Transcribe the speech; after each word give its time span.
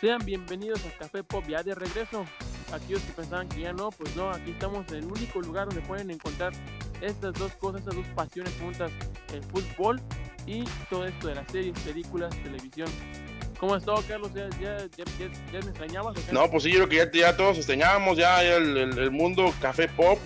Sean 0.00 0.22
bienvenidos 0.26 0.80
a 0.84 0.98
Café 0.98 1.24
Pop 1.24 1.44
ya 1.48 1.62
de 1.62 1.74
regreso. 1.74 2.26
Aquellos 2.72 3.00
que 3.02 3.12
pensaban 3.12 3.48
que 3.48 3.60
ya 3.60 3.72
no, 3.72 3.90
pues 3.90 4.14
no, 4.14 4.30
aquí 4.30 4.50
estamos 4.50 4.86
en 4.92 4.98
el 4.98 5.04
único 5.06 5.40
lugar 5.40 5.68
donde 5.68 5.80
pueden 5.82 6.10
encontrar 6.10 6.52
estas 7.00 7.32
dos 7.34 7.52
cosas, 7.52 7.80
estas 7.80 7.94
dos 7.94 8.06
pasiones 8.14 8.52
juntas, 8.60 8.90
el 9.32 9.42
fútbol 9.44 10.02
y 10.46 10.64
todo 10.90 11.06
esto 11.06 11.28
de 11.28 11.36
las 11.36 11.50
series, 11.50 11.78
películas, 11.78 12.34
televisión. 12.42 12.88
¿Cómo 13.58 13.74
has 13.74 13.82
estado, 13.82 14.02
Carlos? 14.06 14.32
¿Ya, 14.34 14.50
ya, 14.60 14.76
ya, 14.98 15.04
ya 15.50 15.60
me 15.60 15.70
extrañabas? 15.70 16.16
No, 16.30 16.50
pues 16.50 16.64
sí, 16.64 16.72
yo 16.72 16.86
creo 16.86 17.08
que 17.08 17.20
ya, 17.20 17.34
todos 17.34 17.56
extrañábamos, 17.56 18.18
ya, 18.18 18.44
el, 18.44 18.76
el, 18.76 18.98
el, 18.98 19.10
mundo 19.10 19.54
Café 19.62 19.88
Pop 19.88 20.18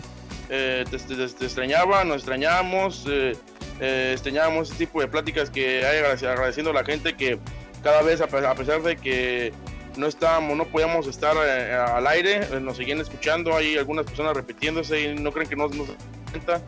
eh, 0.48 0.84
te, 0.90 0.98
te, 0.98 1.14
te, 1.14 1.44
extrañaba, 1.44 2.02
nos 2.02 2.16
extrañábamos, 2.16 3.06
eh, 3.08 3.36
eh, 3.78 4.10
extrañábamos 4.14 4.70
ese 4.70 4.78
tipo 4.78 5.00
de 5.00 5.06
pláticas 5.06 5.48
que 5.48 5.86
hay 5.86 5.98
agradeciendo 5.98 6.72
a 6.72 6.74
la 6.74 6.84
gente 6.84 7.14
que 7.14 7.38
cada 7.82 8.02
vez, 8.02 8.20
a 8.20 8.26
pesar 8.26 8.82
de 8.82 8.96
que 8.96 9.52
no 9.96 10.06
estábamos, 10.06 10.56
no 10.56 10.64
podíamos 10.66 11.06
estar 11.06 11.36
eh, 11.36 11.74
al 11.74 12.06
aire, 12.06 12.40
eh, 12.52 12.60
nos 12.60 12.76
seguían 12.76 13.00
escuchando, 13.00 13.54
hay 13.56 13.76
algunas 13.76 14.06
personas 14.06 14.34
repitiéndose 14.34 15.00
y 15.00 15.14
no 15.14 15.32
creen 15.32 15.48
que 15.48 15.56
no 15.56 15.68
nos 15.68 15.88
cuenta. 16.30 16.62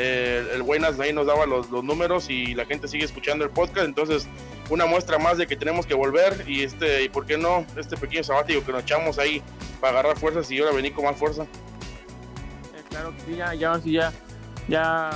Eh, 0.00 0.52
el 0.54 0.62
Buenas 0.62 1.00
ahí 1.00 1.12
nos 1.12 1.26
daba 1.26 1.44
los, 1.44 1.70
los, 1.70 1.82
números 1.82 2.30
y 2.30 2.54
la 2.54 2.64
gente 2.64 2.86
sigue 2.86 3.04
escuchando 3.04 3.44
el 3.44 3.50
podcast, 3.50 3.84
entonces 3.84 4.28
una 4.70 4.86
muestra 4.86 5.18
más 5.18 5.38
de 5.38 5.48
que 5.48 5.56
tenemos 5.56 5.86
que 5.86 5.94
volver 5.94 6.44
y 6.46 6.62
este, 6.62 7.02
y 7.02 7.08
por 7.08 7.26
qué 7.26 7.36
no, 7.36 7.66
este 7.76 7.96
pequeño 7.96 8.22
sabático 8.22 8.64
que 8.64 8.70
nos 8.70 8.82
echamos 8.82 9.18
ahí 9.18 9.42
para 9.80 9.98
agarrar 9.98 10.18
fuerzas 10.18 10.48
y 10.52 10.60
ahora 10.60 10.72
venir 10.72 10.92
con 10.92 11.04
más 11.04 11.16
fuerza. 11.16 11.42
Eh, 11.42 12.82
claro 12.90 13.12
que 13.16 13.20
sí, 13.22 13.36
ya, 13.36 13.54
ya, 13.54 13.80
ya, 13.84 14.12
ya 14.68 15.10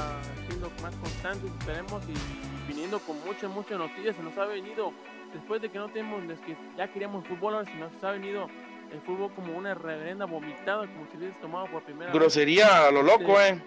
siendo 0.48 0.68
más 0.82 0.94
constantes, 0.96 1.48
esperemos 1.60 2.02
y 2.08 2.68
viniendo 2.68 2.98
con 2.98 3.22
muchas, 3.24 3.50
muchas 3.50 3.78
noticias, 3.78 4.16
se 4.16 4.22
nos 4.22 4.36
ha 4.36 4.46
venido 4.46 4.92
después 5.32 5.60
de 5.62 5.70
que 5.70 5.78
no 5.78 5.88
tenemos, 5.88 6.22
que 6.46 6.56
ya 6.76 6.88
queríamos 6.92 7.26
fútbol, 7.26 7.54
ahora 7.54 7.66
se 7.70 7.74
nos 7.76 8.04
ha 8.04 8.10
venido 8.12 8.46
el 8.92 9.00
fútbol 9.02 9.32
como 9.34 9.56
una 9.56 9.74
reverenda 9.74 10.24
vomitada, 10.26 10.86
como 10.86 11.06
si 11.10 11.16
hubieses 11.16 11.40
tomado 11.40 11.66
por 11.66 11.82
primera 11.82 12.12
Grosería 12.12 12.66
vez. 12.66 12.74
a 12.74 12.90
lo 12.90 13.02
loco, 13.02 13.40
eh. 13.40 13.60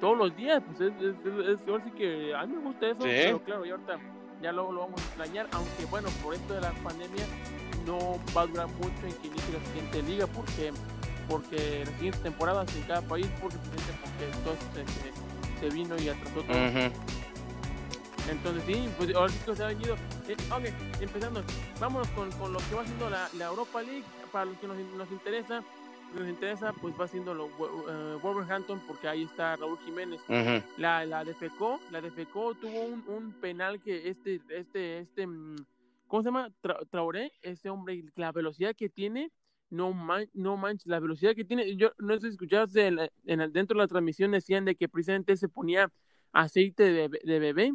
Todos 0.00 0.16
los 0.18 0.36
días, 0.36 0.62
pues 0.66 0.80
es, 0.80 0.92
es, 1.02 1.14
es, 1.24 1.60
es 1.60 1.68
ahora 1.68 1.84
sí 1.84 1.90
que 1.92 2.34
a 2.34 2.44
mí 2.46 2.54
me 2.56 2.62
gusta 2.62 2.86
eso, 2.86 3.00
Sí. 3.02 3.08
pero 3.08 3.42
claro, 3.44 3.66
y 3.66 3.70
ahorita 3.70 3.98
ya 4.42 4.52
luego 4.52 4.72
lo 4.72 4.80
vamos 4.80 5.00
a 5.00 5.04
extrañar, 5.04 5.46
aunque 5.52 5.84
bueno, 5.90 6.08
por 6.22 6.34
esto 6.34 6.54
de 6.54 6.60
la 6.60 6.72
pandemia 6.72 7.24
no 7.86 7.98
va 8.36 8.42
a 8.42 8.46
durar 8.46 8.66
mucho 8.68 9.06
en 9.06 9.12
que 9.20 9.28
inicie 9.28 9.54
la 9.58 9.64
siguiente 9.66 10.02
liga, 10.02 10.26
porque 10.26 10.72
porque 11.28 11.84
las 11.86 11.94
siguientes 11.94 12.22
temporadas 12.22 12.74
en 12.76 12.82
cada 12.82 13.00
país, 13.02 13.26
porque, 13.40 13.56
porque 13.56 14.26
todo 14.44 14.54
se, 14.74 15.60
se 15.68 15.74
vino 15.74 15.94
y 15.96 16.08
atrasó 16.08 16.42
todo. 16.42 16.52
Uh 16.52 16.70
-huh. 16.70 16.92
Entonces 18.30 18.62
sí, 18.64 18.88
pues 18.96 19.14
ahora 19.14 19.32
sí 19.32 19.38
que 19.44 19.56
se 19.56 19.64
ha 19.64 19.68
venido. 19.68 19.96
Eh, 20.28 20.36
ok, 20.50 21.00
empezando, 21.00 21.42
vámonos 21.80 22.08
con, 22.08 22.30
con, 22.32 22.52
lo 22.52 22.58
que 22.60 22.74
va 22.74 22.82
haciendo 22.82 23.10
la, 23.10 23.28
la, 23.36 23.46
Europa 23.46 23.82
League, 23.82 24.04
para 24.30 24.44
los 24.46 24.56
que 24.58 24.68
nos, 24.68 24.76
nos 24.96 25.10
interesa, 25.10 25.64
nos 26.14 26.28
interesa, 26.28 26.72
pues 26.74 26.94
va 26.98 27.06
haciendo 27.06 27.34
lo, 27.34 27.46
uh, 27.46 28.20
Wolverhampton, 28.22 28.80
porque 28.86 29.08
ahí 29.08 29.24
está 29.24 29.56
Raúl 29.56 29.78
Jiménez. 29.84 30.20
Uh 30.28 30.32
-huh. 30.32 30.62
La, 30.76 31.04
la 31.04 31.24
defecó, 31.24 31.80
la 31.90 32.00
defecó, 32.00 32.54
tuvo 32.54 32.84
un, 32.84 33.04
un 33.08 33.32
penal 33.40 33.80
que 33.80 34.08
este, 34.08 34.40
este, 34.50 34.98
este, 35.00 35.26
mm, 35.26 35.56
¿cómo 36.06 36.22
se 36.22 36.28
llama? 36.28 36.48
Tra 36.60 36.78
Traoré, 36.90 37.32
este 37.42 37.70
hombre, 37.70 38.04
la 38.14 38.30
velocidad 38.30 38.76
que 38.76 38.88
tiene, 38.88 39.32
no, 39.68 39.92
man, 39.92 40.28
no 40.32 40.56
manches, 40.56 40.86
la 40.86 41.00
velocidad 41.00 41.34
que 41.34 41.44
tiene, 41.44 41.76
yo 41.76 41.92
no 41.98 42.14
sé 42.14 42.28
si 42.28 42.34
escuchaste 42.34 42.86
en, 42.86 42.98
en 43.24 43.40
el, 43.40 43.52
dentro 43.52 43.76
de 43.76 43.84
la 43.84 43.88
transmisión 43.88 44.30
decían 44.30 44.64
de 44.64 44.76
que 44.76 44.88
precisamente 44.88 45.36
se 45.36 45.48
ponía 45.48 45.90
aceite 46.32 46.84
de, 46.84 47.08
de 47.08 47.38
bebé 47.38 47.72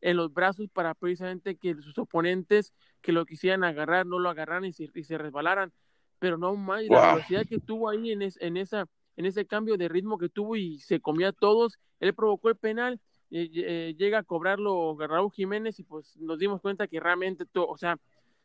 en 0.00 0.16
los 0.16 0.32
brazos 0.32 0.68
para 0.72 0.94
precisamente 0.94 1.56
que 1.56 1.74
sus 1.76 1.96
oponentes 1.98 2.72
que 3.00 3.12
lo 3.12 3.24
quisieran 3.26 3.64
agarrar 3.64 4.06
no 4.06 4.18
lo 4.18 4.30
agarraran 4.30 4.64
y 4.64 4.72
se, 4.72 4.88
y 4.94 5.04
se 5.04 5.18
resbalaran 5.18 5.72
pero 6.18 6.36
no 6.36 6.54
más 6.56 6.86
wow. 6.88 6.96
la 6.96 7.14
velocidad 7.14 7.46
que 7.46 7.58
tuvo 7.58 7.88
ahí 7.88 8.12
en, 8.12 8.22
es, 8.22 8.38
en 8.40 8.56
esa 8.56 8.86
en 9.16 9.26
ese 9.26 9.46
cambio 9.46 9.76
de 9.76 9.88
ritmo 9.88 10.18
que 10.18 10.28
tuvo 10.28 10.56
y 10.56 10.78
se 10.78 11.00
comía 11.00 11.28
a 11.28 11.32
todos 11.32 11.78
él 12.00 12.14
provocó 12.14 12.48
el 12.48 12.56
penal 12.56 13.00
eh, 13.30 13.50
eh, 13.54 13.94
llega 13.98 14.18
a 14.18 14.22
cobrarlo 14.22 14.96
Raúl 14.98 15.32
Jiménez 15.32 15.78
y 15.80 15.84
pues 15.84 16.16
nos 16.16 16.38
dimos 16.38 16.60
cuenta 16.60 16.86
que 16.86 17.00
realmente 17.00 17.44
todo 17.46 17.66
o 17.66 17.76
sea 17.76 17.98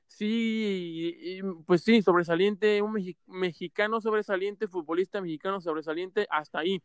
sí 0.08 1.40
pues 1.66 1.84
sí 1.84 2.02
sobresaliente 2.02 2.82
un 2.82 2.94
mexi 2.94 3.18
mexicano 3.28 4.02
sobresaliente 4.02 4.68
futbolista 4.68 5.22
mexicano 5.22 5.62
sobresaliente 5.62 6.28
hasta 6.30 6.60
ahí 6.60 6.82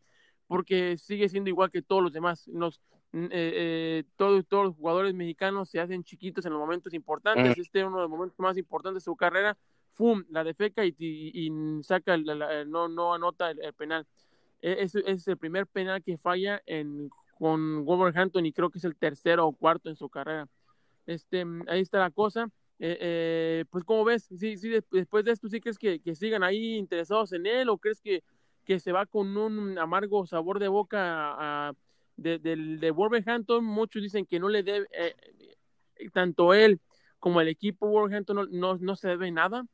porque 0.49 0.97
sigue 0.97 1.29
siendo 1.29 1.51
igual 1.51 1.71
que 1.71 1.83
todos 1.83 2.03
los 2.03 2.13
demás. 2.13 2.49
Nos, 2.49 2.81
eh, 3.13 3.29
eh, 3.33 4.05
todos, 4.17 4.47
todos 4.47 4.67
los 4.67 4.77
jugadores 4.77 5.15
mexicanos 5.15 5.71
se 5.71 5.81
hacen 5.81 6.05
chiquitos 6.05 6.45
en 6.45 6.53
los 6.53 6.61
momentos 6.61 6.93
importantes. 6.95 7.57
Mm. 7.57 7.61
Este 7.61 7.81
es 7.81 7.87
uno 7.87 7.97
de 7.97 8.03
los 8.03 8.11
momentos 8.11 8.39
más 8.39 8.57
importantes 8.57 9.03
de 9.03 9.05
su 9.05 9.17
carrera. 9.17 9.57
¡Fum! 9.93 10.25
La 10.31 10.45
defeca 10.45 10.85
y, 10.85 10.95
y, 10.99 11.47
y 11.47 11.83
saca, 11.83 12.17
la, 12.17 12.35
la, 12.35 12.65
no, 12.65 12.89
no 12.89 13.15
anota 13.15 13.51
el, 13.51 13.61
el 13.63 13.73
penal. 13.73 14.07
Es, 14.61 14.95
es, 14.95 15.29
el 15.29 15.37
primer 15.37 15.67
penal 15.67 16.03
que 16.03 16.19
falla 16.19 16.63
en, 16.67 17.11
con 17.39 17.85
Wolverhampton 17.85 18.45
y 18.45 18.53
creo 18.53 18.71
que 18.71 18.79
es 18.79 18.85
el 18.85 18.97
tercero 18.97 19.47
o 19.47 19.53
cuarto 19.53 19.89
en 19.89 19.97
su 19.97 20.09
carrera. 20.09 20.49
Este, 21.07 21.45
ahí 21.69 21.81
está 21.81 22.01
la 22.01 22.11
cosa. 22.11 22.51
Eh, 22.81 23.65
pues, 23.71 23.85
¿cómo 23.85 24.05
ves? 24.05 24.25
Sí, 24.25 24.57
sí, 24.57 24.69
después 24.91 25.25
de 25.25 25.33
esto, 25.33 25.49
¿sí 25.49 25.61
crees 25.61 25.79
que, 25.79 26.01
que 26.01 26.15
sigan 26.15 26.43
ahí 26.43 26.77
interesados 26.77 27.33
en 27.33 27.47
él 27.47 27.69
o 27.69 27.79
crees 27.79 28.01
que 28.01 28.23
que 28.69 28.79
se 28.79 28.93
va 28.93 29.07
con 29.07 29.35
un 29.35 29.79
amargo 29.79 30.27
sabor 30.27 30.59
de 30.59 30.69
boca 30.69 30.99
a, 31.01 31.71
a, 31.71 31.73
de, 32.19 32.39
de, 32.39 32.57
de, 32.57 32.91
Wolverhampton. 32.91 33.65
Muchos 33.65 34.03
dicen 34.03 34.27
que 34.27 34.39
no 34.39 34.49
le 34.49 34.63
debe, 34.63 34.87
eh, 34.93 35.15
tanto 36.13 36.53
él 36.53 36.81
como 37.19 37.41
el 37.41 37.49
equipo 37.49 37.89
Wolverhampton 37.89 38.37
no, 38.37 38.47
no, 38.47 38.79
no, 38.79 38.97
se 38.97 39.09
debe 39.09 39.31
nada, 39.31 39.65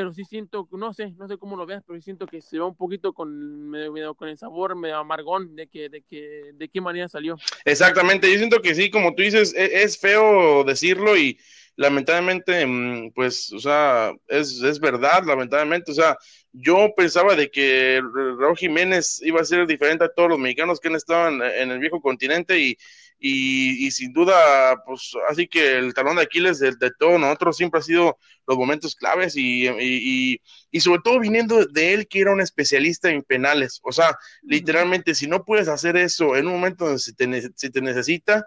pero 0.00 0.14
sí 0.14 0.24
siento, 0.24 0.66
no 0.72 0.94
sé, 0.94 1.12
no 1.18 1.28
sé 1.28 1.36
cómo 1.36 1.56
lo 1.56 1.66
veas, 1.66 1.82
pero 1.86 1.98
sí 1.98 2.04
siento 2.04 2.26
que 2.26 2.40
se 2.40 2.58
va 2.58 2.64
un 2.64 2.74
poquito 2.74 3.12
con, 3.12 3.68
medio, 3.68 4.14
con 4.14 4.30
el 4.30 4.38
sabor 4.38 4.74
medio 4.74 4.96
amargón 4.96 5.54
de 5.54 5.66
que, 5.66 5.90
de 5.90 6.00
que, 6.00 6.52
de 6.54 6.68
qué 6.70 6.80
manera 6.80 7.06
salió. 7.06 7.36
Exactamente, 7.66 8.32
yo 8.32 8.38
siento 8.38 8.62
que 8.62 8.74
sí, 8.74 8.90
como 8.90 9.14
tú 9.14 9.22
dices, 9.22 9.52
es, 9.54 9.70
es 9.72 9.98
feo 9.98 10.64
decirlo 10.64 11.18
y 11.18 11.38
lamentablemente, 11.76 12.64
mm, 12.64 13.12
pues, 13.12 13.52
o 13.52 13.58
sea, 13.58 14.14
es, 14.26 14.62
es 14.62 14.80
verdad, 14.80 15.22
lamentablemente, 15.26 15.92
o 15.92 15.94
sea, 15.94 16.16
yo 16.50 16.88
pensaba 16.96 17.36
de 17.36 17.50
que 17.50 18.00
Raúl 18.38 18.56
Jiménez 18.56 19.20
iba 19.22 19.42
a 19.42 19.44
ser 19.44 19.66
diferente 19.66 20.04
a 20.04 20.12
todos 20.14 20.30
los 20.30 20.38
mexicanos 20.38 20.80
que 20.80 20.88
han 20.88 20.96
estado 20.96 21.28
en, 21.28 21.42
en 21.42 21.70
el 21.72 21.78
viejo 21.78 22.00
continente 22.00 22.58
y, 22.58 22.78
y, 23.20 23.86
y, 23.86 23.90
sin 23.90 24.12
duda, 24.12 24.82
pues 24.84 25.12
así 25.28 25.46
que 25.46 25.78
el 25.78 25.94
talón 25.94 26.16
de 26.16 26.22
Aquiles 26.22 26.58
de, 26.58 26.72
de 26.76 26.90
todos 26.98 27.20
nosotros 27.20 27.56
siempre 27.56 27.80
ha 27.80 27.82
sido 27.82 28.18
los 28.46 28.56
momentos 28.58 28.96
claves 28.96 29.36
y, 29.36 29.68
y, 29.68 30.40
y, 30.70 30.80
sobre 30.80 31.02
todo 31.04 31.20
viniendo 31.20 31.66
de 31.66 31.92
él 31.94 32.08
que 32.08 32.20
era 32.20 32.32
un 32.32 32.40
especialista 32.40 33.10
en 33.10 33.22
penales, 33.22 33.80
o 33.84 33.92
sea, 33.92 34.16
literalmente 34.42 35.14
si 35.14 35.26
no 35.26 35.44
puedes 35.44 35.68
hacer 35.68 35.96
eso 35.96 36.36
en 36.36 36.46
un 36.46 36.54
momento 36.54 36.86
donde 36.86 36.98
se 37.00 37.12
te, 37.12 37.50
se 37.54 37.70
te 37.70 37.80
necesita, 37.82 38.44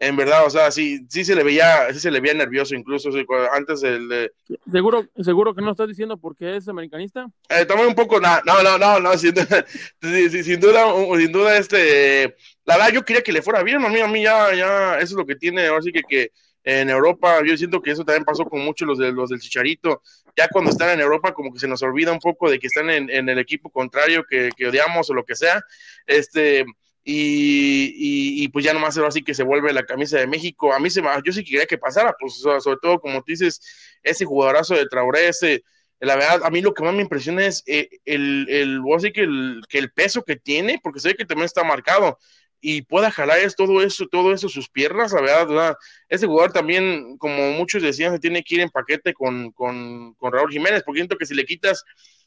en 0.00 0.16
verdad, 0.16 0.46
o 0.46 0.50
sea, 0.50 0.70
sí, 0.70 1.04
sí 1.08 1.24
se 1.24 1.34
le 1.34 1.42
veía, 1.42 1.92
sí 1.92 1.98
se 1.98 2.10
le 2.10 2.20
veía 2.20 2.34
nervioso 2.34 2.74
incluso 2.74 3.10
antes 3.52 3.80
del 3.80 4.08
de... 4.08 4.32
seguro, 4.70 5.06
seguro 5.20 5.54
que 5.54 5.62
no 5.62 5.72
estás 5.72 5.88
diciendo 5.88 6.16
porque 6.16 6.56
es 6.56 6.68
americanista. 6.68 7.26
Eh, 7.48 7.64
también 7.64 7.88
un 7.88 7.94
poco, 7.94 8.20
no, 8.20 8.40
no, 8.44 8.62
no, 8.62 8.78
no, 8.78 9.00
no 9.00 9.18
sin, 9.18 9.34
sin, 10.00 10.44
sin, 10.44 10.60
duda, 10.60 10.84
sin 11.16 11.32
duda, 11.32 11.58
este, 11.58 12.36
la 12.64 12.76
verdad 12.76 12.92
yo 12.92 13.04
quería 13.04 13.22
que 13.22 13.32
le 13.32 13.42
fuera 13.42 13.62
bien, 13.64 13.84
a 13.84 13.88
mí, 13.88 13.98
a 13.98 14.06
mí 14.06 14.22
ya, 14.22 14.54
ya, 14.54 14.94
eso 14.98 15.14
es 15.14 15.18
lo 15.18 15.26
que 15.26 15.36
tiene, 15.36 15.66
así 15.66 15.90
que 15.90 16.02
que 16.02 16.30
en 16.62 16.90
Europa, 16.90 17.40
yo 17.44 17.56
siento 17.56 17.80
que 17.80 17.92
eso 17.92 18.04
también 18.04 18.24
pasó 18.24 18.44
con 18.44 18.60
muchos 18.60 18.86
los 18.86 18.98
de 18.98 19.10
los 19.10 19.30
del 19.30 19.40
Chicharito, 19.40 20.02
ya 20.36 20.48
cuando 20.48 20.70
están 20.70 20.90
en 20.90 21.00
Europa 21.00 21.32
como 21.32 21.52
que 21.52 21.58
se 21.58 21.66
nos 21.66 21.82
olvida 21.82 22.12
un 22.12 22.18
poco 22.18 22.50
de 22.50 22.58
que 22.58 22.66
están 22.66 22.90
en, 22.90 23.08
en 23.10 23.28
el 23.28 23.38
equipo 23.38 23.70
contrario 23.70 24.24
que, 24.28 24.50
que 24.56 24.68
odiamos 24.68 25.08
o 25.08 25.14
lo 25.14 25.24
que 25.24 25.34
sea, 25.34 25.62
este 26.06 26.66
y, 27.10 28.48
pues 28.48 28.64
ya 28.64 28.74
nomás 28.74 28.96
era 28.96 29.08
así 29.08 29.22
que 29.22 29.34
se 29.34 29.42
vuelve 29.42 29.72
la 29.72 29.84
camisa 29.84 30.18
de 30.18 30.26
México. 30.26 30.74
A 30.74 30.78
mí 30.78 30.90
se 30.90 31.02
yo 31.24 31.32
sí 31.32 31.44
quería 31.44 31.66
que 31.66 31.78
pasara, 31.78 32.14
pues 32.18 32.34
sobre 32.34 32.78
todo 32.82 33.00
como 33.00 33.18
tú 33.20 33.24
dices, 33.28 33.60
ese 34.02 34.24
jugadorazo 34.26 34.74
de 34.74 34.86
Traoré, 34.86 35.28
ese, 35.28 35.64
la 36.00 36.16
verdad, 36.16 36.42
a 36.44 36.50
mí 36.50 36.60
lo 36.60 36.74
que 36.74 36.82
más 36.82 36.94
me 36.94 37.02
impresiona 37.02 37.46
es 37.46 37.62
eh, 37.66 37.88
el, 38.04 38.46
el, 38.50 38.82
el, 38.86 39.62
que 39.68 39.78
el, 39.78 39.92
peso 39.92 40.22
que 40.22 40.36
tiene, 40.36 40.80
porque 40.82 41.00
sé 41.00 41.14
que 41.14 41.24
también 41.24 41.46
está 41.46 41.64
marcado 41.64 42.18
y 42.60 42.82
pueda 42.82 43.10
jalar 43.10 43.38
todo 43.54 43.82
eso, 43.82 44.06
todo 44.10 44.32
eso 44.32 44.48
sus 44.48 44.68
piernas, 44.68 45.12
la 45.12 45.20
verdad, 45.22 45.46
¿verdad? 45.46 45.76
ese 46.08 46.26
jugador 46.26 46.52
también, 46.52 47.16
como 47.18 47.52
muchos 47.52 47.82
decían, 47.82 48.12
se 48.12 48.18
tiene 48.18 48.42
que 48.42 48.56
ir 48.56 48.60
en 48.60 48.70
paquete 48.70 49.14
con, 49.14 49.52
con, 49.52 50.14
con 50.14 50.32
Raúl 50.32 50.50
Jiménez, 50.50 50.82
porque 50.84 50.98
siento 50.98 51.16
que 51.16 51.26
si 51.26 51.34
le 51.34 51.44
quitas 51.44 51.84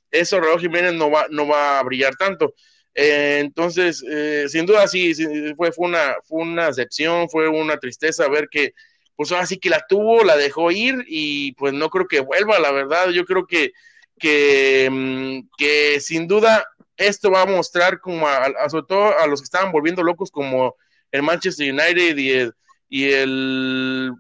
eso, 0.10 0.40
Raúl 0.40 0.60
Jiménez 0.60 0.94
no 0.94 1.12
va, 1.12 1.28
no 1.30 1.48
va 1.48 1.80
a 1.80 1.84
brillar 1.84 2.16
tanto. 2.16 2.54
Eh, 2.94 3.40
entonces, 3.40 4.04
eh, 4.10 4.46
sin 4.50 4.66
duda 4.66 4.88
sí, 4.88 5.14
fue, 5.56 5.72
fue, 5.72 5.88
una, 5.88 6.16
fue 6.24 6.42
una 6.42 6.68
decepción, 6.68 7.30
fue 7.30 7.48
una 7.48 7.78
tristeza 7.78 8.28
ver 8.28 8.50
que, 8.50 8.74
pues 9.16 9.32
ahora 9.32 9.46
sí 9.46 9.58
que 9.58 9.70
la 9.70 9.86
tuvo, 9.88 10.24
la 10.24 10.36
dejó 10.36 10.72
ir 10.72 11.06
y 11.08 11.54
pues 11.54 11.74
no 11.74 11.90
creo 11.90 12.08
que 12.08 12.20
vuelva, 12.20 12.60
la 12.60 12.72
verdad, 12.72 13.10
yo 13.10 13.26
creo 13.26 13.46
que, 13.46 13.72
que, 14.20 15.44
que 15.58 16.00
sin 16.00 16.28
duda 16.28 16.66
esto 16.98 17.32
va 17.32 17.44
a 17.44 17.46
mostrar 17.46 18.00
como 18.00 18.28
a, 18.28 18.70
sobre 18.70 18.86
todo 18.88 19.18
a 19.18 19.28
los 19.28 19.42
que 19.42 19.46
estaban 19.46 19.72
volviendo 19.72 20.04
locos 20.04 20.32
como 20.32 20.76
el 21.12 21.24
Manchester 21.24 21.72
United 21.74 22.18
y 22.18 22.32
el, 22.32 22.54
y 22.90 23.12
el 23.12 24.12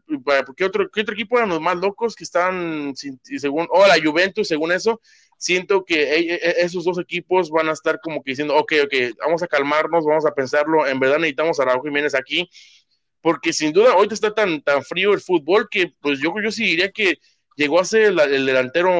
¿qué 0.56 0.66
otro, 0.66 0.90
qué 0.90 1.02
otro 1.02 1.14
equipo 1.14 1.38
eran 1.38 1.50
los 1.50 1.62
más 1.62 1.78
locos 1.78 2.16
que 2.16 2.24
están 2.24 2.94
según 2.96 3.68
o 3.70 3.86
la 3.86 4.02
Juventus 4.02 4.48
según 4.48 4.72
eso 4.72 5.02
siento 5.42 5.84
que 5.84 6.04
e, 6.04 6.36
e, 6.36 6.62
esos 6.62 6.84
dos 6.84 7.00
equipos 7.00 7.50
van 7.50 7.68
a 7.68 7.72
estar 7.72 8.00
como 8.00 8.22
que 8.22 8.32
diciendo 8.32 8.56
ok 8.56 8.74
ok 8.86 8.94
vamos 9.20 9.42
a 9.42 9.48
calmarnos 9.48 10.06
vamos 10.06 10.26
a 10.26 10.36
pensarlo 10.36 10.86
en 10.86 11.00
verdad 11.00 11.18
necesitamos 11.18 11.60
a 11.60 11.66
Raúl 11.66 11.82
Jiménez 11.84 12.14
aquí 12.14 12.48
porque 13.22 13.52
sin 13.52 13.74
duda 13.74 13.94
ahorita 13.94 14.14
está 14.14 14.34
tan 14.36 14.62
tan 14.62 14.84
frío 14.84 15.14
el 15.14 15.20
fútbol 15.20 15.68
que 15.70 15.94
pues 16.00 16.20
yo 16.20 16.32
yo 16.44 16.52
sí 16.52 16.64
diría 16.64 16.92
que 16.92 17.18
llegó 17.56 17.80
a 17.80 17.86
ser 17.86 18.04
el, 18.04 18.20
el 18.20 18.46
delantero 18.46 18.92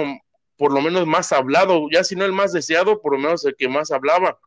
por 0.58 0.74
lo 0.74 0.82
menos 0.82 1.06
más 1.06 1.32
hablado 1.32 1.88
ya 1.92 2.04
si 2.04 2.16
no 2.16 2.26
el 2.26 2.34
más 2.34 2.52
deseado 2.52 3.02
por 3.02 3.14
lo 3.14 3.20
menos 3.20 3.46
el 3.46 3.56
que 3.56 3.68
más 3.68 3.92
hablaba 3.92 4.40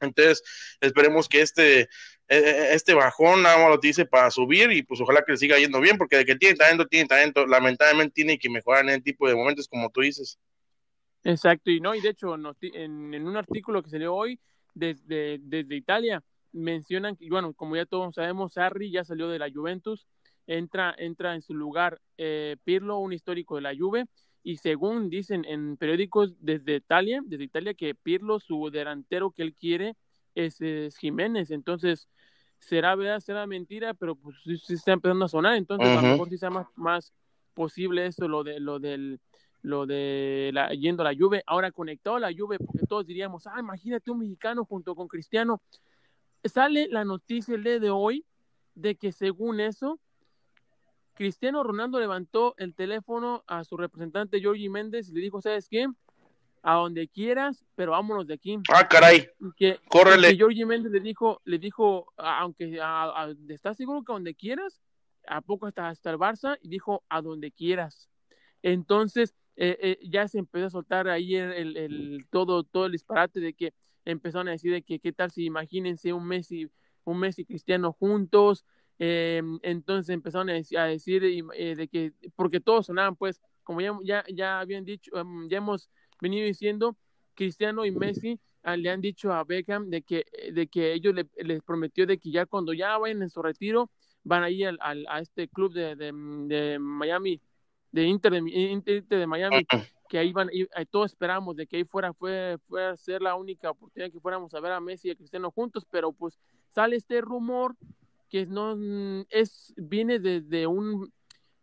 entonces 0.00 0.42
esperemos 0.80 1.28
que 1.28 1.42
este 1.42 1.90
e, 2.26 2.74
este 2.74 2.94
bajón 2.94 3.42
nada 3.42 3.58
más 3.58 3.68
lo 3.68 3.78
dice 3.78 4.06
para 4.06 4.30
subir 4.30 4.72
y 4.72 4.82
pues 4.82 4.98
ojalá 5.00 5.22
que 5.22 5.32
le 5.32 5.38
siga 5.38 5.58
yendo 5.58 5.80
bien, 5.80 5.98
porque 5.98 6.16
de 6.16 6.24
que 6.24 6.36
tiene 6.36 6.56
talento, 6.56 6.86
tiene 6.86 7.06
talento, 7.06 7.46
lamentablemente 7.46 8.14
tiene 8.14 8.38
que 8.38 8.48
mejorar 8.48 8.84
en 8.84 8.90
el 8.90 9.02
tipo 9.02 9.28
de 9.28 9.34
momentos 9.34 9.68
como 9.68 9.90
tú 9.90 10.00
dices. 10.00 10.38
Exacto, 11.24 11.70
y 11.70 11.80
no, 11.80 11.94
y 11.94 12.00
de 12.00 12.10
hecho 12.10 12.34
en, 12.34 13.26
un 13.26 13.36
artículo 13.36 13.82
que 13.82 13.88
salió 13.88 14.14
hoy 14.14 14.38
desde, 14.74 15.38
desde 15.40 15.74
Italia 15.74 16.22
mencionan 16.52 17.16
que, 17.16 17.28
bueno, 17.28 17.52
como 17.54 17.76
ya 17.76 17.86
todos 17.86 18.14
sabemos, 18.14 18.52
Sarri 18.52 18.90
ya 18.90 19.04
salió 19.04 19.28
de 19.28 19.38
la 19.38 19.50
Juventus, 19.50 20.06
entra, 20.46 20.94
entra 20.98 21.34
en 21.34 21.42
su 21.42 21.54
lugar 21.54 22.00
eh, 22.18 22.56
Pirlo, 22.64 22.98
un 22.98 23.12
histórico 23.12 23.56
de 23.56 23.62
la 23.62 23.74
Juve, 23.76 24.06
y 24.42 24.58
según 24.58 25.08
dicen 25.08 25.44
en 25.46 25.76
periódicos 25.76 26.34
desde 26.38 26.76
Italia, 26.76 27.22
desde 27.24 27.44
Italia 27.44 27.74
que 27.74 27.94
Pirlo, 27.94 28.38
su 28.38 28.70
delantero 28.70 29.30
que 29.30 29.42
él 29.42 29.54
quiere, 29.54 29.96
es, 30.34 30.58
Jiménez. 30.98 31.50
Entonces, 31.50 32.08
será 32.58 32.94
verdad, 32.94 33.20
será 33.20 33.46
mentira, 33.46 33.94
pero 33.94 34.16
pues 34.16 34.36
sí, 34.44 34.74
está 34.74 34.92
empezando 34.92 35.24
a 35.24 35.28
sonar. 35.28 35.56
Entonces, 35.56 35.88
a 35.88 36.02
lo 36.02 36.02
mejor 36.02 36.28
sí 36.28 36.38
sea 36.38 36.50
más, 36.50 36.66
más 36.76 37.14
posible 37.54 38.06
eso, 38.06 38.28
lo 38.28 38.44
de 38.44 38.60
lo 38.60 38.78
del 38.78 39.18
lo 39.64 39.86
de 39.86 40.50
la, 40.52 40.68
yendo 40.74 41.02
a 41.02 41.10
la 41.10 41.18
Juve, 41.18 41.42
ahora 41.46 41.72
conectado 41.72 42.16
a 42.16 42.20
la 42.20 42.32
Juve, 42.36 42.58
porque 42.58 42.86
todos 42.86 43.06
diríamos, 43.06 43.46
ah, 43.46 43.58
imagínate 43.58 44.10
un 44.10 44.18
mexicano 44.18 44.66
junto 44.66 44.94
con 44.94 45.08
Cristiano. 45.08 45.62
Sale 46.44 46.86
la 46.90 47.04
noticia 47.06 47.54
el 47.54 47.64
día 47.64 47.80
de 47.80 47.88
hoy 47.88 48.26
de 48.74 48.94
que 48.96 49.10
según 49.10 49.60
eso, 49.60 49.98
Cristiano 51.14 51.62
Ronaldo 51.62 51.98
levantó 51.98 52.54
el 52.58 52.74
teléfono 52.74 53.42
a 53.46 53.64
su 53.64 53.78
representante 53.78 54.42
Jorge 54.42 54.68
Méndez 54.68 55.08
y 55.08 55.14
le 55.14 55.22
dijo, 55.22 55.40
¿sabes 55.40 55.66
qué? 55.68 55.88
a 56.66 56.76
donde 56.76 57.08
quieras, 57.08 57.62
pero 57.74 57.92
vámonos 57.92 58.26
de 58.26 58.34
aquí. 58.34 58.58
Ah, 58.72 58.88
caray. 58.88 59.28
Que, 59.54 59.78
Córrele. 59.86 60.30
Que 60.30 60.36
Georgie 60.36 60.64
Méndez 60.64 60.90
le 60.92 61.00
dijo, 61.00 61.42
le 61.44 61.58
dijo, 61.58 62.06
aunque 62.16 62.78
estás 63.50 63.76
seguro 63.76 64.02
que 64.02 64.12
a 64.12 64.14
donde 64.14 64.34
quieras, 64.34 64.80
a 65.26 65.42
poco 65.42 65.66
hasta, 65.66 65.90
hasta 65.90 66.10
el 66.10 66.16
Barça, 66.16 66.58
y 66.62 66.68
dijo 66.68 67.04
a 67.10 67.20
donde 67.20 67.52
quieras. 67.52 68.08
Entonces, 68.62 69.34
eh, 69.56 69.76
eh, 69.80 69.98
ya 70.02 70.26
se 70.28 70.38
empezó 70.38 70.66
a 70.66 70.70
soltar 70.70 71.08
ahí 71.08 71.36
el, 71.36 71.76
el, 71.76 72.26
todo, 72.30 72.64
todo 72.64 72.86
el 72.86 72.92
disparate 72.92 73.40
de 73.40 73.54
que 73.54 73.72
empezaron 74.04 74.48
a 74.48 74.52
decir 74.52 74.72
de 74.72 74.82
que 74.82 74.98
qué 74.98 75.12
tal 75.12 75.30
si 75.30 75.44
imagínense 75.44 76.12
un 76.12 76.26
Messi, 76.26 76.68
un 77.04 77.18
Messi 77.18 77.44
cristiano 77.44 77.92
juntos, 77.92 78.64
eh, 78.98 79.42
entonces 79.62 80.12
empezaron 80.12 80.50
a 80.50 80.54
decir, 80.54 80.78
decir 80.78 81.22
de 81.22 81.88
que, 81.88 82.12
porque 82.36 82.60
todos 82.60 82.86
sonaban 82.86 83.16
pues, 83.16 83.40
como 83.62 83.80
ya, 83.80 83.96
ya, 84.04 84.24
ya 84.32 84.60
habían 84.60 84.84
dicho, 84.84 85.16
em, 85.16 85.48
ya 85.48 85.58
hemos 85.58 85.88
venido 86.20 86.46
diciendo, 86.46 86.96
Cristiano 87.34 87.84
y 87.84 87.90
Messi 87.90 88.40
ah, 88.62 88.76
le 88.76 88.90
han 88.90 89.00
dicho 89.00 89.32
a 89.32 89.44
Beckham 89.44 89.90
de 89.90 90.02
que, 90.02 90.24
de 90.52 90.66
que 90.68 90.92
ellos 90.92 91.14
les 91.36 91.62
prometió 91.62 92.06
de 92.06 92.18
que 92.18 92.30
ya 92.30 92.46
cuando 92.46 92.72
ya 92.72 92.96
vayan 92.98 93.22
en 93.22 93.30
su 93.30 93.42
retiro, 93.42 93.90
van 94.24 94.42
a 94.42 94.50
ir 94.50 94.66
al, 94.80 95.06
a 95.08 95.20
este 95.20 95.48
club 95.48 95.72
de, 95.72 95.94
de, 95.96 96.78
Miami, 96.78 97.40
de 97.94 98.02
Inter 98.08 98.32
de, 98.32 98.50
Inter 98.50 99.04
de 99.06 99.26
Miami, 99.26 99.64
que 100.08 100.18
ahí 100.18 100.32
van, 100.32 100.50
y, 100.52 100.66
todos 100.90 101.12
esperamos 101.12 101.54
de 101.54 101.64
que 101.66 101.76
ahí 101.76 101.84
fuera, 101.84 102.12
fue, 102.12 102.58
fuera 102.66 102.90
a 102.90 102.96
ser 102.96 103.22
la 103.22 103.36
única 103.36 103.70
oportunidad 103.70 104.10
que 104.10 104.18
fuéramos 104.18 104.52
a 104.52 104.60
ver 104.60 104.72
a 104.72 104.80
Messi 104.80 105.08
y 105.08 105.10
a 105.12 105.14
Cristiano 105.14 105.52
juntos, 105.52 105.86
pero 105.88 106.12
pues 106.12 106.40
sale 106.70 106.96
este 106.96 107.20
rumor 107.20 107.76
que 108.28 108.46
no 108.46 108.76
es, 109.30 109.72
viene 109.76 110.18
desde 110.18 110.66
un, 110.66 111.12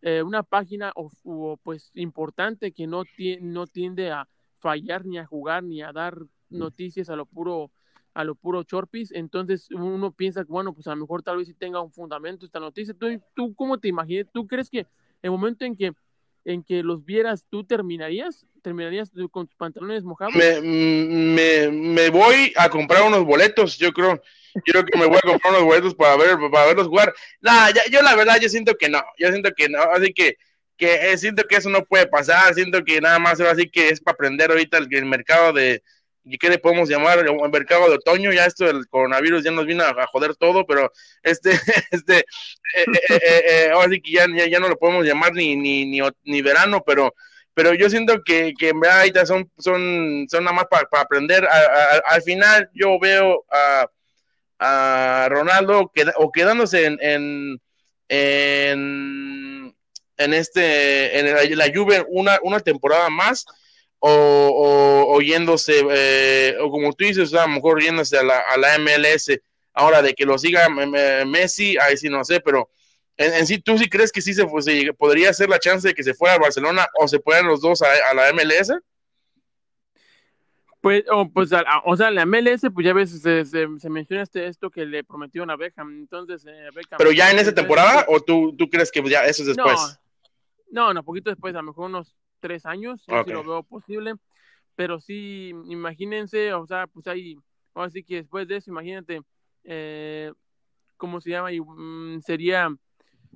eh, 0.02 0.24
una 0.24 0.42
página 0.44 0.94
o, 0.96 1.58
pues 1.64 1.92
importante 1.96 2.72
que 2.72 2.88
no, 2.88 3.04
no 3.42 3.68
tiende 3.68 4.12
a, 4.12 4.30
fallar 4.60 5.06
ni 5.06 5.18
a 5.18 5.26
jugar 5.26 5.64
ni 5.64 5.82
a 5.82 5.92
dar 5.92 6.16
noticias 6.50 7.10
a 7.10 7.16
lo 7.16 7.26
puro 7.26 7.72
a 8.14 8.26
lo 8.26 8.36
puro 8.36 8.64
chorpis, 8.64 9.12
entonces 9.14 9.72
uno 9.72 10.12
piensa 10.12 10.44
que 10.44 10.52
bueno, 10.52 10.74
pues 10.74 10.86
a 10.88 10.92
lo 10.92 10.98
mejor 10.98 11.24
tal 11.24 11.38
vez 11.38 11.48
sí 11.48 11.54
tenga 11.54 11.80
un 11.80 11.94
fundamento 11.94 12.46
esta 12.46 12.60
noticia. 12.60 12.94
¿Tú, 12.94 13.08
tú 13.34 13.56
cómo 13.56 13.78
te 13.78 13.88
imaginas? 13.88 14.28
¿Tú 14.34 14.46
crees 14.48 14.70
que 14.70 14.86
el 15.22 15.32
momento 15.32 15.64
en 15.64 15.78
que 15.78 15.94
en 16.46 16.64
que 16.64 16.84
los 16.84 17.06
vieras, 17.06 17.46
tú 17.50 17.64
terminarías? 17.64 18.46
¿Terminarías 18.62 19.12
con 19.32 19.48
tus 19.48 19.56
pantalones 19.56 20.04
mojados? 20.04 20.36
Me, 20.36 20.62
me, 20.62 21.70
me 21.70 22.10
voy 22.10 22.54
a 22.56 22.70
comprar 22.70 23.04
unos 23.04 23.26
boletos, 23.26 23.78
yo 23.78 23.92
creo. 23.92 24.22
Yo 24.54 24.74
creo 24.74 24.86
que 24.86 24.98
me 24.98 25.06
voy 25.06 25.18
a 25.18 25.28
comprar 25.28 25.54
unos 25.54 25.64
boletos 25.64 25.96
para 25.96 26.18
ver 26.18 26.38
para 26.52 26.66
verlos 26.68 26.88
jugar. 26.88 27.14
Nah, 27.40 27.70
yo 27.90 28.02
la 28.02 28.16
verdad 28.16 28.38
yo 28.40 28.50
siento 28.50 28.76
que 28.76 28.90
no, 28.90 29.02
yo 29.18 29.30
siento 29.30 29.52
que 29.56 29.70
no, 29.70 29.82
así 29.82 30.14
que 30.14 30.38
que 30.78 31.12
eh, 31.12 31.18
siento 31.18 31.44
que 31.44 31.58
eso 31.58 31.70
no 31.70 31.86
puede 31.86 32.08
pasar, 32.08 32.54
siento 32.56 32.84
que 32.84 33.00
nada 33.00 33.20
más 33.20 33.40
así 33.40 33.70
que 33.70 33.90
es 33.90 34.02
para 34.02 34.16
aprender 34.16 34.50
ahorita 34.50 34.80
el 34.80 35.06
mercado 35.06 35.54
de, 35.54 35.84
¿qué 36.40 36.50
le 36.50 36.58
podemos 36.58 36.90
llamar? 36.90 37.20
El 37.20 37.52
mercado 37.52 37.90
de 37.90 37.96
otoño, 37.96 38.32
ya 38.32 38.46
esto 38.46 38.66
del 38.66 38.88
coronavirus 38.88 39.44
ya 39.44 39.52
nos 39.52 39.66
vino 39.66 39.84
a, 39.84 40.08
joder 40.08 40.36
todo, 40.36 40.66
pero 40.66 40.92
este, 41.24 41.52
este, 41.92 42.20
eh, 42.20 42.86
eh, 43.10 43.70
ahora 43.74 43.90
sí 43.90 44.02
que 44.02 44.12
ya, 44.12 44.26
ya, 44.28 44.60
no 44.60 44.70
lo 44.70 44.78
podemos 44.78 45.06
llamar 45.06 45.34
ni, 45.34 45.56
ni, 45.56 45.86
ni, 45.86 46.00
ni 46.24 46.42
verano, 46.42 46.84
pero 46.86 47.14
pero 47.54 47.74
yo 47.74 47.90
siento 47.90 48.22
que, 48.24 48.54
que 48.58 48.70
en 48.70 48.80
verdad 48.80 49.26
son, 49.26 49.52
son, 49.58 50.26
son 50.30 50.44
nada 50.46 50.56
más 50.56 50.66
para 50.70 50.88
aprender. 51.04 51.46
al 52.06 52.22
final 52.22 52.70
yo 52.74 52.98
veo 52.98 53.44
a, 53.52 53.88
a 54.60 55.28
Ronaldo 55.30 55.92
o 56.16 56.32
quedándose 56.32 56.86
en, 56.86 56.98
en, 57.02 57.62
en 58.08 59.76
en 60.22 60.34
este 60.34 61.20
en 61.20 61.58
la 61.58 61.72
Juve 61.74 62.06
una, 62.10 62.40
una 62.44 62.60
temporada 62.60 63.10
más 63.10 63.46
o, 64.04 65.06
o, 65.16 65.22
yéndose 65.22 65.86
eh, 65.92 66.58
o 66.60 66.72
como 66.72 66.92
tú 66.94 67.06
dices 67.06 67.34
a 67.36 67.44
lo 67.46 67.54
mejor 67.54 67.82
yéndose 67.82 68.18
a 68.18 68.24
la, 68.24 68.40
a 68.40 68.58
la 68.58 68.80
MLS 68.80 69.40
ahora 69.74 70.02
de 70.02 70.16
que 70.16 70.26
lo 70.26 70.38
siga 70.40 70.68
Messi 71.26 71.78
ahí 71.78 71.96
sí 71.96 72.10
no 72.10 72.24
sé 72.24 72.40
pero 72.40 72.70
en, 73.16 73.46
sí 73.46 73.60
tú 73.60 73.78
sí 73.78 73.88
crees 73.88 74.12
que 74.12 74.22
sí 74.22 74.34
se, 74.34 74.46
podría 74.98 75.30
hacer 75.30 75.50
la 75.50 75.60
chance 75.60 75.88
de 75.88 75.94
que 75.94 76.04
se 76.04 76.16
fuera 76.16 76.36
a 76.36 76.40
Barcelona 76.40 76.88
o 77.00 77.08
se 77.08 77.20
puedan 77.20 77.46
los 77.46 77.62
dos 77.62 77.84
a, 77.84 78.14
la 78.16 78.34
MLS 78.34 78.74
pues, 80.82 81.04
o, 81.12 81.30
pues, 81.30 81.52
o 81.86 81.96
sea, 81.96 82.10
la 82.10 82.26
MLS, 82.26 82.62
pues 82.74 82.84
ya 82.84 82.92
ves, 82.92 83.22
se, 83.22 83.46
se, 83.46 83.68
menciona 83.88 84.24
este, 84.24 84.48
esto 84.48 84.72
que 84.72 84.84
le 84.84 85.04
prometió 85.04 85.44
a 85.44 85.56
Beckham, 85.56 85.92
entonces 85.92 86.44
eh, 86.48 86.70
¿Pero 86.98 87.12
ya 87.12 87.30
en 87.30 87.38
esa 87.38 87.54
temporada 87.54 88.08
o 88.08 88.20
tú, 88.20 88.56
tú 88.58 88.68
crees 88.68 88.92
que 88.92 89.08
ya 89.08 89.24
eso 89.26 89.44
es 89.44 89.50
después? 89.50 90.00
No, 90.72 90.92
no, 90.92 91.04
poquito 91.04 91.30
después, 91.30 91.54
a 91.54 91.58
lo 91.58 91.66
mejor 91.66 91.86
unos 91.86 92.16
tres 92.42 92.66
años, 92.66 93.02
si 93.04 93.32
lo 93.32 93.44
veo 93.44 93.64
posible. 93.64 94.16
Pero 94.76 95.00
sí, 95.00 95.54
imagínense, 95.68 96.54
o 96.54 96.66
sea, 96.68 96.88
pues 96.88 97.08
ahí, 97.08 97.38
así 97.74 98.04
que 98.04 98.16
después 98.16 98.48
de 98.48 98.58
eso, 98.58 98.72
imagínate, 98.72 99.22
eh, 99.64 100.34
¿cómo 100.98 101.22
se 101.22 101.30
llama? 101.30 101.54
Y, 101.54 101.62
mm, 101.62 102.22
sería, 102.22 102.70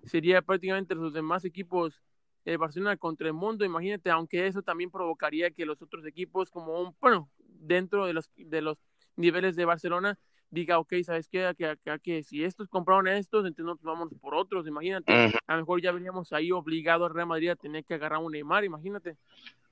sería 0.03 0.41
prácticamente 0.41 0.95
los 0.95 1.13
demás 1.13 1.45
equipos 1.45 2.01
eh, 2.45 2.57
Barcelona 2.57 2.95
contra 2.97 3.27
el 3.27 3.33
mundo, 3.33 3.65
imagínate, 3.65 4.09
aunque 4.11 4.47
eso 4.47 4.61
también 4.61 4.91
provocaría 4.91 5.51
que 5.51 5.65
los 5.65 5.81
otros 5.81 6.05
equipos, 6.05 6.51
como 6.51 6.79
un, 6.79 6.95
bueno, 7.01 7.29
dentro 7.39 8.05
de 8.05 8.13
los, 8.13 8.29
de 8.35 8.61
los 8.61 8.77
niveles 9.15 9.55
de 9.55 9.65
Barcelona, 9.65 10.19
diga, 10.49 10.79
ok, 10.79 10.93
¿sabes 11.03 11.27
qué? 11.27 11.51
Que, 11.57 11.99
que, 12.01 12.23
si 12.23 12.43
estos 12.43 12.69
compraron 12.69 13.07
estos, 13.07 13.45
entonces 13.45 13.65
nosotros 13.65 13.93
vamos 13.93 14.09
por 14.21 14.35
otros, 14.35 14.67
imagínate. 14.67 15.11
A 15.47 15.53
lo 15.53 15.59
mejor 15.59 15.81
ya 15.81 15.91
veníamos 15.91 16.31
ahí 16.33 16.51
obligados 16.51 17.09
a 17.09 17.13
Real 17.13 17.27
Madrid 17.27 17.49
a 17.49 17.55
tener 17.55 17.83
que 17.83 17.95
agarrar 17.95 18.19
un 18.19 18.31
Neymar, 18.31 18.63
imagínate. 18.63 19.15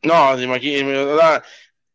No, 0.02 0.40
imagínate, 0.40 1.44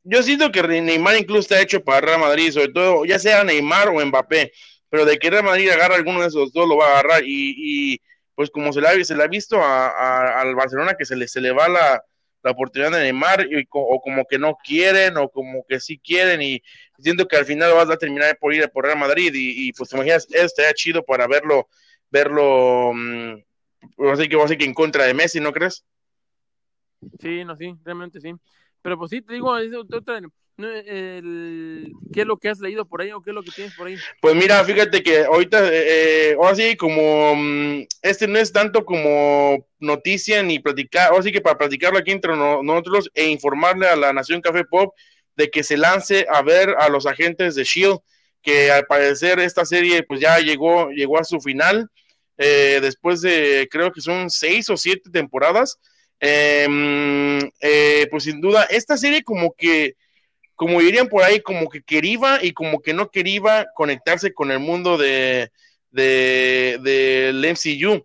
yo 0.05 0.23
siento 0.23 0.51
que 0.51 0.63
Neymar 0.63 1.17
incluso 1.19 1.41
está 1.41 1.61
hecho 1.61 1.85
para 1.85 2.01
Real 2.01 2.21
Madrid, 2.21 2.51
sobre 2.51 2.69
todo, 2.69 3.05
ya 3.05 3.19
sea 3.19 3.45
Neymar 3.45 3.89
o 3.89 4.05
Mbappé, 4.05 4.53
pero 4.89 5.05
de 5.05 5.19
que 5.19 5.29
Real 5.29 5.45
Madrid 5.45 5.69
agarra 5.69 5.97
alguno 5.97 6.23
de 6.23 6.29
esos 6.29 6.53
dos, 6.53 6.67
lo 6.67 6.77
va 6.77 6.87
a 6.87 6.91
agarrar. 6.93 7.25
Y, 7.25 7.55
y 7.95 8.01
pues 8.35 8.51
como 8.51 8.73
se 8.73 8.81
le 8.81 8.89
ha, 8.89 9.05
se 9.05 9.15
ha 9.21 9.27
visto 9.27 9.61
a, 9.61 10.41
al 10.41 10.55
Barcelona 10.55 10.95
que 10.95 11.05
se 11.05 11.17
le, 11.17 11.29
se 11.29 11.41
le 11.41 11.51
va 11.51 11.69
la, 11.69 12.03
la 12.43 12.51
oportunidad 12.53 12.93
de 12.93 13.01
Neymar 13.01 13.47
y, 13.51 13.67
o 13.71 14.01
como 14.01 14.25
que 14.25 14.39
no 14.39 14.57
quieren 14.65 15.17
o 15.17 15.29
como 15.29 15.65
que 15.69 15.81
sí 15.81 15.99
quieren 15.99 16.41
y 16.41 16.63
siento 16.99 17.27
que 17.27 17.37
al 17.37 17.45
final 17.45 17.73
vas 17.73 17.91
a 17.91 17.97
terminar 17.97 18.37
por 18.39 18.55
ir 18.55 18.69
por 18.71 18.85
Real 18.85 18.99
Madrid 18.99 19.33
y, 19.35 19.73
pues 19.73 19.91
te 19.91 19.97
imaginas, 19.97 20.27
estaría 20.31 20.73
chido 20.75 21.05
para 21.05 21.27
verlo, 21.27 21.69
verlo, 22.11 22.93
mmm, 22.95 23.35
así 24.13 24.29
que 24.29 24.37
vamos 24.37 24.51
a 24.51 24.57
que 24.57 24.65
en 24.65 24.75
contra 24.75 25.05
de 25.05 25.15
Messi, 25.15 25.41
¿no 25.41 25.53
crees? 25.53 25.85
Sí, 27.21 27.45
no, 27.45 27.57
sí, 27.57 27.75
realmente 27.85 28.21
sí. 28.21 28.35
Pero 28.83 28.99
pues 28.99 29.11
sí, 29.11 29.23
te 29.23 29.35
digo, 29.35 29.57
es 29.59 29.73
otra, 29.75 30.21
¿Qué 30.59 31.93
es 32.17 32.27
lo 32.27 32.37
que 32.37 32.49
has 32.49 32.59
leído 32.59 32.85
por 32.85 33.01
ahí 33.01 33.13
o 33.13 33.23
qué 33.23 33.31
es 33.31 33.35
lo 33.35 33.45
que 33.45 33.53
tienes 33.53 33.75
por 33.77 33.87
ahí? 33.87 33.97
Pues 34.21 34.35
mira, 34.35 34.65
fíjate 34.65 35.05
que 35.05 35.25
ahorita, 35.25 35.69
eh, 35.71 36.35
ahora 36.37 36.57
sí, 36.57 36.77
como 36.77 37.37
mm, 37.37 37.87
este 38.03 38.27
no 38.27 38.41
es 38.41 38.53
tanto 38.53 38.85
como 38.85 39.65
noticia 39.79 40.43
ni 40.43 40.59
platicar, 40.59 41.11
ahora 41.11 41.23
sí 41.23 41.31
que 41.31 41.41
para 41.41 41.59
platicarlo 41.59 41.99
aquí 41.99 42.11
entre 42.11 42.37
nosotros 42.37 43.09
e 43.15 43.29
informarle 43.29 43.87
a 43.87 43.95
la 43.95 44.13
Nación 44.13 44.41
Café 44.41 44.65
Pop 44.65 44.95
de 45.39 45.51
que 45.51 45.63
se 45.63 45.77
lance 45.77 46.27
a 46.29 46.43
ver 46.43 46.75
a 46.81 46.89
los 46.89 47.07
agentes 47.07 47.55
de 47.55 47.63
Shield, 47.63 48.01
que 48.43 48.73
al 48.73 48.87
parecer 48.87 49.39
esta 49.39 49.65
serie 49.65 50.03
pues 50.03 50.21
ya 50.21 50.41
llegó, 50.41 50.91
llegó 50.91 51.17
a 51.19 51.25
su 51.25 51.41
final, 51.41 51.89
eh, 52.37 52.81
después 52.83 53.21
de 53.21 53.69
creo 53.71 53.93
que 53.93 54.01
son 54.01 54.31
seis 54.31 54.69
o 54.69 54.77
siete 54.77 55.11
temporadas. 55.13 55.79
Em, 56.19 57.39
eh, 57.61 58.09
pues 58.11 58.25
sin 58.25 58.41
duda, 58.41 58.65
esta 58.65 58.97
serie 58.97 59.23
como 59.23 59.55
que 59.57 59.95
como 60.57 60.81
dirían 60.81 61.09
por 61.09 61.23
ahí, 61.23 61.41
como 61.41 61.69
que 61.69 61.83
quería 61.83 62.41
y 62.43 62.53
como 62.53 62.81
que 62.81 62.93
no 62.93 63.13
quería 63.13 63.67
conectarse 63.77 64.35
con 64.35 64.51
el 64.51 64.59
mundo 64.59 64.99
de, 64.99 65.53
de, 65.93 66.81
del 66.83 67.45
MCU. 67.45 68.05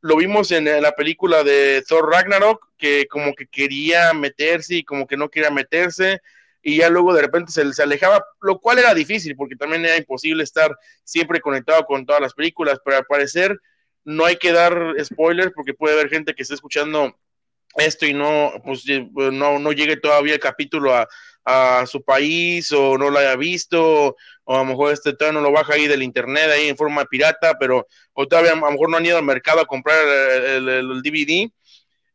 Lo 0.00 0.16
vimos 0.16 0.50
en 0.50 0.64
la 0.82 0.90
película 0.90 1.44
de 1.44 1.84
Thor 1.86 2.10
Ragnarok, 2.10 2.66
que 2.76 3.06
como 3.06 3.32
que 3.32 3.46
quería 3.46 4.12
meterse 4.12 4.74
y 4.74 4.82
como 4.82 5.06
que 5.06 5.16
no 5.16 5.28
quería 5.28 5.50
meterse, 5.50 6.20
y 6.64 6.78
ya 6.78 6.88
luego 6.88 7.14
de 7.14 7.22
repente 7.22 7.52
se, 7.52 7.72
se 7.72 7.82
alejaba, 7.82 8.24
lo 8.40 8.58
cual 8.58 8.78
era 8.78 8.94
difícil, 8.94 9.36
porque 9.36 9.54
también 9.54 9.84
era 9.84 9.96
imposible 9.96 10.42
estar 10.42 10.76
siempre 11.04 11.40
conectado 11.40 11.84
con 11.84 12.06
todas 12.06 12.20
las 12.20 12.34
películas, 12.34 12.80
pero 12.84 12.96
al 12.96 13.06
parecer 13.06 13.56
no 14.04 14.24
hay 14.24 14.36
que 14.36 14.52
dar 14.52 14.94
spoilers, 15.02 15.52
porque 15.54 15.74
puede 15.74 15.94
haber 15.94 16.08
gente 16.08 16.34
que 16.34 16.42
esté 16.42 16.54
escuchando 16.54 17.14
esto 17.76 18.06
y 18.06 18.14
no, 18.14 18.52
pues, 18.64 18.84
no, 19.14 19.58
no 19.58 19.72
llegue 19.72 19.96
todavía 19.96 20.34
el 20.34 20.40
capítulo 20.40 20.94
a, 20.94 21.06
a 21.44 21.84
su 21.86 22.02
país 22.02 22.72
o 22.72 22.96
no 22.96 23.10
lo 23.10 23.18
haya 23.18 23.36
visto 23.36 24.16
o 24.44 24.54
a 24.54 24.58
lo 24.58 24.64
mejor 24.64 24.92
este 24.92 25.12
todavía 25.12 25.40
no 25.40 25.46
lo 25.46 25.52
baja 25.52 25.74
ahí 25.74 25.86
del 25.86 26.02
internet 26.02 26.50
ahí 26.50 26.68
en 26.68 26.76
forma 26.76 27.04
pirata 27.04 27.56
pero 27.58 27.86
o 28.14 28.26
todavía 28.26 28.52
a 28.52 28.56
lo 28.56 28.70
mejor 28.70 28.90
no 28.90 28.96
han 28.96 29.06
ido 29.06 29.18
al 29.18 29.24
mercado 29.24 29.60
a 29.60 29.66
comprar 29.66 29.98
el, 30.06 31.02
DVD 31.02 31.50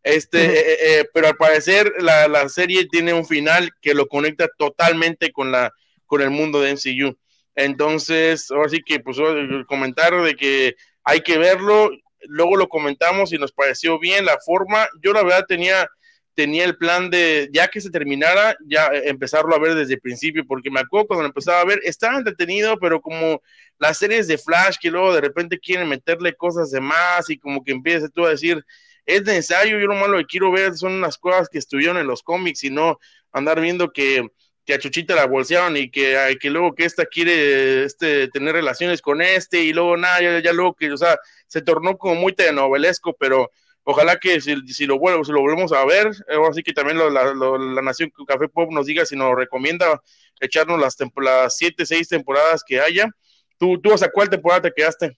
este 0.04 0.46
eh, 0.46 0.78
eh, 0.82 1.10
pero 1.14 1.28
al 1.28 1.36
parecer 1.36 1.92
la, 2.00 2.28
la, 2.28 2.48
serie 2.50 2.88
tiene 2.88 3.14
un 3.14 3.26
final 3.26 3.70
que 3.82 3.94
lo 3.94 4.08
conecta 4.08 4.48
totalmente 4.58 5.32
con 5.32 5.52
la 5.52 5.74
con 6.06 6.22
el 6.22 6.30
mundo 6.30 6.62
de 6.62 6.72
MCU 6.72 7.18
entonces 7.56 8.50
ahora 8.52 8.70
sí 8.70 8.82
que 8.86 9.00
pues 9.00 9.18
el 9.18 9.66
comentario 9.68 10.24
de 10.24 10.36
que 10.36 10.76
hay 11.04 11.22
que 11.22 11.38
verlo 11.38 11.92
luego 12.28 12.56
lo 12.56 12.68
comentamos 12.68 13.32
y 13.34 13.38
nos 13.38 13.52
pareció 13.52 14.00
bien 14.00 14.26
la 14.26 14.38
forma. 14.40 14.88
Yo 15.02 15.14
la 15.14 15.24
verdad 15.24 15.46
tenía 15.48 15.88
tenía 16.36 16.64
el 16.64 16.78
plan 16.78 17.10
de, 17.10 17.50
ya 17.52 17.68
que 17.68 17.82
se 17.82 17.90
terminara, 17.90 18.56
ya 18.66 18.88
eh, 18.88 19.10
empezarlo 19.10 19.54
a 19.54 19.60
ver 19.60 19.76
desde 19.76 19.96
el 19.96 20.00
principio, 20.00 20.46
porque 20.48 20.72
me 20.72 20.80
acuerdo 20.80 21.08
cuando 21.08 21.24
lo 21.24 21.28
empezaba 21.28 21.60
a 21.60 21.66
ver, 21.66 21.82
estaba 21.84 22.18
entretenido, 22.18 22.80
pero 22.80 23.02
como 23.02 23.42
las 23.78 23.98
series 23.98 24.26
de 24.26 24.38
Flash 24.38 24.78
que 24.80 24.90
luego 24.90 25.14
de 25.14 25.20
repente 25.20 25.60
quieren 25.60 25.90
meterle 25.90 26.34
cosas 26.34 26.72
de 26.72 26.80
más 26.80 27.30
y 27.30 27.38
como 27.38 27.62
que 27.62 27.74
empieza 27.74 28.08
tú 28.08 28.26
a 28.26 28.30
decir, 28.30 28.64
es 29.10 29.24
necesario, 29.24 29.80
yo 29.80 29.88
lo 29.88 29.96
malo 29.96 30.18
que 30.20 30.26
quiero 30.26 30.52
ver 30.52 30.76
son 30.76 30.94
unas 30.94 31.18
cosas 31.18 31.50
que 31.50 31.58
estuvieron 31.58 31.98
en 31.98 32.06
los 32.06 32.22
cómics 32.22 32.64
y 32.64 32.70
no 32.70 33.00
andar 33.32 33.60
viendo 33.60 33.92
que, 33.92 34.28
que 34.64 34.76
a 34.76 34.80
Chuchita 34.80 35.16
la 35.16 35.26
bolsearon 35.26 35.76
y 35.78 35.90
que, 35.90 36.38
que 36.40 36.50
luego 36.52 36.76
que 36.76 36.86
esta 36.86 37.08
quiere 37.08 37.86
este, 37.86 38.28
tener 38.28 38.54
relaciones 38.54 39.02
con 39.02 39.22
este 39.22 39.64
y 39.64 39.74
luego 39.74 39.98
nada, 39.98 40.42
ya, 40.42 40.54
luego 40.54 40.76
que, 40.76 40.92
o 40.92 40.98
sea, 40.98 41.18
se 41.48 41.62
tornó 41.62 41.98
como 41.98 42.16
muy 42.16 42.34
telenovelesco, 42.34 43.16
pero 43.20 43.50
Ojalá 43.86 44.20
que 44.20 44.40
si, 44.40 44.56
si 44.68 44.86
lo, 44.86 45.00
si 45.24 45.32
lo 45.32 45.42
volvemos 45.42 45.72
a 45.72 45.84
ver, 45.84 46.12
así 46.48 46.62
que 46.62 46.74
también 46.74 47.00
la, 47.00 47.10
la, 47.10 47.82
Nación 47.82 48.12
Café 48.28 48.48
Pop 48.48 48.70
nos 48.72 48.86
diga 48.86 49.04
si 49.04 49.16
nos 49.16 49.34
recomienda 49.36 50.00
echarnos 50.40 50.80
las, 50.80 50.96
las 51.16 51.58
siete, 51.58 51.88
seis 51.88 52.08
temporadas 52.08 52.64
que 52.64 52.80
haya. 52.80 53.10
¿Tú, 53.58 53.82
¿Tú 53.82 53.92
hasta 53.92 54.12
cuál 54.12 54.30
temporada 54.30 54.62
te 54.62 54.74
quedaste? 54.76 55.16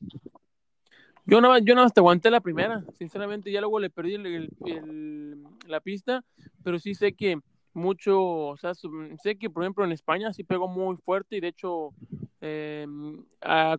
Yo 1.31 1.39
no, 1.39 1.57
yo 1.59 1.75
no 1.75 1.89
te 1.89 2.01
aguanté 2.01 2.29
la 2.29 2.41
primera, 2.41 2.83
sinceramente, 2.97 3.49
ya 3.53 3.61
luego 3.61 3.79
le 3.79 3.89
perdí 3.89 4.17
la 5.65 5.79
pista, 5.79 6.25
pero 6.61 6.77
sí 6.77 6.93
sé 6.93 7.13
que 7.13 7.39
mucho, 7.73 8.21
o 8.21 8.57
sea, 8.57 8.73
sé 8.73 9.37
que 9.37 9.49
por 9.49 9.63
ejemplo 9.63 9.85
en 9.85 9.93
España 9.93 10.33
sí 10.33 10.43
pegó 10.43 10.67
muy 10.67 10.97
fuerte 10.97 11.37
y 11.37 11.39
de 11.39 11.47
hecho 11.47 11.93
eh, 12.41 12.85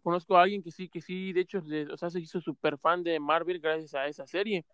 conozco 0.02 0.38
a 0.38 0.44
alguien 0.44 0.62
que 0.62 0.70
sí, 0.70 0.88
que 0.88 1.02
sí, 1.02 1.34
de 1.34 1.42
hecho, 1.42 1.62
o 1.92 1.96
sea, 1.98 2.08
se 2.08 2.20
hizo 2.20 2.40
súper 2.40 2.78
fan 2.78 3.02
de 3.02 3.20
Marvel 3.20 3.60
gracias 3.60 3.92
a 3.92 4.06
esa 4.06 4.26
serie. 4.26 4.64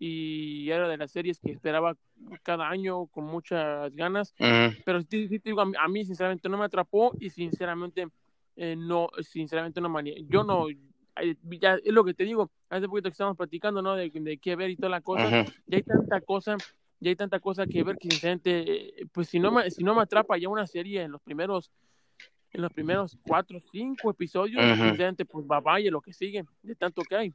Y 0.00 0.68
era 0.70 0.88
de 0.88 0.96
las 0.96 1.12
series 1.12 1.38
que 1.38 1.52
esperaba 1.52 1.96
cada 2.42 2.68
año 2.68 3.06
con 3.06 3.26
muchas 3.26 3.94
ganas, 3.94 4.34
pero 4.84 5.00
sí, 5.02 5.28
te 5.28 5.50
digo, 5.50 5.60
a 5.60 5.88
mí, 5.88 6.04
sinceramente 6.04 6.48
no 6.48 6.58
me 6.58 6.64
atrapó 6.64 7.12
y 7.20 7.30
sinceramente 7.30 8.08
eh, 8.56 8.74
no, 8.76 9.08
sinceramente 9.22 9.80
no 9.80 10.00
yo 10.00 10.42
no, 10.42 10.66
ya 11.60 11.74
es 11.74 11.92
lo 11.92 12.04
que 12.04 12.14
te 12.14 12.24
digo, 12.24 12.50
hace 12.68 12.88
poquito 12.88 13.08
que 13.08 13.12
estamos 13.12 13.36
platicando, 13.36 13.82
¿no? 13.82 13.94
De, 13.94 14.10
de 14.10 14.38
qué 14.38 14.56
ver 14.56 14.70
y 14.70 14.76
toda 14.76 14.88
la 14.88 15.00
cosa, 15.00 15.44
ya 15.66 15.76
hay 15.76 15.82
tanta 15.82 16.20
cosa 16.20 16.56
ya 17.04 17.10
hay 17.10 17.16
tanta 17.16 17.38
cosa 17.38 17.66
que 17.66 17.82
ver 17.82 17.96
que 17.96 18.08
sinceramente, 18.10 19.00
eh, 19.00 19.06
pues 19.12 19.28
si 19.28 19.38
no 19.38 19.52
me, 19.52 19.70
si 19.70 19.84
no 19.84 19.94
me 19.94 20.02
atrapa 20.02 20.38
ya 20.38 20.48
una 20.48 20.66
serie 20.66 21.02
en 21.02 21.12
los 21.12 21.20
primeros, 21.20 21.70
en 22.52 22.62
los 22.62 22.72
primeros 22.72 23.18
cuatro, 23.22 23.58
cinco 23.70 24.10
episodios, 24.10 24.62
sinceramente, 24.62 25.24
pues 25.24 25.44
va 25.44 25.60
vaya 25.60 25.90
lo 25.90 26.00
que 26.00 26.12
sigue, 26.12 26.44
de 26.62 26.74
tanto 26.74 27.02
que 27.02 27.16
hay. 27.16 27.32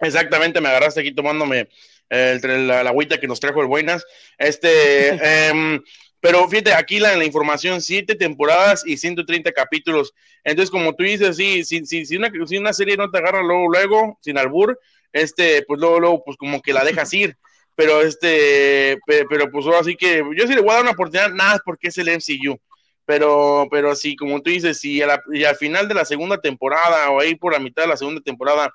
Exactamente, 0.00 0.60
me 0.60 0.68
agarraste 0.68 1.00
aquí 1.00 1.12
tomándome 1.12 1.68
eh, 2.10 2.40
la, 2.42 2.82
la, 2.82 2.90
agüita 2.90 3.18
que 3.18 3.28
nos 3.28 3.40
trajo 3.40 3.60
el 3.60 3.68
Buenas. 3.68 4.04
Este, 4.38 5.08
em, 5.50 5.82
pero 6.24 6.48
fíjate, 6.48 6.72
aquí 6.72 7.00
la, 7.00 7.14
la, 7.16 7.24
información, 7.26 7.82
siete 7.82 8.14
temporadas 8.14 8.82
y 8.86 8.96
130 8.96 9.52
capítulos. 9.52 10.14
Entonces, 10.42 10.70
como 10.70 10.94
tú 10.94 11.04
dices, 11.04 11.36
sí, 11.36 11.64
si, 11.64 11.84
si, 11.84 12.06
si, 12.06 12.16
una, 12.16 12.32
si 12.46 12.56
una 12.56 12.72
serie 12.72 12.96
no 12.96 13.10
te 13.10 13.18
agarra 13.18 13.42
luego, 13.42 13.68
luego, 13.68 14.18
sin 14.22 14.38
albur, 14.38 14.80
este, 15.12 15.64
pues 15.66 15.78
luego, 15.78 16.00
luego, 16.00 16.24
pues 16.24 16.38
como 16.38 16.62
que 16.62 16.72
la 16.72 16.82
dejas 16.82 17.12
ir 17.12 17.36
pero 17.76 18.00
este, 18.00 18.98
pero, 19.06 19.50
pues 19.50 19.66
así 19.78 19.96
que 19.96 20.22
yo 20.34 20.46
sí 20.46 20.54
le 20.54 20.62
voy 20.62 20.70
a 20.70 20.74
dar 20.74 20.82
una 20.84 20.92
oportunidad, 20.92 21.28
nada, 21.28 21.60
porque 21.62 21.88
es 21.88 21.98
el 21.98 22.08
MCU. 22.08 22.58
Pero, 23.04 23.68
pero 23.70 23.94
sí, 23.94 24.16
como 24.16 24.40
tú 24.40 24.48
dices, 24.48 24.80
si 24.80 25.02
y 25.32 25.44
al 25.44 25.56
final 25.56 25.88
de 25.88 25.94
la 25.94 26.06
segunda 26.06 26.40
temporada 26.40 27.10
o 27.10 27.20
ahí 27.20 27.34
por 27.34 27.52
la 27.52 27.58
mitad 27.58 27.82
de 27.82 27.88
la 27.88 27.98
segunda 27.98 28.22
temporada 28.22 28.72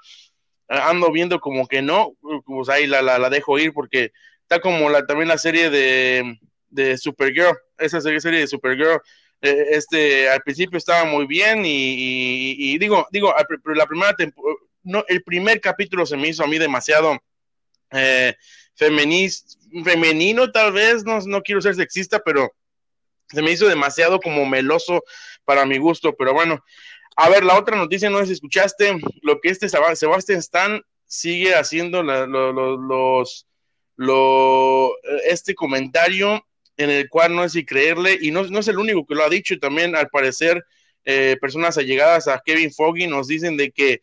ando 0.68 1.12
viendo 1.12 1.40
como 1.40 1.68
que 1.68 1.82
no, 1.82 2.14
pues 2.46 2.70
ahí 2.70 2.86
la, 2.86 3.02
la, 3.02 3.30
dejo 3.32 3.58
ir 3.58 3.74
porque 3.74 4.12
está 4.44 4.62
como 4.62 4.88
la, 4.92 5.04
también 5.08 5.30
la 5.30 5.40
serie 5.40 5.72
de, 5.72 6.38
de 6.70 6.98
Supergirl, 6.98 7.58
esa 7.78 8.02
serie, 8.02 8.40
de 8.40 8.48
Supergirl, 8.48 9.02
eh, 9.42 9.66
este, 9.72 10.30
al 10.30 10.42
principio 10.42 10.78
estaba 10.78 11.06
muy 11.06 11.26
bien 11.26 11.64
y, 11.66 12.78
digo, 12.78 13.08
digo, 13.12 13.34
la 13.76 13.86
primera 13.86 14.16
no, 14.84 15.04
el 15.08 15.24
primer 15.24 15.62
capítulo 15.62 16.06
se 16.06 16.18
me 16.18 16.30
hizo 16.30 16.44
a 16.44 16.48
mí 16.48 16.58
demasiado 16.58 17.18
eh, 17.92 18.36
femenino 18.76 20.52
tal 20.52 20.72
vez, 20.72 21.04
no, 21.04 21.20
no 21.22 21.42
quiero 21.42 21.62
ser 21.62 21.76
sexista, 21.76 22.20
pero 22.20 22.52
se 23.28 23.42
me 23.42 23.52
hizo 23.52 23.68
demasiado 23.68 24.20
como 24.20 24.46
meloso 24.46 25.04
para 25.46 25.66
mi 25.66 25.78
gusto, 25.78 26.16
pero 26.16 26.34
bueno. 26.34 26.64
A 27.16 27.28
ver, 27.28 27.44
la 27.44 27.58
otra 27.58 27.76
noticia, 27.76 28.10
no 28.10 28.20
sé 28.20 28.28
si 28.28 28.34
escuchaste 28.34 28.98
lo 29.22 29.42
que 29.42 29.50
este 29.50 29.68
Sebastián 29.68 30.40
Stan 30.40 30.82
sigue 31.06 31.54
haciendo 31.54 32.02
los, 32.02 33.48
lo, 33.98 34.92
este 35.26 35.54
comentario 35.54 36.46
en 36.80 36.90
el 36.90 37.10
cual 37.10 37.36
no 37.36 37.44
es 37.44 37.52
si 37.52 37.66
creerle, 37.66 38.18
y 38.22 38.32
no, 38.32 38.44
no, 38.44 38.60
es 38.60 38.68
el 38.70 38.80
único 38.80 39.06
que 39.06 39.14
lo 39.14 39.26
ha 39.26 39.30
dicho, 39.30 39.60
también 39.60 39.98
al 39.98 40.08
parecer 40.08 40.64
eh, 41.04 41.36
personas 41.42 41.78
allegadas 41.78 42.30
a 42.30 42.42
Kevin 42.44 42.72
Foggy 42.72 43.06
nos 43.06 43.28
dicen 43.28 43.58
de 43.58 43.70
que 43.72 44.02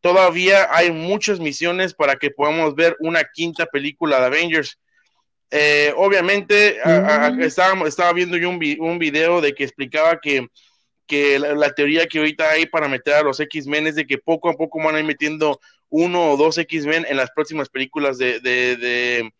todavía 0.00 0.68
hay 0.74 0.90
muchas 0.90 1.38
misiones 1.38 1.94
para 1.94 2.16
que 2.16 2.30
podamos 2.30 2.74
ver 2.74 2.96
una 2.98 3.22
quinta 3.32 3.66
película 3.66 4.18
de 4.18 4.26
Avengers. 4.26 4.80
Eh, 5.52 5.94
obviamente, 5.96 6.78
estaba, 7.40 8.12
viendo 8.12 8.36
yo 8.36 8.50
un, 8.50 8.60
un, 8.80 8.98
video 8.98 9.40
de 9.40 9.54
que 9.54 9.62
explicaba 9.62 10.18
que, 10.20 10.48
que 11.06 11.38
la, 11.38 11.70
teoría 11.74 12.06
que 12.06 12.18
ahorita 12.18 12.50
hay 12.50 12.66
para 12.66 12.88
meter 12.88 13.14
a 13.14 13.22
los 13.22 13.38
X-Men 13.38 13.86
es 13.86 13.94
de 13.94 14.04
que 14.04 14.18
poco 14.18 14.48
a 14.48 14.54
poco 14.54 14.82
van 14.82 14.96
a 14.96 14.98
ir 14.98 15.04
metiendo 15.04 15.60
uno 15.90 16.32
o 16.32 16.36
dos 16.36 16.58
X-Men 16.58 17.06
en 17.08 17.16
las 17.16 17.30
próximas 17.30 17.68
películas 17.68 18.18
de, 18.18 18.40
de, 18.40 18.76
de, 18.76 19.30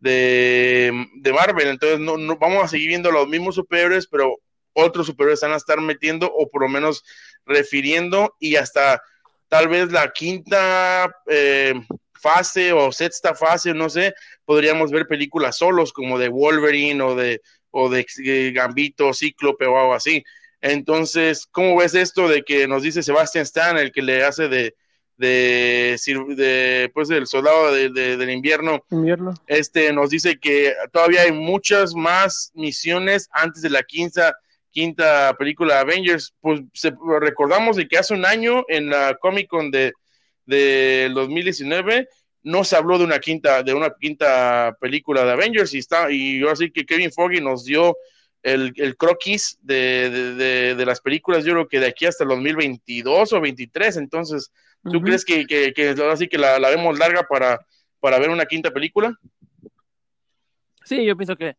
Marvel. 0.00 1.68
Entonces, 1.68 2.00
no, 2.00 2.16
no, 2.16 2.36
vamos 2.36 2.64
a 2.64 2.68
seguir 2.68 2.88
viendo 2.88 3.10
los 3.10 3.28
mismos 3.28 3.54
superhéroes, 3.54 4.06
pero 4.06 4.36
otros 4.72 5.06
superhéroes 5.06 5.40
van 5.40 5.52
a 5.52 5.56
estar 5.56 5.80
metiendo 5.80 6.30
o 6.32 6.48
por 6.48 6.62
lo 6.62 6.68
menos 6.68 7.04
refiriendo 7.44 8.36
y 8.38 8.56
hasta 8.56 9.02
tal 9.48 9.68
vez 9.68 9.90
la 9.90 10.12
quinta 10.12 11.12
eh, 11.26 11.74
fase 12.14 12.72
o 12.72 12.92
sexta 12.92 13.34
fase, 13.34 13.74
no 13.74 13.90
sé, 13.90 14.14
podríamos 14.44 14.90
ver 14.90 15.06
películas 15.06 15.56
solos 15.58 15.92
como 15.92 16.18
de 16.18 16.28
Wolverine 16.28 17.02
o 17.02 17.14
de, 17.14 17.40
o 17.70 17.88
de 17.88 18.06
eh, 18.24 18.52
Gambito, 18.54 19.12
Cíclope 19.12 19.66
o 19.66 19.78
algo 19.78 19.94
así. 19.94 20.22
Entonces, 20.60 21.48
¿cómo 21.50 21.76
ves 21.76 21.94
esto 21.94 22.28
de 22.28 22.42
que 22.42 22.68
nos 22.68 22.82
dice 22.82 23.02
Sebastian 23.02 23.42
Stan, 23.42 23.78
el 23.78 23.92
que 23.92 24.02
le 24.02 24.24
hace 24.24 24.48
de, 24.48 24.74
de, 25.20 26.00
de 26.36 26.90
pues 26.94 27.08
del 27.08 27.26
soldado 27.26 27.74
del 27.74 28.30
invierno, 28.30 28.82
invierno, 28.90 29.34
este 29.46 29.92
nos 29.92 30.08
dice 30.08 30.38
que 30.40 30.72
todavía 30.92 31.22
hay 31.22 31.32
muchas 31.32 31.94
más 31.94 32.50
misiones 32.54 33.28
antes 33.32 33.60
de 33.60 33.68
la 33.68 33.82
quinta 33.82 34.34
quinta 34.70 35.34
película 35.38 35.80
Avengers. 35.80 36.32
Pues 36.40 36.62
recordamos 37.20 37.76
de 37.76 37.86
que 37.86 37.98
hace 37.98 38.14
un 38.14 38.24
año 38.24 38.64
en 38.68 38.88
la 38.88 39.16
Comic 39.20 39.48
Con 39.48 39.70
de 39.70 39.92
del 40.46 41.12
2019 41.12 42.08
no 42.42 42.64
se 42.64 42.74
habló 42.74 42.96
de 42.96 43.04
una 43.04 43.18
quinta 43.18 43.62
de 43.62 43.74
una 43.74 43.92
quinta 44.00 44.74
película 44.80 45.24
de 45.24 45.32
Avengers 45.32 45.74
y 45.74 45.78
está 45.78 46.10
y 46.10 46.40
yo 46.40 46.50
así 46.50 46.70
que 46.70 46.86
Kevin 46.86 47.12
Foggy 47.12 47.40
nos 47.42 47.66
dio 47.66 47.94
el, 48.42 48.72
el 48.76 48.96
croquis 48.96 49.58
de, 49.60 50.74
de, 50.74 50.86
las 50.86 51.00
películas, 51.00 51.44
yo 51.44 51.52
creo 51.52 51.68
que 51.68 51.80
de 51.80 51.88
aquí 51.88 52.06
hasta 52.06 52.24
el 52.24 52.30
2022 52.30 53.32
o 53.32 53.40
23, 53.40 53.96
entonces, 53.98 54.50
¿tú 54.82 55.00
crees 55.00 55.24
que, 55.24 55.46
que, 55.46 55.72
que, 55.72 55.90
así 56.10 56.28
que 56.28 56.38
la, 56.38 56.58
la, 56.58 56.70
vemos 56.70 56.98
larga 56.98 57.22
para, 57.22 57.64
para 58.00 58.18
ver 58.18 58.30
una 58.30 58.46
quinta 58.46 58.70
película? 58.70 59.18
Sí, 60.84 61.04
yo 61.04 61.16
pienso 61.16 61.36
que 61.36 61.56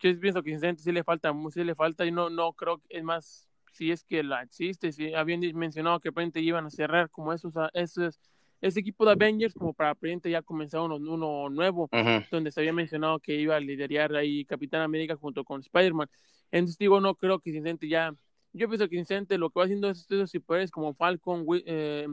yo 0.00 0.20
pienso 0.20 0.42
que 0.42 0.58
sí 0.76 0.92
le 0.92 1.04
falta, 1.04 1.32
sí 1.52 1.64
le 1.64 1.74
falta 1.74 2.04
y 2.04 2.12
no, 2.12 2.28
no 2.30 2.52
creo 2.52 2.78
que 2.78 2.98
es 2.98 3.02
más 3.02 3.48
si 3.72 3.90
es 3.90 4.04
que 4.04 4.22
la 4.22 4.42
existe, 4.42 4.92
si 4.92 5.14
habían 5.14 5.40
mencionado 5.54 6.00
que 6.00 6.12
frente 6.12 6.40
iban 6.40 6.66
a 6.66 6.70
cerrar 6.70 7.10
como 7.10 7.32
esos, 7.32 7.54
esos 7.74 8.18
ese 8.60 8.80
equipo 8.80 9.04
de 9.04 9.12
Avengers 9.12 9.54
como 9.54 9.74
para 9.74 9.94
frente 9.94 10.30
ya 10.30 10.42
comenzó 10.42 10.84
uno, 10.84 10.96
uno 10.96 11.50
nuevo, 11.50 11.88
donde 12.30 12.50
se 12.50 12.60
había 12.60 12.72
mencionado 12.72 13.18
que 13.18 13.34
iba 13.34 13.56
a 13.56 13.60
liderar 13.60 14.14
ahí 14.16 14.44
Capitán 14.44 14.80
América 14.80 15.14
junto 15.16 15.44
con 15.44 15.60
Spider-Man. 15.60 16.08
Entonces 16.50 16.78
digo, 16.78 17.00
no 17.00 17.14
creo 17.14 17.38
que 17.38 17.50
Incente 17.50 17.88
ya, 17.88 18.14
yo 18.52 18.68
pienso 18.68 18.88
que 18.88 18.96
Incente 18.96 19.36
lo 19.36 19.50
que 19.50 19.58
va 19.58 19.64
haciendo 19.64 19.90
es 19.90 20.10
esos 20.10 20.30
superhéroes 20.30 20.70
como 20.70 20.94
Falcon, 20.94 21.44
eh, 21.66 22.06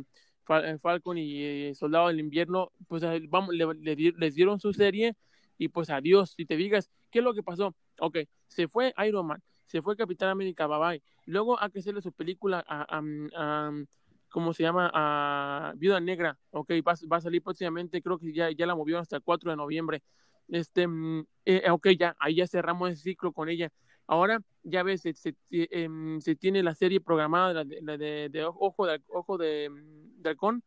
eh, 0.50 0.78
Falcon 0.80 1.18
y 1.18 1.44
eh, 1.44 1.76
Soldado 1.76 2.08
del 2.08 2.20
Invierno, 2.20 2.72
pues 2.88 3.04
vamos, 3.30 3.54
les 3.56 4.36
dieron 4.36 4.60
su 4.60 4.74
serie 4.74 5.16
y 5.58 5.70
pues 5.70 5.90
adiós. 5.90 6.34
Si 6.36 6.46
te 6.46 6.56
digas, 6.56 6.90
¿qué 7.10 7.20
es 7.20 7.26
lo 7.26 7.34
que 7.34 7.44
pasó? 7.44 7.76
Ok, 8.00 8.20
se 8.48 8.68
fue 8.68 8.94
Iron 9.06 9.28
Man, 9.28 9.44
se 9.66 9.82
fue 9.82 9.96
Capitán 9.96 10.30
América, 10.30 10.68
bye 10.68 10.80
bye. 10.80 11.04
Luego 11.26 11.62
hay 11.62 11.70
que 11.72 11.80
hacerle 11.80 12.02
su 12.02 12.12
película 12.12 12.64
a, 12.68 13.00
a 13.00 13.72
¿cómo 14.34 14.52
se 14.52 14.64
llama? 14.64 14.90
A 14.94 15.74
Viuda 15.78 16.00
Negra, 16.00 16.38
ok, 16.50 16.72
va, 16.86 16.96
va, 17.10 17.18
a 17.18 17.22
salir 17.22 17.44
próximamente, 17.44 18.02
creo 18.02 18.18
que 18.18 18.34
ya, 18.34 18.50
ya 18.52 18.66
la 18.66 18.76
movió 18.76 18.98
hasta 18.98 19.18
el 19.18 19.22
4 19.22 19.52
de 19.52 19.58
noviembre. 19.58 20.02
Este, 20.48 20.88
mm, 20.88 21.26
eh, 21.46 21.70
ok, 21.70 21.90
ya, 21.98 22.16
ahí 22.20 22.36
ya 22.36 22.48
cerramos 22.48 22.90
ese 22.92 23.04
ciclo 23.04 23.32
con 23.32 23.48
ella. 23.48 23.72
Ahora, 24.08 24.42
ya 24.64 24.82
ves, 24.82 25.02
se, 25.02 25.14
se, 25.14 25.36
em, 25.50 26.20
tiene 26.40 26.64
la 26.64 26.74
serie 26.74 27.00
programada, 27.00 27.64
la 27.64 27.98
de, 27.98 28.30
de, 28.30 28.44
Ojo 28.46 28.88
de, 28.88 29.02
Ojo 29.08 29.38
de, 29.38 29.70
mm, 30.24 30.28
Halcón, 30.28 30.64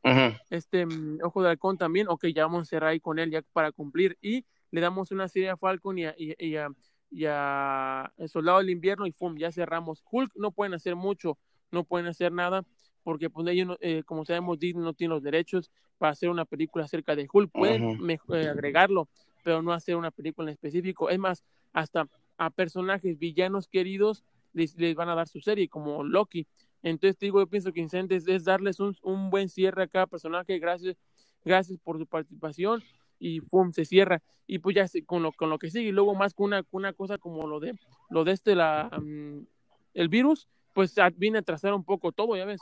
este, 0.51 0.87
mm, 0.87 1.19
Ojo 1.23 1.43
de 1.43 1.51
Halcón 1.51 1.79
también, 1.79 2.09
ok, 2.09 2.27
ya 2.27 2.45
vamos 2.45 2.63
a 2.63 2.65
cerrar 2.65 2.91
ahí 2.91 3.01
con 3.01 3.19
él 3.19 3.31
ya 3.31 3.43
para 3.53 3.73
cumplir 3.73 4.17
y 4.21 4.45
le 4.71 4.81
damos 4.81 5.11
una 5.11 5.29
serie 5.29 5.51
a 5.51 5.57
Falcon 5.57 5.99
y 5.99 6.07
a, 6.07 6.15
y, 6.19 6.57
a, 6.57 6.69
y 7.11 7.25
a 7.27 8.13
El 8.17 8.29
Soldado 8.29 8.59
del 8.59 8.71
Invierno 8.71 9.07
y 9.07 9.13
¡pum! 9.13 9.37
ya 9.37 9.53
cerramos. 9.53 10.03
Hulk 10.11 10.33
no 10.37 10.51
pueden 10.51 10.75
hacer 10.75 10.97
mucho, 10.97 11.39
no 11.71 11.85
pueden 11.85 12.07
hacer 12.07 12.33
nada 12.33 12.65
porque 13.07 13.31
pues 13.31 13.47
ellos, 13.47 13.77
eh, 13.83 14.03
como 14.05 14.25
sabemos, 14.25 14.59
Disney 14.59 14.83
no 14.83 14.93
tiene 14.93 15.15
los 15.15 15.23
derechos 15.23 15.71
para 15.97 16.11
hacer 16.11 16.29
una 16.29 16.45
película 16.45 16.87
acerca 16.87 17.15
de 17.15 17.29
Hulk. 17.33 17.53
Pueden 17.53 18.11
eh, 18.11 18.49
agregarlo, 18.49 19.09
pero 19.45 19.63
no 19.63 19.73
hacer 19.73 19.95
una 19.95 20.11
película 20.11 20.51
en 20.51 20.55
específico. 20.55 21.09
Es 21.09 21.17
más, 21.21 21.45
hasta 21.73 22.09
a 22.37 22.51
personajes 22.51 23.17
villanos 23.17 23.69
queridos 23.69 24.25
les, 24.53 24.75
van 24.97 25.09
a 25.09 25.15
dar 25.15 25.29
su 25.29 25.41
serie, 25.41 25.69
como 25.69 26.03
Loki. 26.03 26.49
Entonces, 26.87 27.19
digo, 27.19 27.41
yo 27.41 27.49
pienso 27.49 27.73
que 27.73 27.81
Incentes 27.81 28.29
es 28.29 28.45
darles 28.45 28.79
un, 28.79 28.97
un, 29.03 29.29
buen 29.29 29.49
cierre 29.49 29.83
a 29.83 29.89
cada 29.89 30.07
personaje. 30.07 30.57
Gracias, 30.61 30.97
gracias 31.45 31.81
por 31.81 31.99
su 31.99 32.07
participación. 32.07 32.81
Y 33.19 33.41
pum, 33.41 33.73
se 33.73 33.85
cierra. 33.85 34.23
Y 34.47 34.61
pues 34.61 34.77
ya 34.77 34.87
con 35.05 35.25
lo, 35.25 35.33
con 35.33 35.51
lo 35.51 35.59
que 35.59 35.69
sigue. 35.69 35.89
Y 35.89 35.93
luego 35.93 36.15
más 36.15 36.33
con 36.33 36.47
una, 36.47 36.65
una 36.71 36.93
cosa 36.93 37.19
como 37.19 37.49
lo 37.49 37.59
de 37.59 37.75
lo 38.09 38.23
de 38.23 38.31
este, 38.31 38.55
la, 38.55 38.89
mm, 39.03 39.47
el 39.95 40.09
virus, 40.09 40.49
pues 40.75 40.95
viene 41.17 41.39
a 41.39 41.43
trazar 41.43 41.75
un 41.75 41.85
poco 41.85 42.13
todo, 42.13 42.37
ya 42.37 42.45
ves. 42.45 42.61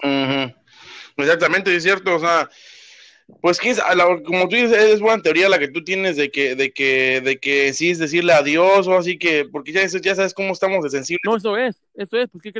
Exactamente, 1.16 1.76
es 1.76 1.82
cierto, 1.82 2.16
o 2.16 2.18
sea, 2.18 2.48
pues 3.40 3.58
como 4.26 4.48
tú 4.48 4.56
dices, 4.56 4.72
es 4.72 5.00
buena 5.00 5.22
teoría 5.22 5.48
la 5.48 5.58
que 5.58 5.68
tú 5.68 5.82
tienes 5.82 6.16
de 6.16 6.30
que, 6.30 6.54
de 6.54 6.72
que, 6.72 7.22
de 7.22 7.38
que 7.38 7.72
sí 7.72 7.90
es 7.90 7.98
decirle 7.98 8.32
adiós 8.34 8.86
o 8.86 8.98
así 8.98 9.18
que, 9.18 9.46
porque 9.46 9.72
ya, 9.72 9.86
ya 9.86 10.14
sabes 10.14 10.34
cómo 10.34 10.52
estamos 10.52 10.84
de 10.84 10.90
sensibles. 10.90 11.22
No, 11.24 11.36
eso 11.36 11.56
es, 11.56 11.76
eso 11.94 12.18
es, 12.18 12.28
porque 12.28 12.52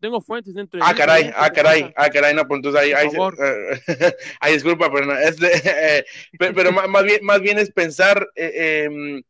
tengo 0.00 0.20
fuentes 0.20 0.54
dentro 0.54 0.78
de 0.78 0.86
Ah, 0.86 0.94
caray, 0.94 1.32
ah, 1.34 1.50
caray, 1.50 1.92
ah, 1.96 2.08
caray, 2.08 2.34
no, 2.34 2.46
pues 2.46 2.58
entonces 2.58 2.80
ahí, 2.80 2.92
ahí, 2.92 3.08
ay, 4.40 4.52
disculpa, 4.52 4.92
pero, 4.92 5.16
es 5.18 5.36
de, 5.38 6.04
pero, 6.38 6.70
más, 6.70 7.04
bien, 7.04 7.24
más 7.24 7.40
bien 7.40 7.58
es 7.58 7.70
pensar, 7.72 8.28
eh, 8.36 8.84
em, 8.84 9.22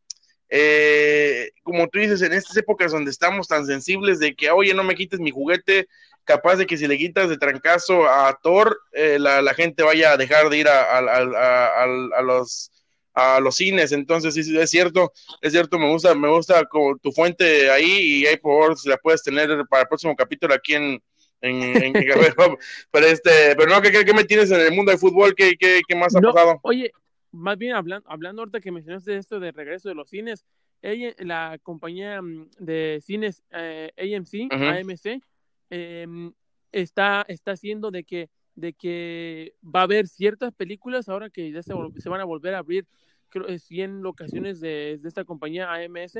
eh, 0.50 1.50
como 1.62 1.88
tú 1.88 1.98
dices, 1.98 2.20
en 2.22 2.32
estas 2.32 2.56
épocas 2.56 2.92
donde 2.92 3.10
estamos 3.10 3.48
tan 3.48 3.66
sensibles 3.66 4.18
de 4.18 4.34
que, 4.34 4.50
oye, 4.50 4.74
no 4.74 4.84
me 4.84 4.94
quites 4.94 5.20
mi 5.20 5.30
juguete, 5.30 5.88
capaz 6.26 6.56
de 6.56 6.66
que 6.66 6.76
si 6.76 6.86
le 6.86 6.98
quitas 6.98 7.30
de 7.30 7.38
trancazo 7.38 8.06
a 8.06 8.38
Thor, 8.42 8.78
eh, 8.92 9.18
la, 9.18 9.54
gente 9.54 9.82
vaya 9.82 10.12
a 10.12 10.16
dejar 10.18 10.50
de 10.50 10.58
ir 10.58 10.68
a, 10.68 10.98
a, 10.98 12.22
los 12.22 12.70
a 13.14 13.40
los 13.40 13.56
cines, 13.56 13.92
entonces 13.92 14.34
sí, 14.34 14.58
es 14.58 14.68
cierto, 14.68 15.10
es 15.40 15.52
cierto, 15.52 15.78
me 15.78 15.90
gusta, 15.90 16.14
me 16.14 16.28
gusta 16.28 16.66
como 16.66 16.98
tu 16.98 17.12
fuente 17.12 17.70
ahí 17.70 18.20
y 18.20 18.26
ahí 18.26 18.36
por 18.36 18.52
favor 18.52 18.78
si 18.78 18.90
la 18.90 18.98
puedes 18.98 19.22
tener 19.22 19.48
para 19.70 19.82
el 19.82 19.88
próximo 19.88 20.14
capítulo 20.14 20.52
aquí 20.52 20.74
en, 20.74 21.02
en, 21.40 21.92
pero 22.90 23.06
este, 23.06 23.56
pero 23.56 23.70
no, 23.70 23.80
¿qué, 23.80 24.04
¿qué, 24.04 24.12
me 24.12 24.24
tienes 24.24 24.50
en 24.50 24.60
el 24.60 24.72
mundo 24.72 24.90
del 24.90 25.00
fútbol? 25.00 25.34
¿Qué, 25.34 25.56
qué, 25.58 25.80
qué 25.88 25.96
más 25.96 26.14
ha 26.14 26.20
pasado? 26.20 26.60
Oye, 26.62 26.92
más 27.32 27.56
bien 27.56 27.74
hablando, 27.74 28.06
hablando 28.10 28.42
ahorita 28.42 28.60
que 28.60 28.72
mencionaste 28.72 29.16
esto 29.16 29.40
de 29.40 29.52
regreso 29.52 29.88
de 29.88 29.94
los 29.94 30.10
cines, 30.10 30.44
ella, 30.82 31.14
la 31.18 31.58
compañía 31.62 32.20
mm, 32.20 32.50
de 32.58 33.00
cines 33.02 33.42
eh, 33.52 33.92
AMC, 33.96 34.52
AMC, 34.52 35.22
em, 35.70 36.32
está, 36.72 37.24
está 37.28 37.52
haciendo 37.52 37.90
de 37.90 38.04
que, 38.04 38.30
de 38.54 38.72
que 38.72 39.54
va 39.62 39.80
a 39.80 39.84
haber 39.84 40.08
ciertas 40.08 40.52
películas 40.54 41.08
ahora 41.08 41.30
que 41.30 41.50
ya 41.50 41.62
se, 41.62 41.72
se 41.98 42.08
van 42.08 42.20
a 42.20 42.24
volver 42.24 42.54
a 42.54 42.58
abrir 42.58 42.86
creo, 43.28 43.58
100 43.58 44.02
locaciones 44.02 44.60
de, 44.60 44.98
de 45.00 45.08
esta 45.08 45.24
compañía 45.24 45.72
AMS, 45.72 46.18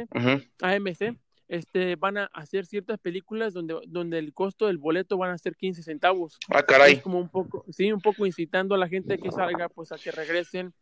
AMC, 0.61 1.17
este, 1.49 1.95
van 1.97 2.19
a 2.19 2.25
hacer 2.33 2.67
ciertas 2.67 2.99
películas 2.99 3.55
donde, 3.55 3.79
donde 3.87 4.19
el 4.19 4.33
costo 4.33 4.67
del 4.67 4.79
boleto 4.79 5.17
van 5.17 5.31
a 5.31 5.39
ser 5.39 5.55
15 5.55 5.83
centavos. 5.83 6.39
Ah, 6.49 6.63
caray. 6.63 6.95
Es 6.95 7.03
como 7.03 7.19
un 7.19 7.29
poco, 7.29 7.65
sí, 7.71 7.93
un 7.93 8.01
poco 8.01 8.27
incitando 8.27 8.75
a 8.75 8.79
la 8.79 8.89
gente 8.89 9.19
que 9.19 9.31
salga, 9.31 9.69
pues 9.69 9.93
a 9.93 9.99
que 9.99 10.11
regresen 10.11 10.75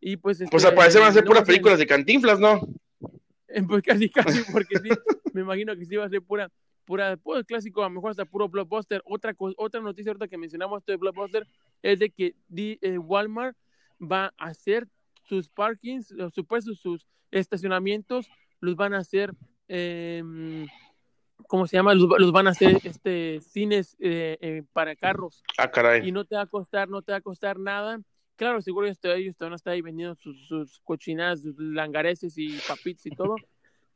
y 0.00 0.16
pues, 0.16 0.42
pues 0.50 0.64
al 0.64 0.74
parecer 0.74 1.00
van 1.00 1.10
a 1.10 1.14
ser 1.14 1.24
puras 1.24 1.44
películas 1.44 1.78
de 1.78 1.86
cantinflas, 1.86 2.38
¿no? 2.38 2.60
Pues 3.68 3.82
casi, 3.82 4.08
casi, 4.08 4.50
porque 4.50 4.78
sí, 4.78 4.88
me 5.34 5.42
imagino 5.42 5.76
que 5.76 5.84
sí 5.84 5.96
va 5.96 6.06
a 6.06 6.08
ser 6.08 6.22
pura, 6.22 6.50
pura, 6.84 7.16
pues 7.16 7.44
clásico, 7.44 7.82
a 7.82 7.86
lo 7.86 7.90
mejor 7.90 8.10
hasta 8.10 8.24
puro 8.24 8.48
blockbuster. 8.48 9.02
Otra, 9.04 9.34
otra 9.56 9.80
noticia 9.80 10.10
ahorita 10.10 10.28
que 10.28 10.38
mencionamos 10.38 10.80
esto 10.80 10.92
de 10.92 10.98
blockbuster 10.98 11.46
es 11.82 11.98
de 11.98 12.10
que 12.10 12.34
eh, 12.56 12.98
Walmart 12.98 13.56
va 14.00 14.32
a 14.38 14.46
hacer 14.46 14.88
sus 15.24 15.48
parkings, 15.48 16.10
los 16.10 16.34
supuestos, 16.34 16.80
sus 16.80 17.06
estacionamientos, 17.30 18.28
los 18.60 18.76
van 18.76 18.94
a 18.94 18.98
hacer, 18.98 19.32
eh, 19.68 20.22
¿cómo 21.48 21.66
se 21.66 21.76
llama? 21.76 21.94
Los, 21.94 22.32
van 22.32 22.48
a 22.48 22.50
hacer 22.50 22.78
este 22.84 23.40
cines 23.40 23.96
eh, 24.00 24.38
eh, 24.40 24.62
para 24.72 24.96
carros. 24.96 25.42
Ah, 25.58 25.70
caray. 25.70 26.06
Y 26.06 26.12
no 26.12 26.24
te 26.24 26.36
va 26.36 26.42
a 26.42 26.46
costar, 26.46 26.88
no 26.88 27.02
te 27.02 27.12
va 27.12 27.18
a 27.18 27.22
costar 27.22 27.58
nada 27.58 28.00
claro, 28.42 28.60
seguro 28.60 28.88
ellos 28.88 29.36
van 29.38 29.52
a 29.52 29.56
estar 29.56 29.72
ahí 29.72 29.82
vendiendo 29.82 30.16
sus, 30.16 30.48
sus 30.48 30.80
cochinadas, 30.80 31.42
sus 31.42 31.54
langareces 31.58 32.36
y 32.36 32.58
papitos 32.66 33.06
y 33.06 33.10
todo, 33.10 33.36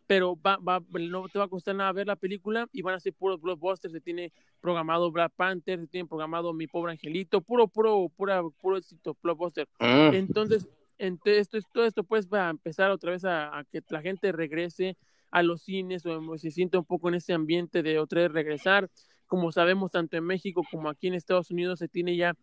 pero 0.07 0.37
va, 0.41 0.57
va, 0.57 0.81
no 1.01 1.29
te 1.29 1.39
va 1.39 1.47
a 1.47 1.49
costar 1.49 1.75
nada 1.75 1.93
ver 1.93 2.07
la 2.07 2.17
película 2.17 2.69
y 2.73 2.83
van 2.83 2.95
a 2.95 3.01
ser 3.01 3.13
puros 3.13 3.41
blockbusters, 3.41 3.93
se 3.93 4.01
tiene 4.01 4.33
programado 4.61 5.11
Black 5.11 5.33
Panther, 5.35 5.81
se 5.81 5.87
tiene 5.89 6.09
programado 6.09 6.53
Mi 6.53 6.67
Pobre 6.67 6.93
Angelito, 6.93 7.41
puro, 7.41 7.67
puro, 7.69 8.09
pura, 8.17 8.43
puro 8.61 8.77
éxito 8.77 9.17
blockbuster. 9.23 9.69
Mm. 9.81 10.15
Entonces, 10.15 10.69
entonces 10.99 11.49
esto, 11.53 11.59
todo 11.73 11.85
esto 11.85 12.05
pues 12.05 12.29
va 12.29 12.47
a 12.47 12.51
empezar 12.51 12.91
otra 12.91 13.11
vez 13.11 13.25
a, 13.25 13.65
que 13.71 13.83
la 13.91 14.01
gente 14.01 14.33
regrese 14.33 14.97
a 15.31 15.43
los 15.43 15.63
cines 15.63 16.07
o 16.07 16.39
se 16.39 16.51
sienta 16.51 16.79
un 16.79 16.85
poco 16.85 17.09
en 17.09 17.17
ese 17.17 17.33
ambiente 17.33 17.83
de 17.83 17.99
otra 17.99 18.23
vez 18.23 18.33
regresar. 18.33 18.89
Como 19.27 19.51
sabemos, 19.51 19.91
tanto 19.91 20.17
en 20.17 20.25
México 20.25 20.63
como 20.71 20.89
aquí 20.89 21.09
en 21.09 21.15
Estados 21.15 21.51
Unidos 21.51 21.81
se 21.81 21.89
tiene 21.89 22.17
ya 22.17 22.35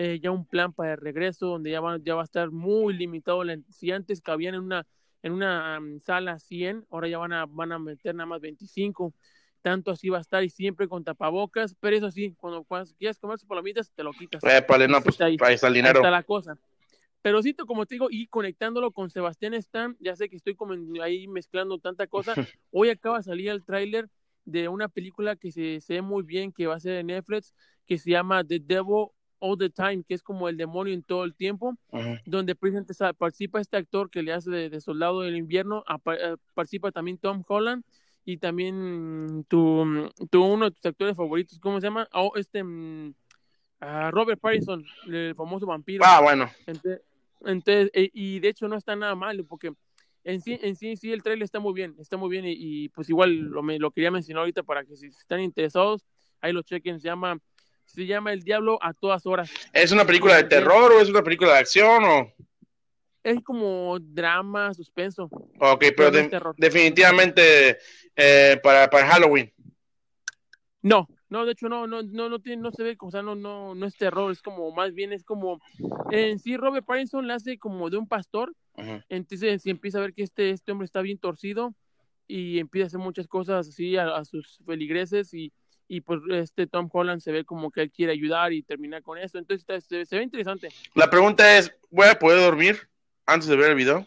eh, 0.00 0.20
ya 0.22 0.30
un 0.30 0.46
plan 0.46 0.72
para 0.72 0.92
el 0.92 1.00
regreso 1.00 1.48
donde 1.48 1.72
ya 1.72 1.80
va, 1.80 1.98
ya 1.98 2.14
va 2.14 2.20
a 2.20 2.24
estar 2.24 2.52
muy 2.52 2.94
limitado. 2.94 3.42
Si 3.68 3.90
antes 3.90 4.20
cabían 4.20 4.54
en 4.54 4.60
una, 4.60 4.86
en 5.22 5.32
una 5.32 5.80
sala 6.04 6.38
100, 6.38 6.86
ahora 6.90 7.08
ya 7.08 7.18
van 7.18 7.32
a, 7.32 7.46
van 7.46 7.72
a 7.72 7.78
meter 7.78 8.14
nada 8.14 8.26
más 8.26 8.40
25. 8.40 9.14
Tanto 9.60 9.90
así 9.90 10.08
va 10.08 10.18
a 10.18 10.20
estar 10.20 10.44
y 10.44 10.50
siempre 10.50 10.86
con 10.86 11.02
tapabocas, 11.02 11.74
pero 11.80 11.96
eso 11.96 12.10
sí, 12.10 12.34
cuando, 12.38 12.64
quieras 12.96 13.18
comer 13.18 13.38
sus 13.38 13.48
palomitas, 13.48 13.90
te 13.92 14.04
lo 14.04 14.12
quitas. 14.12 14.42
Eh, 14.44 14.88
no, 14.88 15.02
pues 15.02 15.20
ahí, 15.20 15.36
está 15.40 15.66
el 15.66 15.74
dinero. 15.74 15.98
está 15.98 16.10
la 16.10 16.22
cosa. 16.22 16.56
Pero 17.22 17.42
sí, 17.42 17.54
como 17.54 17.84
te 17.84 17.96
digo, 17.96 18.06
y 18.10 18.28
conectándolo 18.28 18.92
con 18.92 19.10
Sebastián 19.10 19.54
Stan, 19.54 19.96
ya 19.98 20.14
sé 20.14 20.28
que 20.28 20.36
estoy 20.36 20.54
como 20.54 20.74
ahí 21.02 21.26
mezclando 21.26 21.78
tanta 21.78 22.06
cosa. 22.06 22.34
Hoy 22.70 22.90
acaba 22.90 23.18
de 23.18 23.24
salir 23.24 23.50
el 23.50 23.64
tráiler 23.64 24.08
de 24.44 24.68
una 24.68 24.88
película 24.88 25.34
que 25.34 25.50
se, 25.50 25.80
se 25.80 25.94
ve 25.94 26.02
muy 26.02 26.22
bien, 26.22 26.52
que 26.52 26.68
va 26.68 26.76
a 26.76 26.80
ser 26.80 26.94
en 26.94 27.08
Netflix, 27.08 27.52
que 27.84 27.98
se 27.98 28.10
llama 28.10 28.44
The 28.44 28.60
Devil 28.60 29.08
All 29.40 29.56
the 29.58 29.70
Time, 29.70 30.02
que 30.04 30.14
es 30.14 30.22
como 30.22 30.48
el 30.48 30.56
demonio 30.56 30.92
en 30.94 31.02
todo 31.02 31.24
el 31.24 31.34
tiempo, 31.34 31.76
donde 32.24 32.54
precisamente 32.54 32.94
sa- 32.94 33.12
participa 33.12 33.60
este 33.60 33.76
actor 33.76 34.10
que 34.10 34.22
le 34.22 34.32
hace 34.32 34.50
de, 34.50 34.70
de 34.70 34.80
soldado 34.80 35.20
del 35.22 35.36
invierno, 35.36 35.84
eh, 36.12 36.36
participa 36.54 36.90
también 36.92 37.18
Tom 37.18 37.42
Holland 37.46 37.84
y 38.24 38.36
también 38.36 39.44
tu, 39.48 40.10
tu 40.30 40.44
uno 40.44 40.66
de 40.66 40.70
tus 40.72 40.84
actores 40.84 41.16
favoritos, 41.16 41.58
¿cómo 41.58 41.80
se 41.80 41.86
llama? 41.86 42.08
Oh, 42.12 42.32
este 42.36 42.62
ah, 43.80 44.10
Robert 44.10 44.40
Pattinson, 44.40 44.84
el 45.06 45.34
famoso 45.34 45.66
vampiro. 45.66 46.04
Ah, 46.06 46.20
bueno. 46.20 46.48
Entonces, 46.66 47.00
entonces, 47.44 47.90
eh, 47.94 48.10
y 48.12 48.40
de 48.40 48.48
hecho 48.48 48.68
no 48.68 48.76
está 48.76 48.96
nada 48.96 49.14
mal, 49.14 49.44
porque 49.44 49.72
en 50.24 50.40
sí, 50.42 50.58
en 50.60 50.76
sí, 50.76 50.96
sí, 50.96 51.12
el 51.12 51.22
trailer 51.22 51.44
está 51.44 51.60
muy 51.60 51.72
bien, 51.72 51.94
está 51.98 52.16
muy 52.16 52.28
bien, 52.28 52.44
y, 52.44 52.52
y, 52.58 52.88
pues 52.90 53.08
igual 53.08 53.34
lo, 53.36 53.62
me, 53.62 53.78
lo 53.78 53.90
quería 53.90 54.10
mencionar 54.10 54.40
ahorita 54.40 54.62
para 54.62 54.84
que 54.84 54.96
si 54.96 55.06
están 55.06 55.40
interesados, 55.40 56.04
ahí 56.40 56.52
lo 56.52 56.62
chequen, 56.62 57.00
se 57.00 57.06
llama, 57.08 57.38
se 57.88 58.06
llama 58.06 58.32
El 58.32 58.42
Diablo 58.42 58.78
a 58.82 58.92
todas 58.92 59.26
horas. 59.26 59.50
¿Es 59.72 59.92
una 59.92 60.04
película 60.04 60.36
de 60.36 60.44
terror 60.44 60.92
o 60.92 61.00
es 61.00 61.08
una 61.08 61.22
película 61.22 61.52
de 61.52 61.58
acción 61.58 62.04
o...? 62.04 62.32
Es 63.22 63.42
como 63.42 63.98
drama, 63.98 64.72
suspenso. 64.72 65.28
Ok, 65.58 65.84
pero 65.96 66.10
de- 66.10 66.30
definitivamente 66.56 67.78
eh, 68.14 68.58
para, 68.62 68.88
para 68.88 69.06
Halloween. 69.06 69.52
No, 70.80 71.08
no, 71.28 71.44
de 71.44 71.52
hecho 71.52 71.68
no, 71.68 71.86
no, 71.86 72.02
no, 72.02 72.28
no 72.28 72.38
tiene, 72.38 72.62
no 72.62 72.70
se 72.70 72.82
ve, 72.84 72.96
o 73.00 73.10
sea, 73.10 73.22
no, 73.22 73.34
no, 73.34 73.74
no 73.74 73.86
es 73.86 73.96
terror, 73.96 74.30
es 74.30 74.40
como, 74.40 74.70
más 74.72 74.94
bien 74.94 75.12
es 75.12 75.24
como, 75.24 75.60
en 76.10 76.38
sí 76.38 76.56
Robert 76.56 76.86
Pattinson 76.86 77.26
le 77.26 77.34
hace 77.34 77.58
como 77.58 77.90
de 77.90 77.96
un 77.96 78.06
pastor, 78.06 78.54
entonces 79.08 79.62
se 79.62 79.70
empieza 79.70 79.98
a 79.98 80.02
ver 80.02 80.14
que 80.14 80.22
este, 80.22 80.50
este 80.50 80.70
hombre 80.70 80.86
está 80.86 81.02
bien 81.02 81.18
torcido 81.18 81.74
y 82.28 82.60
empieza 82.60 82.84
a 82.84 82.88
hacer 82.88 83.00
muchas 83.00 83.26
cosas 83.26 83.68
así 83.68 83.96
a, 83.96 84.16
a 84.16 84.24
sus 84.24 84.58
feligreses 84.64 85.34
y, 85.34 85.52
y 85.88 86.02
pues 86.02 86.20
este 86.30 86.66
Tom 86.66 86.88
Holland 86.92 87.20
se 87.20 87.32
ve 87.32 87.44
como 87.44 87.70
que 87.70 87.80
él 87.82 87.90
quiere 87.90 88.12
ayudar 88.12 88.52
y 88.52 88.62
terminar 88.62 89.02
con 89.02 89.18
eso, 89.18 89.38
entonces 89.38 89.62
está- 89.62 89.80
se, 89.80 90.04
se 90.04 90.16
ve 90.16 90.22
interesante. 90.22 90.68
La 90.94 91.08
pregunta 91.10 91.56
es, 91.58 91.74
¿voy 91.90 92.06
a 92.06 92.18
poder 92.18 92.40
dormir 92.40 92.88
antes 93.26 93.48
de 93.48 93.56
ver 93.56 93.70
el 93.70 93.76
video? 93.76 94.06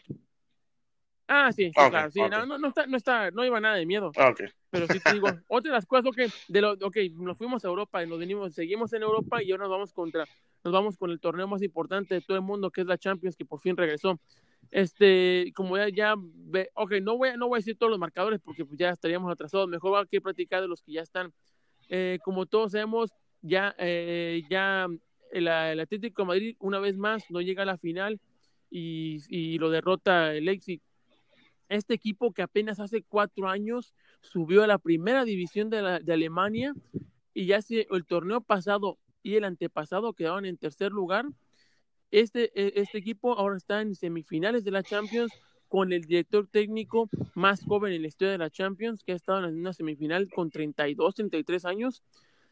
Ah, 1.28 1.52
sí, 1.52 1.72
sí, 1.74 1.80
Ok, 1.80 1.90
claro, 1.92 2.12
sí, 2.12 2.20
ok. 2.22 2.30
no, 2.32 2.46
no, 2.46 2.58
no 2.58 2.68
está, 2.68 2.86
no 2.88 2.98
está, 2.98 3.32
no 3.32 3.46
iba 3.46 3.60
nada 3.60 3.76
de 3.76 3.86
miedo. 3.86 4.12
Ah, 4.18 4.30
Ok. 4.30 4.42
Pero 4.70 4.88
sí 4.88 5.00
te 5.00 5.14
digo, 5.14 5.28
otra 5.48 5.72
de 5.72 5.76
las 5.78 5.86
cosas, 5.86 6.06
ok, 6.06 6.18
de 6.48 6.62
lo, 6.62 6.72
ok, 6.74 6.98
nos 7.16 7.38
fuimos 7.38 7.64
a 7.66 7.68
Europa 7.68 8.04
y 8.04 8.08
nos 8.08 8.20
venimos, 8.20 8.54
seguimos 8.54 8.94
en 8.94 9.04
Europa 9.04 9.42
y 9.42 9.52
ahora 9.52 9.64
nos 9.64 9.72
vamos 9.72 9.94
contra, 9.94 10.26
nos 10.64 10.74
vamos 10.74 10.98
con 10.98 11.10
el 11.12 11.20
torneo 11.20 11.48
más 11.48 11.62
importante 11.62 12.16
de 12.16 12.22
todo 12.22 12.38
el 12.38 12.44
mundo, 12.44 12.70
que 12.70 12.82
es 12.82 12.88
la 12.88 12.98
Champions, 12.98 13.36
que 13.36 13.46
por 13.46 13.60
fin 13.60 13.76
regresó. 13.76 14.20
Este, 14.72 15.52
como 15.56 15.76
ya, 15.78 15.90
ya 15.90 16.16
ve, 16.18 16.70
ok, 16.74 16.94
no 17.02 17.18
voy, 17.18 17.30
a, 17.30 17.38
no 17.38 17.48
voy 17.50 17.58
a 17.58 17.60
decir 17.60 17.78
todos 17.78 17.90
los 17.90 18.00
marcadores 18.00 18.40
porque 18.42 18.64
pues, 18.66 18.78
ya 18.80 18.90
estaríamos 18.92 19.30
atrasados, 19.32 19.68
mejor 19.68 19.94
va 19.94 20.06
que 20.06 20.22
platicar 20.22 20.62
de 20.62 20.68
los 20.70 20.82
que 20.82 20.94
ya 20.94 21.02
están. 21.02 21.34
Eh, 21.94 22.20
como 22.24 22.46
todos 22.46 22.72
sabemos, 22.72 23.12
ya, 23.42 23.76
eh, 23.78 24.44
ya 24.50 24.88
el, 25.34 25.48
Atlético 25.50 26.22
de 26.22 26.28
Madrid 26.28 26.56
una 26.60 26.80
vez 26.80 26.96
más 26.96 27.30
no 27.30 27.42
llega 27.42 27.64
a 27.64 27.66
la 27.66 27.78
final 27.78 28.22
y, 28.70 29.58
lo 29.58 29.70
derrota 29.70 30.34
el 30.34 30.46
Leipzig. 30.46 30.82
Este 31.68 31.94
equipo 31.94 32.32
que 32.32 32.44
apenas 32.44 32.80
hace 32.80 33.04
cuatro 33.04 33.50
años 33.50 33.94
subió 34.22 34.64
a 34.64 34.68
la 34.68 34.78
primera 34.78 35.26
división 35.26 35.70
de, 35.70 35.82
la- 35.82 36.00
de 36.00 36.14
Alemania 36.14 36.74
y 37.34 37.46
ya 37.46 37.60
el 37.70 38.06
torneo 38.06 38.40
pasado 38.40 38.98
y 39.22 39.36
el 39.36 39.44
antepasado 39.44 40.14
quedaron 40.14 40.46
en 40.46 40.58
tercer 40.58 40.94
lugar. 40.94 41.26
Este, 42.10 42.52
e- 42.56 42.82
este 42.82 43.00
equipo 43.00 43.34
ahora 43.38 43.58
está 43.58 43.82
en 43.82 43.96
semifinales 43.96 44.64
de 44.64 44.72
la 44.72 44.84
Champions 44.84 45.34
con 45.72 45.94
el 45.94 46.02
director 46.02 46.48
técnico 46.48 47.10
más 47.34 47.64
joven 47.64 47.94
en 47.94 48.02
la 48.02 48.10
historia 48.10 48.34
de 48.34 48.38
la 48.38 48.50
Champions, 48.50 49.06
que 49.06 49.14
ha 49.14 49.16
estado 49.16 49.48
en 49.48 49.58
una 49.58 49.72
semifinal 49.72 50.30
con 50.30 50.50
32, 50.50 51.16
33 51.16 51.64
años, 51.64 52.04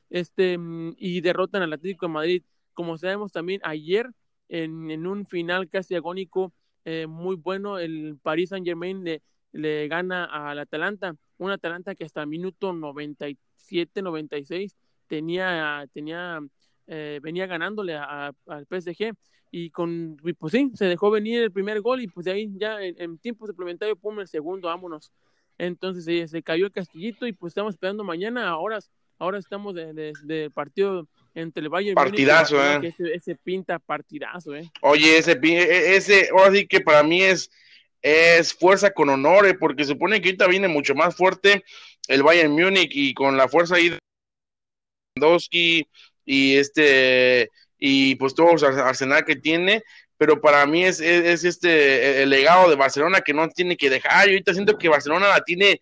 este, 0.10 0.58
mm, 0.58 0.96
y 0.98 1.20
derrotan 1.20 1.62
al 1.62 1.74
Atlético 1.74 2.06
de 2.06 2.14
Madrid. 2.14 2.44
Como 2.74 2.98
sabemos 2.98 3.34
también 3.34 3.60
ayer, 3.66 4.10
en, 4.48 4.90
en 4.90 5.06
un 5.06 5.26
final 5.26 5.70
casi 5.70 5.96
agónico, 5.96 6.54
eh, 6.86 7.08
muy 7.08 7.36
bueno, 7.36 7.78
el 7.78 8.18
Paris 8.24 8.52
Saint 8.52 8.66
Germain 8.66 9.04
le, 9.04 9.22
le 9.52 9.90
gana 9.90 10.24
al 10.24 10.58
Atalanta, 10.60 11.14
un 11.38 11.52
Atalanta 11.52 11.96
que 11.96 12.06
hasta 12.06 12.22
el 12.22 12.28
minuto 12.28 12.72
97, 12.72 14.02
96 14.02 14.78
tenía, 15.08 15.86
tenía 15.92 16.40
eh, 16.88 17.20
venía 17.22 17.48
ganándole 17.48 17.98
al 17.98 18.66
PSG 18.70 19.14
y 19.52 19.70
con 19.72 20.18
y 20.24 20.34
pues 20.34 20.52
sí, 20.52 20.72
se 20.76 20.86
dejó 20.86 21.10
venir 21.12 21.42
el 21.42 21.52
primer 21.52 21.82
gol 21.82 22.02
y 22.02 22.08
pues 22.08 22.26
de 22.26 22.32
ahí 22.32 22.50
ya 22.56 22.82
en, 22.82 22.96
en 23.02 23.18
tiempo 23.18 23.48
suplementario, 23.48 23.96
pum, 23.96 24.20
el 24.20 24.28
segundo, 24.28 24.68
vámonos. 24.68 25.12
Entonces 25.58 26.08
eh, 26.08 26.28
se 26.28 26.42
cayó 26.42 26.66
el 26.68 26.72
castillito 26.72 27.28
y 27.28 27.34
pues 27.34 27.52
estamos 27.52 27.74
esperando 27.74 28.04
mañana 28.04 28.48
a 28.48 28.58
horas. 28.58 28.90
Ahora 29.18 29.38
estamos 29.38 29.76
de, 29.76 29.94
de- 29.94 30.14
de 30.24 30.50
partido 30.50 31.08
entre 31.36 31.64
el 31.64 31.70
Bayern 31.70 31.96
Múnich 31.96 32.08
y 32.22 32.26
Partidazo, 32.26 32.56
Barcelona, 32.56 32.86
eh. 32.88 32.90
ese, 32.98 33.14
ese 33.14 33.36
pinta 33.36 33.78
partidazo, 33.80 34.56
eh. 34.56 34.72
Oye, 34.82 35.18
ese, 35.18 35.36
pi- 35.36 35.56
e- 35.56 35.96
ese, 35.98 36.30
ahora 36.32 36.54
sí 36.54 36.66
que 36.66 36.80
para 36.80 37.04
mí 37.04 37.22
es, 37.22 37.52
es 38.02 38.54
fuerza 38.54 38.92
con 38.92 39.10
honores, 39.10 39.56
porque 39.60 39.84
supone 39.84 40.22
que 40.22 40.30
ahorita 40.30 40.48
viene 40.48 40.70
mucho 40.70 40.96
más 40.96 41.16
fuerte 41.16 41.66
el 42.08 42.24
Bayern 42.24 42.54
Múnich 42.54 42.92
y 42.94 43.14
con 43.14 43.36
la 43.36 43.50
fuerza 43.50 43.76
ahí 43.76 43.90
de 43.90 44.00
y 46.26 46.56
este 46.56 47.50
y 47.80 48.16
pues 48.16 48.36
todo 48.36 48.52
el 48.52 48.80
arsenal 48.80 49.24
que 49.26 49.38
tiene, 49.38 49.84
pero 50.18 50.42
para 50.42 50.66
mí 50.66 50.84
es, 50.84 51.00
es, 51.00 51.26
es 51.26 51.44
este 51.46 52.24
el 52.24 52.30
legado 52.30 52.70
de 52.70 52.76
Barcelona 52.76 53.22
que 53.22 53.34
no 53.34 53.48
tiene 53.50 53.78
que 53.78 53.90
dejar. 53.90 54.26
Yo 54.26 54.34
ahorita 54.34 54.54
siento 54.54 54.78
que 54.78 54.90
Barcelona 54.90 55.30
la 55.30 55.42
tiene 55.44 55.80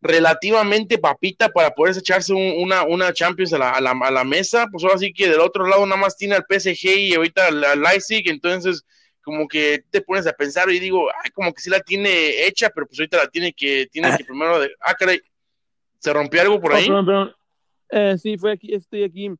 relativamente 0.00 0.98
papita 0.98 1.48
para 1.48 1.70
poder 1.70 1.96
echarse 1.96 2.32
un- 2.32 2.54
una, 2.62 2.82
una 2.84 3.12
Champions 3.12 3.52
a 3.52 3.58
la, 3.58 3.70
a, 3.70 3.80
la, 3.80 3.90
a 3.92 4.10
la 4.10 4.24
mesa, 4.24 4.66
pues 4.70 4.84
ahora 4.84 4.98
sí 4.98 5.12
que 5.12 5.28
del 5.28 5.40
otro 5.40 5.66
lado 5.66 5.84
nada 5.86 6.00
más 6.00 6.16
tiene 6.16 6.34
al 6.34 6.44
PSG 6.48 6.84
y 6.98 7.14
ahorita 7.14 7.46
al, 7.46 7.80
Leipzig, 7.82 8.28
entonces 8.28 8.84
como 9.22 9.48
que 9.48 9.82
te 9.90 10.02
pones 10.02 10.26
a 10.26 10.32
pensar 10.32 10.70
y 10.70 10.78
digo, 10.78 11.08
ay, 11.24 11.30
como 11.30 11.52
que 11.52 11.60
sí 11.60 11.68
la 11.70 11.80
tiene 11.80 12.46
hecha, 12.46 12.70
pero 12.70 12.86
pues 12.86 13.00
ahorita 13.00 13.16
la 13.16 13.26
tiene 13.28 13.52
que, 13.52 13.88
tiene 13.90 14.16
que 14.16 14.24
primero, 14.24 14.60
de, 14.60 14.70
ah, 14.80 14.94
caray, 14.94 15.20
¿se 15.98 16.12
rompió 16.12 16.42
algo 16.42 16.60
por 16.60 16.72
Oh, 16.72 16.76
ahí? 16.76 16.86
perdón, 16.86 17.06
perdón. 17.06 17.34
Eh, 17.90 18.16
sí, 18.18 18.36
fue 18.38 18.52
aquí, 18.52 18.72
estoy 18.74 19.02
aquí. 19.02 19.30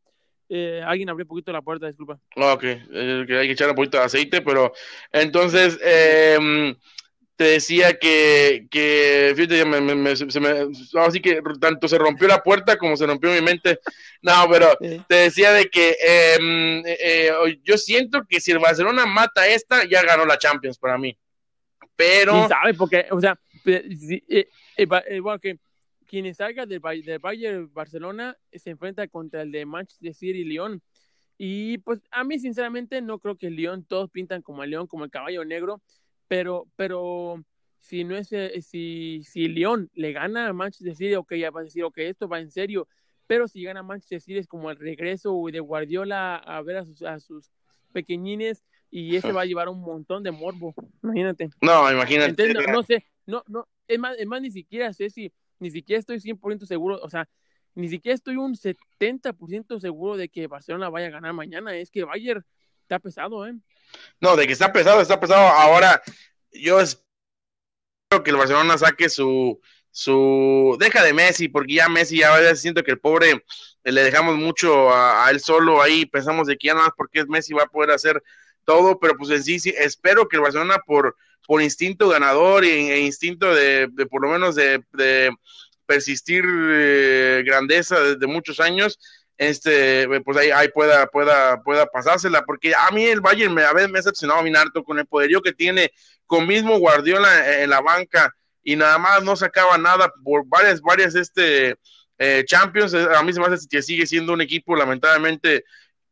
Eh, 0.48 0.82
alguien 0.84 1.08
abrió 1.08 1.24
un 1.24 1.28
poquito 1.28 1.52
la 1.52 1.62
puerta, 1.62 1.86
disculpa. 1.86 2.18
No, 2.36 2.52
ok, 2.52 2.62
eh, 2.64 3.24
que 3.26 3.36
hay 3.36 3.46
que 3.46 3.52
echar 3.52 3.68
un 3.68 3.74
poquito 3.74 3.98
de 3.98 4.04
aceite, 4.04 4.42
pero 4.42 4.72
entonces 5.12 5.78
eh, 5.82 6.74
te 7.36 7.44
decía 7.44 7.98
que, 7.98 8.66
que 8.70 9.34
fíjate, 9.36 9.64
me, 9.66 9.80
me, 9.80 9.94
me, 9.94 10.16
se 10.16 10.28
así 10.98 11.20
que 11.20 11.40
tanto 11.60 11.86
se 11.86 11.98
rompió 11.98 12.26
la 12.26 12.42
puerta 12.42 12.78
como 12.78 12.96
se 12.96 13.06
rompió 13.06 13.30
mi 13.30 13.42
mente. 13.42 13.78
No, 14.22 14.32
pero 14.50 14.76
te 15.06 15.14
decía 15.14 15.52
de 15.52 15.66
que 15.66 15.90
eh, 15.90 16.82
eh, 16.86 17.32
yo 17.62 17.76
siento 17.76 18.24
que 18.26 18.40
si 18.40 18.52
el 18.52 18.58
Barcelona 18.58 19.04
mata 19.04 19.46
esta, 19.46 19.84
ya 19.84 20.02
ganó 20.02 20.24
la 20.24 20.38
Champions 20.38 20.78
para 20.78 20.96
mí. 20.96 21.16
Pero 21.94 22.32
¿Quién 22.32 22.48
sabe? 22.48 22.74
Porque, 22.74 23.06
o 23.10 23.20
sea, 23.20 23.38
eh, 23.66 24.48
bueno, 25.20 25.38
que 25.38 25.58
quien 26.06 26.32
salga 26.34 26.66
del, 26.66 26.80
del 27.04 27.18
Bayern 27.18 27.72
Barcelona 27.72 28.36
se 28.52 28.70
enfrenta 28.70 29.06
contra 29.08 29.42
el 29.42 29.52
de 29.52 29.66
Manchester 29.66 30.14
City 30.14 30.40
y 30.40 30.44
León. 30.44 30.82
Y 31.38 31.78
pues 31.78 32.00
a 32.10 32.24
mí, 32.24 32.38
sinceramente, 32.38 33.02
no 33.02 33.18
creo 33.18 33.36
que 33.36 33.48
el 33.48 33.56
León, 33.56 33.84
todos 33.84 34.10
pintan 34.10 34.42
como 34.42 34.64
el 34.64 34.70
León, 34.70 34.86
como 34.86 35.04
el 35.04 35.10
caballo 35.10 35.44
negro, 35.44 35.82
pero, 36.28 36.66
pero 36.76 37.44
si 37.80 38.04
no 38.04 38.16
es, 38.16 38.32
eh, 38.32 38.62
si, 38.62 39.22
si 39.24 39.48
León 39.48 39.90
le 39.94 40.12
gana 40.12 40.48
a 40.48 40.52
Manchester 40.52 40.96
City, 40.96 41.14
ok, 41.14 41.34
ya 41.34 41.50
va 41.50 41.60
a 41.60 41.64
decir, 41.64 41.84
ok, 41.84 41.98
esto 41.98 42.28
va 42.28 42.40
en 42.40 42.50
serio, 42.50 42.88
pero 43.26 43.48
si 43.48 43.62
gana 43.62 43.82
Manchester 43.82 44.20
City 44.20 44.38
es 44.38 44.46
como 44.46 44.70
el 44.70 44.78
regreso 44.78 45.40
de 45.50 45.60
Guardiola 45.60 46.36
a 46.36 46.62
ver 46.62 46.78
a 46.78 46.84
sus, 46.84 47.02
a 47.02 47.20
sus 47.20 47.50
pequeñines 47.92 48.64
y 48.90 49.16
ese 49.16 49.32
va 49.32 49.42
a 49.42 49.46
llevar 49.46 49.68
un 49.68 49.80
montón 49.80 50.22
de 50.22 50.30
morbo, 50.30 50.74
imagínate. 51.02 51.50
no, 51.60 51.90
imagínate. 51.92 52.30
Entonces, 52.30 52.54
no, 52.54 52.72
no 52.72 52.82
sé, 52.82 53.06
no, 53.26 53.44
no, 53.46 53.68
es 53.86 53.98
más, 53.98 54.16
es 54.18 54.26
más, 54.26 54.40
ni 54.40 54.50
siquiera 54.50 54.92
sé 54.92 55.10
si, 55.10 55.32
ni 55.58 55.70
siquiera 55.70 56.00
estoy 56.00 56.20
100% 56.20 56.66
seguro, 56.66 57.00
o 57.02 57.10
sea, 57.10 57.28
ni 57.74 57.88
siquiera 57.88 58.14
estoy 58.14 58.36
un 58.36 58.54
70% 58.54 59.80
seguro 59.80 60.16
de 60.16 60.28
que 60.28 60.46
Barcelona 60.46 60.88
vaya 60.88 61.08
a 61.08 61.10
ganar 61.10 61.32
mañana, 61.34 61.76
es 61.76 61.90
que 61.90 62.04
Bayern 62.04 62.44
está 62.82 62.98
pesado, 62.98 63.46
¿eh? 63.46 63.54
No, 64.20 64.36
de 64.36 64.46
que 64.46 64.52
está 64.52 64.72
pesado, 64.72 65.00
está 65.00 65.20
pesado. 65.20 65.46
Ahora, 65.46 66.00
yo 66.50 66.80
espero 66.80 67.02
que 68.24 68.30
el 68.30 68.36
Barcelona 68.36 68.78
saque 68.78 69.08
su, 69.08 69.60
su, 69.90 70.76
deja 70.80 71.02
de 71.02 71.12
Messi, 71.12 71.48
porque 71.48 71.74
ya 71.74 71.88
Messi, 71.88 72.18
ya 72.18 72.34
veces 72.34 72.60
siento 72.60 72.82
que 72.82 72.92
el 72.92 73.00
pobre 73.00 73.44
le 73.84 74.02
dejamos 74.04 74.36
mucho 74.36 74.90
a, 74.90 75.26
a 75.26 75.30
él 75.30 75.40
solo 75.40 75.82
ahí, 75.82 76.06
pensamos 76.06 76.46
de 76.46 76.56
que 76.56 76.68
ya 76.68 76.74
nada 76.74 76.86
más 76.86 76.94
porque 76.96 77.20
es 77.20 77.28
Messi 77.28 77.52
va 77.52 77.64
a 77.64 77.68
poder 77.68 77.90
hacer 77.90 78.22
todo, 78.66 78.98
pero 78.98 79.16
pues 79.16 79.30
en 79.30 79.42
sí, 79.42 79.58
sí 79.58 79.72
espero 79.78 80.28
que 80.28 80.36
el 80.36 80.42
Barcelona 80.42 80.76
por, 80.86 81.16
por 81.46 81.62
instinto 81.62 82.08
ganador 82.08 82.64
e, 82.64 82.92
e 82.92 83.00
instinto 83.00 83.54
de, 83.54 83.88
de, 83.90 84.06
por 84.06 84.20
lo 84.22 84.28
menos 84.28 84.54
de, 84.54 84.84
de 84.92 85.30
persistir 85.86 86.44
eh, 86.46 87.42
grandeza 87.46 87.98
desde 88.00 88.26
muchos 88.26 88.60
años, 88.60 88.98
este, 89.38 90.06
pues 90.24 90.36
ahí, 90.36 90.50
ahí 90.50 90.68
pueda, 90.68 91.06
pueda, 91.06 91.62
pueda 91.62 91.86
pasársela, 91.86 92.42
porque 92.42 92.74
a 92.74 92.90
mí 92.90 93.04
el 93.04 93.20
Bayern 93.20 93.54
me, 93.54 93.62
a 93.62 93.72
veces 93.72 93.90
me 93.90 93.98
ha 93.98 94.02
decepcionado 94.02 94.42
bien 94.42 94.56
harto 94.56 94.82
con 94.82 94.98
el 94.98 95.06
poderío 95.06 95.40
que 95.40 95.52
tiene, 95.52 95.92
con 96.26 96.46
mismo 96.46 96.78
Guardiola 96.78 97.62
en 97.62 97.70
la 97.70 97.80
banca, 97.80 98.34
y 98.62 98.74
nada 98.74 98.98
más 98.98 99.22
no 99.22 99.36
sacaba 99.36 99.78
nada 99.78 100.12
por 100.24 100.44
varias, 100.46 100.80
varias 100.80 101.14
este, 101.14 101.76
eh, 102.18 102.44
Champions, 102.46 102.94
a 102.94 103.22
mí 103.22 103.32
se 103.32 103.40
me 103.40 103.46
hace 103.46 103.68
que 103.68 103.82
sigue 103.82 104.06
siendo 104.06 104.32
un 104.32 104.40
equipo 104.40 104.74
lamentablemente 104.74 105.64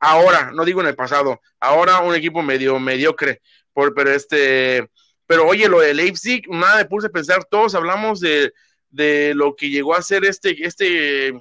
ahora, 0.05 0.51
no 0.53 0.65
digo 0.65 0.81
en 0.81 0.89
el 0.89 0.95
pasado, 0.95 1.41
ahora 1.61 2.01
un 2.01 2.15
equipo 2.15 2.43
medio 2.43 2.79
mediocre, 2.79 3.41
por, 3.73 3.95
pero 3.95 4.11
este, 4.11 4.89
pero 5.27 5.47
oye, 5.47 5.69
lo 5.69 5.81
de 5.81 5.95
Leipzig, 5.95 6.49
nada 6.49 6.77
me 6.77 6.85
puse 6.85 7.07
a 7.07 7.11
pensar, 7.11 7.45
todos 7.45 7.75
hablamos 7.75 8.21
de, 8.21 8.53
de 8.91 9.33
lo 9.35 9.57
que 9.57 9.71
llegó 9.71 9.95
a 9.95 10.03
ser 10.03 10.25
este, 10.25 10.55
este, 10.65 11.33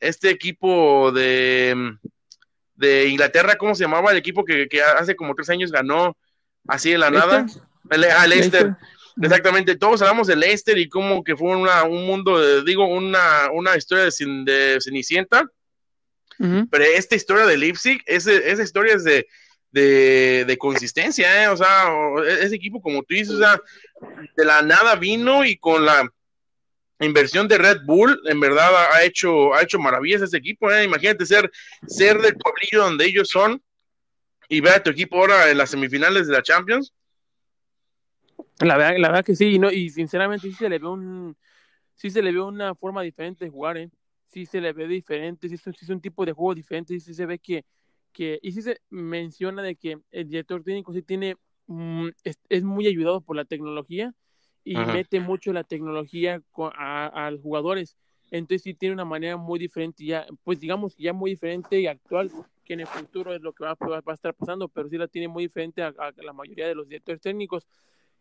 este 0.00 0.30
equipo 0.30 1.12
de, 1.12 1.96
de 2.74 3.08
Inglaterra, 3.08 3.56
¿cómo 3.56 3.74
se 3.74 3.84
llamaba? 3.84 4.10
El 4.10 4.18
equipo 4.18 4.44
que, 4.44 4.68
que 4.68 4.82
hace 4.82 5.14
como 5.14 5.34
tres 5.34 5.50
años 5.50 5.70
ganó 5.70 6.16
así 6.66 6.90
de 6.90 6.98
la 6.98 7.10
nada. 7.10 7.46
El, 7.90 8.04
ah, 8.04 8.26
Leicester. 8.26 8.74
Exactamente, 9.20 9.76
todos 9.76 10.02
hablamos 10.02 10.26
de 10.26 10.36
Leicester 10.36 10.76
y 10.76 10.90
como 10.90 11.24
que 11.24 11.36
fue 11.36 11.56
una, 11.56 11.84
un 11.84 12.06
mundo, 12.06 12.38
de, 12.38 12.62
digo, 12.64 12.86
una, 12.86 13.50
una 13.50 13.74
historia 13.74 14.04
de, 14.04 14.10
de 14.44 14.78
Cenicienta, 14.78 15.42
pero 16.38 16.84
esta 16.84 17.16
historia 17.16 17.46
de 17.46 17.56
Leipzig, 17.56 18.02
ese, 18.06 18.50
esa 18.50 18.62
historia 18.62 18.94
es 18.94 19.04
de, 19.04 19.26
de, 19.70 20.44
de 20.46 20.58
consistencia, 20.58 21.44
¿eh? 21.44 21.48
o 21.48 21.56
sea, 21.56 21.86
ese 22.40 22.54
equipo, 22.54 22.80
como 22.80 23.02
tú 23.02 23.14
dices, 23.14 23.34
o 23.34 23.38
sea, 23.38 23.60
de 24.36 24.44
la 24.44 24.62
nada 24.62 24.96
vino 24.96 25.44
y 25.44 25.56
con 25.56 25.84
la 25.84 26.08
inversión 27.00 27.48
de 27.48 27.58
Red 27.58 27.78
Bull, 27.84 28.20
en 28.26 28.40
verdad 28.40 28.70
ha 28.92 29.02
hecho, 29.04 29.54
ha 29.54 29.62
hecho 29.62 29.78
maravillas 29.78 30.22
ese 30.22 30.36
equipo, 30.36 30.70
¿eh? 30.70 30.84
imagínate 30.84 31.26
ser, 31.26 31.50
ser 31.86 32.20
del 32.20 32.36
pueblillo 32.36 32.84
donde 32.84 33.06
ellos 33.06 33.28
son 33.28 33.62
y 34.48 34.60
ver 34.60 34.74
a 34.74 34.82
tu 34.82 34.90
equipo 34.90 35.18
ahora 35.18 35.50
en 35.50 35.58
las 35.58 35.70
semifinales 35.70 36.26
de 36.26 36.32
la 36.32 36.42
Champions 36.42 36.92
la 38.60 38.76
verdad, 38.76 38.96
la 38.98 39.08
verdad 39.08 39.24
que 39.24 39.36
sí, 39.36 39.54
y, 39.54 39.58
no, 39.58 39.70
y 39.70 39.90
sinceramente 39.90 40.48
sí 40.48 40.54
se 40.54 40.68
le 40.68 40.78
ve 40.78 40.88
un, 40.88 41.36
sí 41.94 42.10
se 42.10 42.22
le 42.22 42.32
ve 42.32 42.40
una 42.40 42.74
forma 42.74 43.02
diferente 43.02 43.44
de 43.44 43.50
jugar, 43.50 43.76
¿eh? 43.76 43.90
Sí 44.26 44.46
se 44.46 44.60
le 44.60 44.72
ve 44.72 44.86
diferente, 44.88 45.48
sí, 45.48 45.54
es 45.54 45.88
un 45.88 46.00
tipo 46.00 46.24
de 46.24 46.32
juego 46.32 46.54
diferente, 46.54 46.98
sí 46.98 47.14
se 47.14 47.26
ve 47.26 47.38
que, 47.38 47.64
que, 48.12 48.38
y 48.42 48.52
sí 48.52 48.62
se 48.62 48.80
menciona 48.90 49.62
de 49.62 49.76
que 49.76 49.98
el 50.10 50.28
director 50.28 50.62
técnico 50.62 50.92
sí 50.92 51.02
tiene, 51.02 51.36
mm, 51.66 52.08
es, 52.24 52.64
muy 52.64 52.86
ayudado 52.86 53.20
por 53.20 53.36
la 53.36 53.44
tecnología 53.44 54.14
y 54.64 54.76
mete 54.76 55.20
mucho 55.20 55.52
la 55.52 55.64
tecnología 55.64 56.42
a, 56.74 57.30
los 57.30 57.40
jugadores. 57.40 57.96
Entonces 58.32 58.62
sí 58.62 58.74
tiene 58.74 58.94
una 58.94 59.04
manera 59.04 59.36
muy 59.36 59.60
diferente, 59.60 60.04
ya, 60.04 60.26
pues 60.42 60.58
digamos 60.58 60.96
ya 60.96 61.12
muy 61.12 61.30
diferente 61.30 61.80
y 61.80 61.86
actual 61.86 62.32
que 62.64 62.74
en 62.74 62.80
el 62.80 62.88
futuro 62.88 63.32
es 63.32 63.40
lo 63.40 63.52
que 63.52 63.64
va, 63.64 63.76
va 63.80 64.02
a 64.04 64.14
estar 64.14 64.34
pasando, 64.34 64.68
pero 64.68 64.88
sí 64.88 64.98
la 64.98 65.06
tiene 65.06 65.28
muy 65.28 65.44
diferente 65.44 65.82
a 65.82 65.94
la 66.16 66.32
mayoría 66.32 66.66
de 66.66 66.74
los 66.74 66.88
directores 66.88 67.20
técnicos. 67.20 67.68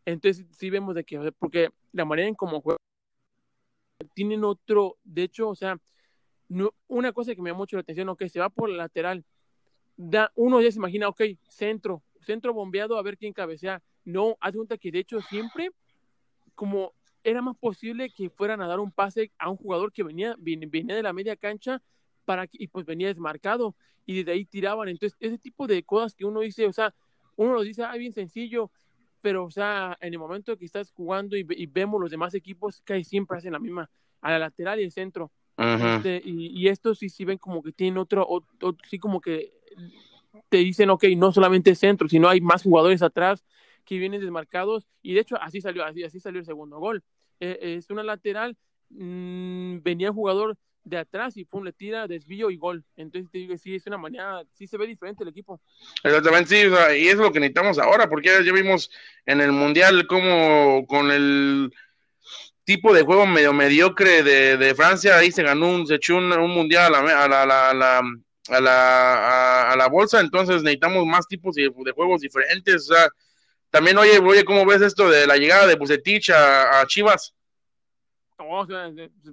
Entonces 0.05 0.45
sí 0.51 0.69
vemos 0.69 0.95
de 0.95 1.03
que, 1.03 1.31
porque 1.31 1.69
la 1.91 2.05
manera 2.05 2.27
en 2.27 2.35
cómo 2.35 2.61
juegan, 2.61 2.77
tienen 4.13 4.43
otro, 4.43 4.97
de 5.03 5.23
hecho, 5.23 5.49
o 5.49 5.55
sea, 5.55 5.79
una 6.87 7.11
cosa 7.13 7.35
que 7.35 7.41
me 7.41 7.49
da 7.49 7.55
mucho 7.55 7.75
la 7.75 7.81
atención, 7.81 8.09
ok, 8.09 8.25
se 8.27 8.39
va 8.39 8.49
por 8.49 8.69
la 8.69 8.77
lateral, 8.77 9.25
da, 9.97 10.31
uno 10.35 10.61
ya 10.61 10.71
se 10.71 10.77
imagina, 10.77 11.07
ok, 11.07 11.21
centro, 11.47 12.03
centro 12.21 12.53
bombeado, 12.53 12.97
a 12.97 13.01
ver 13.01 13.17
quién 13.17 13.33
cabecea. 13.33 13.81
No, 14.03 14.37
haz 14.39 14.53
cuenta 14.53 14.77
que 14.77 14.91
de 14.91 14.99
hecho 14.99 15.21
siempre, 15.21 15.71
como 16.53 16.93
era 17.23 17.41
más 17.41 17.57
posible 17.57 18.11
que 18.11 18.29
fueran 18.29 18.61
a 18.61 18.67
dar 18.67 18.79
un 18.79 18.91
pase 18.91 19.31
a 19.39 19.49
un 19.49 19.57
jugador 19.57 19.91
que 19.91 20.03
venía, 20.03 20.35
venía 20.37 20.95
de 20.95 21.03
la 21.03 21.13
media 21.13 21.35
cancha 21.35 21.81
para 22.23 22.47
y 22.51 22.67
pues 22.67 22.85
venía 22.85 23.07
desmarcado 23.07 23.75
y 24.05 24.17
desde 24.17 24.31
ahí 24.31 24.45
tiraban. 24.45 24.87
Entonces, 24.89 25.17
ese 25.19 25.37
tipo 25.37 25.67
de 25.67 25.83
cosas 25.83 26.13
que 26.13 26.25
uno 26.25 26.41
dice, 26.41 26.67
o 26.67 26.73
sea, 26.73 26.93
uno 27.35 27.53
lo 27.53 27.61
dice, 27.61 27.83
ah, 27.83 27.95
bien 27.97 28.13
sencillo, 28.13 28.71
pero 29.21 29.45
o 29.45 29.51
sea, 29.51 29.97
en 30.01 30.13
el 30.13 30.19
momento 30.19 30.55
que 30.55 30.65
estás 30.65 30.91
jugando 30.91 31.35
y, 31.35 31.43
vemos 31.65 31.99
los 31.99 32.11
demás 32.11 32.35
equipos, 32.35 32.81
que 32.81 33.03
siempre 33.03 33.37
hacen 33.37 33.53
la 33.53 33.59
misma, 33.59 33.89
a 34.21 34.31
la 34.31 34.39
lateral 34.39 34.79
y 34.79 34.83
el 34.83 34.91
centro. 34.91 35.31
Este, 35.57 36.21
y, 36.25 36.67
estos 36.67 36.99
sí, 36.99 37.09
sí 37.09 37.23
ven 37.23 37.37
como 37.37 37.63
que 37.63 37.71
tienen 37.71 37.97
otro, 37.97 38.27
sí 38.89 38.99
como 38.99 39.21
que 39.21 39.53
te 40.49 40.57
dicen, 40.57 40.89
ok, 40.89 41.05
no 41.15 41.31
solamente 41.31 41.75
centro, 41.75 42.09
sino 42.09 42.27
hay 42.27 42.41
más 42.41 42.63
jugadores 42.63 43.01
atrás 43.01 43.45
que 43.85 43.97
vienen 43.97 44.19
desmarcados, 44.19 44.87
y 45.01 45.13
de 45.13 45.21
hecho 45.21 45.39
así 45.39 45.61
salió, 45.61 45.85
así, 45.85 46.03
así 46.03 46.19
salió 46.19 46.39
el 46.39 46.45
segundo 46.45 46.79
gol. 46.79 47.03
Eh, 47.39 47.75
es 47.77 47.89
una 47.89 48.03
lateral, 48.03 48.57
mmm, 48.89 49.77
venía 49.83 50.07
el 50.07 50.13
jugador 50.13 50.57
de 50.83 50.97
atrás 50.97 51.35
y 51.37 51.45
pum, 51.45 51.63
le 51.63 51.73
tira, 51.73 52.07
desvío 52.07 52.49
y 52.51 52.57
gol. 52.57 52.83
Entonces 52.95 53.29
te 53.31 53.39
digo, 53.39 53.57
sí, 53.57 53.75
es 53.75 53.87
una 53.87 53.97
manera, 53.97 54.43
sí 54.53 54.67
se 54.67 54.77
ve 54.77 54.87
diferente 54.87 55.23
el 55.23 55.29
equipo. 55.29 55.59
Exactamente, 56.03 56.49
sí, 56.49 56.67
y 56.99 57.07
es 57.07 57.15
lo 57.15 57.31
que 57.31 57.39
necesitamos 57.39 57.79
ahora, 57.79 58.09
porque 58.09 58.29
ya 58.43 58.51
vimos 58.51 58.91
en 59.25 59.41
el 59.41 59.51
Mundial 59.51 60.05
como 60.07 60.85
con 60.87 61.11
el 61.11 61.71
tipo 62.65 62.93
de 62.93 63.03
juego 63.03 63.25
medio 63.25 63.53
mediocre 63.53 64.23
de, 64.23 64.57
de 64.57 64.75
Francia, 64.75 65.17
ahí 65.17 65.31
se 65.31 65.43
ganó 65.43 65.69
un, 65.69 65.87
se 65.87 65.95
echó 65.95 66.17
un, 66.17 66.29
Mundial 66.49 66.93
a 66.95 67.01
la, 67.01 67.23
a 67.23 67.27
la, 67.27 67.41
a 67.41 67.73
la, 67.73 67.99
a 68.49 68.59
la, 68.59 69.71
a, 69.71 69.75
la 69.75 69.87
bolsa, 69.87 70.19
entonces 70.19 70.61
necesitamos 70.63 71.05
más 71.05 71.27
tipos 71.27 71.55
de, 71.55 71.71
juegos 71.95 72.21
diferentes, 72.21 72.89
o 72.89 72.95
sea, 72.95 73.07
también, 73.69 73.97
oye, 73.97 74.19
oye, 74.19 74.43
¿cómo 74.43 74.65
ves 74.65 74.81
esto 74.81 75.09
de 75.09 75.27
la 75.27 75.37
llegada 75.37 75.67
de 75.67 75.75
Bucetich 75.75 76.29
a, 76.31 76.81
a 76.81 76.87
Chivas? 76.87 77.33
Oh, 78.37 78.65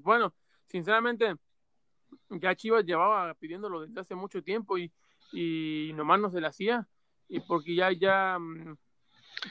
bueno, 0.02 0.34
sinceramente, 0.66 1.34
ya 2.30 2.54
Chivas 2.54 2.84
llevaba 2.84 3.34
pidiéndolo 3.34 3.80
desde 3.82 4.00
hace 4.00 4.14
mucho 4.14 4.42
tiempo 4.42 4.78
y, 4.78 4.90
y 5.32 5.92
nomás 5.94 6.20
no 6.20 6.30
se 6.30 6.40
le 6.40 6.46
hacía. 6.46 6.86
Y 7.28 7.40
porque 7.40 7.74
ya, 7.74 7.90
ya, 7.92 8.38
mm, 8.38 8.76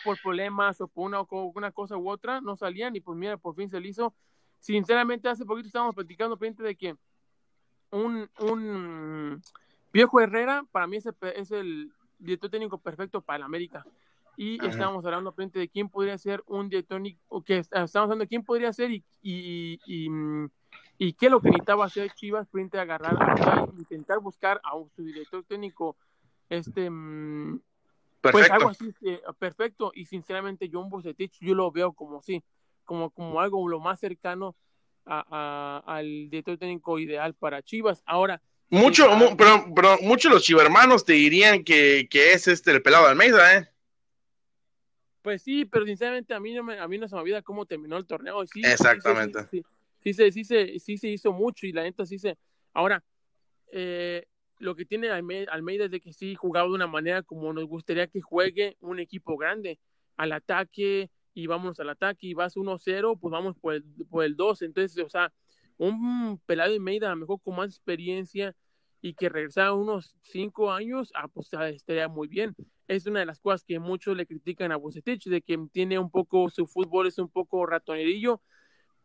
por 0.03 0.19
problemas 0.21 0.79
o 0.81 0.87
por 0.87 1.05
una, 1.05 1.21
una 1.29 1.71
cosa 1.71 1.97
u 1.97 2.09
otra, 2.09 2.41
no 2.41 2.55
salían 2.55 2.95
y 2.95 3.01
pues 3.01 3.17
mira, 3.17 3.37
por 3.37 3.55
fin 3.55 3.69
se 3.69 3.79
le 3.79 3.89
hizo. 3.89 4.13
Sinceramente, 4.59 5.27
hace 5.27 5.45
poquito 5.45 5.67
estábamos 5.67 5.95
platicando, 5.95 6.37
pendiente 6.37 6.63
de 6.63 6.75
que 6.75 6.95
un, 7.91 8.29
un 8.39 9.41
viejo 9.91 10.19
Herrera, 10.19 10.65
para 10.71 10.87
mí 10.87 10.97
es 10.97 11.05
el, 11.05 11.15
es 11.35 11.51
el 11.51 11.91
director 12.19 12.49
técnico 12.49 12.77
perfecto 12.77 13.21
para 13.21 13.37
el 13.37 13.43
América. 13.43 13.85
Y 14.37 14.63
estábamos 14.65 15.05
hablando 15.05 15.33
frente 15.33 15.59
de 15.59 15.67
quién 15.67 15.89
podría 15.89 16.17
ser 16.17 16.41
un 16.47 16.69
director 16.69 16.97
técnico, 16.97 17.43
que 17.43 17.57
estábamos 17.57 17.95
hablando 17.95 18.23
de 18.23 18.27
quién 18.27 18.43
podría 18.43 18.71
ser 18.71 18.91
y, 18.91 19.03
y, 19.21 19.79
y 19.85 20.09
mm, 20.09 20.49
¿Y 21.03 21.13
qué 21.13 21.31
lo 21.31 21.41
que 21.41 21.49
necesitaba 21.49 21.85
hacer 21.85 22.11
Chivas 22.11 22.47
frente 22.49 22.77
a 22.77 22.83
agarrar, 22.83 23.17
a 23.19 23.67
intentar 23.75 24.19
buscar 24.19 24.61
a 24.63 24.73
su 24.95 25.03
director 25.03 25.43
técnico? 25.45 25.97
Este, 26.47 26.91
pues 28.21 28.33
perfecto. 28.33 28.53
algo 28.53 28.69
así, 28.69 28.93
eh, 29.01 29.21
perfecto. 29.37 29.91
Y 29.95 30.05
sinceramente, 30.05 30.69
John 30.71 30.89
Bucetich, 30.89 31.39
yo 31.41 31.55
lo 31.55 31.71
veo 31.71 31.93
como 31.93 32.21
sí, 32.21 32.43
como, 32.85 33.09
como 33.09 33.41
algo 33.41 33.67
lo 33.67 33.79
más 33.79 33.99
cercano 33.99 34.55
a, 35.05 35.81
al 35.85 36.29
director 36.29 36.57
técnico 36.57 36.99
ideal 36.99 37.33
para 37.33 37.61
Chivas. 37.61 38.03
Ahora, 38.05 38.41
mucho, 38.69 39.05
pero, 39.37 39.65
pero 39.75 39.97
muchos 40.01 40.31
los 40.31 40.43
chivermanos 40.43 41.03
te 41.03 41.13
dirían 41.13 41.63
que, 41.63 42.07
que, 42.09 42.31
es 42.31 42.47
este 42.47 42.71
el 42.71 42.81
pelado 42.81 43.03
de 43.03 43.11
Almeida, 43.11 43.57
¿eh? 43.57 43.67
Pues 45.21 45.41
sí, 45.41 45.65
pero 45.65 45.85
sinceramente 45.85 46.33
a 46.33 46.39
mí 46.39 46.53
no 46.53 46.63
me, 46.63 46.79
a 46.79 46.87
mí 46.87 46.97
no 46.97 47.07
se 47.07 47.15
me 47.15 47.21
olvida 47.21 47.41
cómo 47.41 47.65
terminó 47.65 47.97
el 47.97 48.05
torneo. 48.05 48.47
Sí, 48.47 48.61
Exactamente. 48.63 49.45
Sí, 49.47 49.61
sí 49.99 50.13
se, 50.13 50.31
sí 50.31 50.45
se, 50.45 50.79
sí 50.79 50.97
se 50.97 51.09
hizo 51.09 51.33
mucho 51.33 51.67
y 51.67 51.73
la 51.73 51.83
neta 51.83 52.05
sí 52.05 52.17
se. 52.17 52.37
Ahora, 52.73 53.03
eh, 53.71 54.25
lo 54.61 54.75
que 54.75 54.85
tiene 54.85 55.09
Almeida 55.09 55.85
es 55.85 55.91
de 55.91 55.99
que 55.99 56.13
sí 56.13 56.35
jugaba 56.35 56.67
de 56.67 56.75
una 56.75 56.87
manera 56.87 57.23
como 57.23 57.51
nos 57.51 57.65
gustaría 57.65 58.07
que 58.07 58.21
juegue 58.21 58.77
un 58.79 58.99
equipo 58.99 59.35
grande, 59.37 59.79
al 60.17 60.31
ataque 60.33 61.09
y 61.33 61.47
vamos 61.47 61.79
al 61.79 61.89
ataque 61.89 62.27
y 62.27 62.33
vas 62.33 62.55
1-0, 62.55 63.19
pues 63.19 63.31
vamos 63.31 63.57
por 63.59 63.73
el, 63.73 63.83
por 64.09 64.23
el 64.23 64.35
2. 64.35 64.61
Entonces, 64.61 65.03
o 65.03 65.09
sea, 65.09 65.33
un 65.77 66.39
pelado 66.45 66.73
Almeida, 66.73 67.07
a 67.07 67.15
lo 67.15 67.21
mejor 67.21 67.41
con 67.41 67.55
más 67.55 67.69
experiencia 67.71 68.55
y 69.01 69.15
que 69.15 69.29
regresara 69.29 69.73
unos 69.73 70.15
5 70.21 70.71
años, 70.71 71.11
ah, 71.15 71.27
pues 71.27 71.49
estaría 71.73 72.07
muy 72.07 72.27
bien. 72.27 72.55
Es 72.87 73.07
una 73.07 73.21
de 73.21 73.25
las 73.25 73.39
cosas 73.39 73.63
que 73.63 73.79
muchos 73.79 74.15
le 74.15 74.27
critican 74.27 74.71
a 74.71 74.75
Bucetich, 74.75 75.25
de 75.25 75.41
que 75.41 75.57
tiene 75.71 75.97
un 75.97 76.11
poco, 76.11 76.49
su 76.49 76.67
fútbol 76.67 77.07
es 77.07 77.17
un 77.17 77.29
poco 77.29 77.65
ratonerillo, 77.65 78.41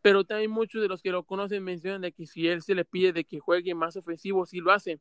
pero 0.01 0.23
también 0.23 0.51
muchos 0.51 0.81
de 0.81 0.87
los 0.87 1.01
que 1.01 1.11
lo 1.11 1.23
conocen 1.23 1.63
mencionan 1.63 2.01
de 2.01 2.11
que 2.11 2.27
si 2.27 2.47
él 2.47 2.61
se 2.61 2.75
le 2.75 2.85
pide 2.85 3.11
de 3.11 3.23
que 3.23 3.39
juegue 3.39 3.73
más 3.73 3.95
ofensivo, 3.97 4.45
sí 4.45 4.59
lo 4.59 4.71
hace, 4.71 4.99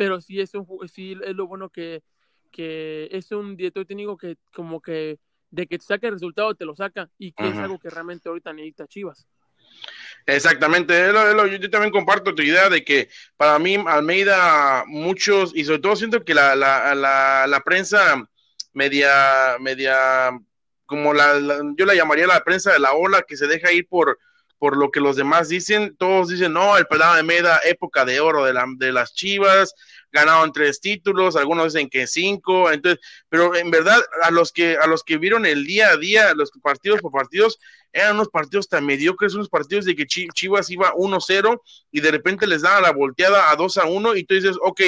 pero 0.00 0.18
sí 0.22 0.40
es, 0.40 0.54
un, 0.54 0.66
sí 0.88 1.14
es 1.22 1.36
lo 1.36 1.46
bueno 1.46 1.68
que, 1.68 2.02
que 2.50 3.06
es 3.12 3.30
un 3.32 3.54
director 3.54 3.84
técnico 3.84 4.16
que 4.16 4.38
como 4.50 4.80
que 4.80 5.18
de 5.50 5.66
que 5.66 5.76
te 5.76 5.84
saque 5.84 6.06
el 6.06 6.14
resultado 6.14 6.54
te 6.54 6.64
lo 6.64 6.74
saca 6.74 7.10
y 7.18 7.32
que 7.32 7.46
es 7.46 7.58
algo 7.58 7.78
que 7.78 7.90
realmente 7.90 8.26
ahorita 8.30 8.50
necesita 8.54 8.86
Chivas. 8.86 9.26
Exactamente, 10.24 10.94
yo, 11.12 11.70
también 11.70 11.92
comparto 11.92 12.34
tu 12.34 12.40
idea 12.40 12.70
de 12.70 12.82
que 12.82 13.10
para 13.36 13.58
mí 13.58 13.76
Almeida, 13.86 14.84
muchos, 14.86 15.52
y 15.54 15.66
sobre 15.66 15.80
todo 15.80 15.96
siento 15.96 16.24
que 16.24 16.32
la, 16.32 16.56
la, 16.56 16.94
la, 16.94 17.46
la 17.46 17.60
prensa 17.60 18.26
media, 18.72 19.58
media, 19.60 20.30
como 20.86 21.12
la, 21.12 21.38
yo 21.76 21.84
la 21.84 21.94
llamaría 21.94 22.26
la 22.26 22.42
prensa 22.42 22.72
de 22.72 22.78
la 22.78 22.94
ola, 22.94 23.20
que 23.28 23.36
se 23.36 23.46
deja 23.46 23.70
ir 23.70 23.86
por, 23.86 24.18
por 24.60 24.76
lo 24.76 24.90
que 24.90 25.00
los 25.00 25.16
demás 25.16 25.48
dicen, 25.48 25.96
todos 25.96 26.28
dicen, 26.28 26.52
no, 26.52 26.76
el 26.76 26.86
pelado 26.86 27.16
de 27.16 27.22
Meda, 27.22 27.60
época 27.64 28.04
de 28.04 28.20
oro 28.20 28.44
de, 28.44 28.52
la, 28.52 28.66
de 28.76 28.92
las 28.92 29.14
Chivas, 29.14 29.74
ganaron 30.12 30.52
tres 30.52 30.82
títulos, 30.82 31.34
algunos 31.34 31.72
dicen 31.72 31.88
que 31.88 32.06
cinco, 32.06 32.70
entonces, 32.70 33.00
pero 33.30 33.56
en 33.56 33.70
verdad, 33.70 33.98
a 34.22 34.30
los 34.30 34.52
que, 34.52 34.76
a 34.76 34.86
los 34.86 35.02
que 35.02 35.16
vieron 35.16 35.46
el 35.46 35.64
día 35.64 35.88
a 35.88 35.96
día, 35.96 36.34
los 36.34 36.50
partidos 36.62 37.00
por 37.00 37.10
partidos, 37.10 37.58
eran 37.90 38.16
unos 38.16 38.28
partidos 38.28 38.68
tan 38.68 38.84
mediocres, 38.84 39.32
unos 39.32 39.48
partidos 39.48 39.86
de 39.86 39.96
que 39.96 40.06
Chivas 40.06 40.68
iba 40.68 40.92
1-0 40.92 41.62
y 41.90 42.00
de 42.00 42.10
repente 42.10 42.46
les 42.46 42.60
daba 42.60 42.82
la 42.82 42.92
volteada 42.92 43.50
a 43.50 43.56
2 43.56 43.78
a 43.78 43.86
1 43.86 44.14
y 44.16 44.24
tú 44.24 44.34
dices, 44.34 44.56
ok, 44.62 44.82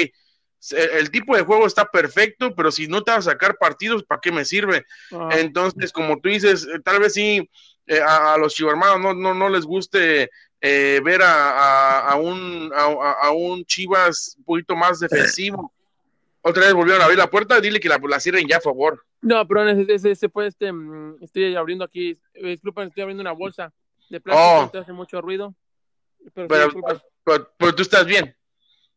el 0.71 1.11
tipo 1.11 1.35
de 1.35 1.43
juego 1.43 1.65
está 1.65 1.85
perfecto, 1.89 2.55
pero 2.55 2.71
si 2.71 2.87
no 2.87 3.03
te 3.03 3.11
vas 3.11 3.27
a 3.27 3.31
sacar 3.31 3.57
partidos, 3.57 4.03
¿para 4.03 4.21
qué 4.21 4.31
me 4.31 4.45
sirve? 4.45 4.85
Ah. 5.11 5.29
Entonces, 5.33 5.91
como 5.91 6.19
tú 6.19 6.29
dices, 6.29 6.65
eh, 6.65 6.79
tal 6.83 6.99
vez 6.99 7.13
sí 7.13 7.49
eh, 7.87 7.99
a, 7.99 8.33
a, 8.33 8.37
los 8.37 8.53
chivarmanos 8.53 8.99
no, 8.99 9.13
no, 9.13 9.33
no 9.33 9.49
les 9.49 9.65
guste 9.65 10.29
eh, 10.61 11.01
ver 11.03 11.21
a, 11.21 11.99
a, 11.99 12.15
un, 12.15 12.71
a, 12.73 13.31
un 13.31 13.65
Chivas 13.65 14.35
un 14.37 14.45
poquito 14.45 14.75
más 14.75 14.99
defensivo. 14.99 15.73
Otra 16.41 16.63
vez 16.63 16.73
volvieron 16.73 17.01
a 17.01 17.05
abrir 17.05 17.17
la 17.17 17.29
puerta, 17.29 17.59
dile 17.59 17.79
que 17.79 17.89
la, 17.89 17.99
la 18.01 18.19
cierren 18.19 18.47
ya, 18.47 18.57
a 18.57 18.61
favor. 18.61 19.03
No, 19.21 19.45
pero 19.47 19.67
ese 19.69 20.29
puede, 20.29 20.49
este, 20.49 20.71
mm, 20.71 21.23
estoy 21.23 21.55
abriendo 21.55 21.85
aquí, 21.85 22.17
disculpen, 22.33 22.87
estoy 22.87 23.03
abriendo 23.03 23.21
una 23.21 23.31
bolsa 23.31 23.73
de 24.09 24.19
plástico, 24.19 24.71
oh. 24.73 24.79
hace 24.79 24.93
mucho 24.93 25.21
ruido. 25.21 25.55
Pero, 26.33 26.47
pero, 26.47 26.71
pero, 27.25 27.53
pero, 27.57 27.75
tú 27.75 27.81
estás 27.81 28.05
bien. 28.05 28.35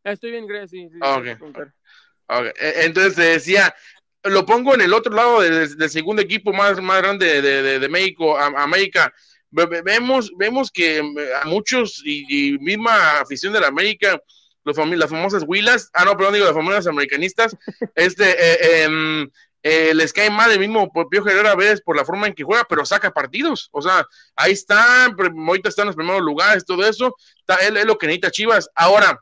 Ah, 0.07 0.13
estoy 0.13 0.31
bien, 0.31 0.47
gracias. 0.47 0.71
Sí, 0.71 0.89
sí, 0.89 0.99
okay. 1.03 1.33
okay. 1.33 2.53
E, 2.61 2.85
entonces 2.85 3.17
decía, 3.17 3.75
lo 4.23 4.47
pongo 4.47 4.73
en 4.73 4.83
el 4.83 4.95
otro 4.95 5.13
lado 5.13 5.41
del, 5.41 5.77
del 5.77 5.91
segundo 5.91 6.23
equipo 6.23 6.53
más, 6.53 6.81
más 6.81 6.99
grande 6.99 7.43
de, 7.43 7.63
de, 7.63 7.79
de 7.81 7.89
México, 7.89 8.39
a, 8.39 8.47
América. 8.63 9.13
Vemos, 9.51 10.31
vemos 10.37 10.71
que 10.71 11.01
a 11.43 11.47
muchos 11.47 12.03
y, 12.05 12.53
y 12.53 12.59
misma 12.59 13.19
afición 13.19 13.53
de 13.53 13.61
la 13.61 13.67
América, 13.67 14.21
los 14.63 14.77
fam 14.77 14.93
las 14.93 15.11
famosas 15.11 15.43
Huilas, 15.45 15.91
ah, 15.93 16.05
no, 16.05 16.17
perdón, 16.17 16.35
digo, 16.35 16.47
las 16.47 16.55
famosas 16.55 16.87
americanistas, 16.87 17.57
este, 17.97 18.31
eh, 18.31 18.87
eh, 18.87 19.27
eh, 19.65 19.93
les 19.93 20.13
cae 20.13 20.31
mal 20.31 20.53
el 20.53 20.61
mismo 20.61 20.89
Pío 21.11 21.27
Herrera 21.27 21.51
a 21.51 21.57
veces 21.57 21.81
por 21.81 21.97
la 21.97 22.05
forma 22.05 22.29
en 22.29 22.35
que 22.35 22.45
juega, 22.45 22.65
pero 22.69 22.87
saca 22.87 23.11
partidos. 23.11 23.69
O 23.73 23.83
sea, 23.83 24.07
ahí 24.37 24.53
está, 24.53 25.07
ahorita 25.07 25.69
está 25.69 25.83
en 25.83 25.87
los 25.87 25.97
primeros 25.97 26.23
lugares, 26.23 26.65
todo 26.65 26.87
eso. 26.87 27.17
Está, 27.41 27.57
él 27.67 27.77
es 27.77 27.85
lo 27.85 27.99
que 27.99 28.07
necesita 28.07 28.31
Chivas. 28.31 28.71
Ahora, 28.77 29.21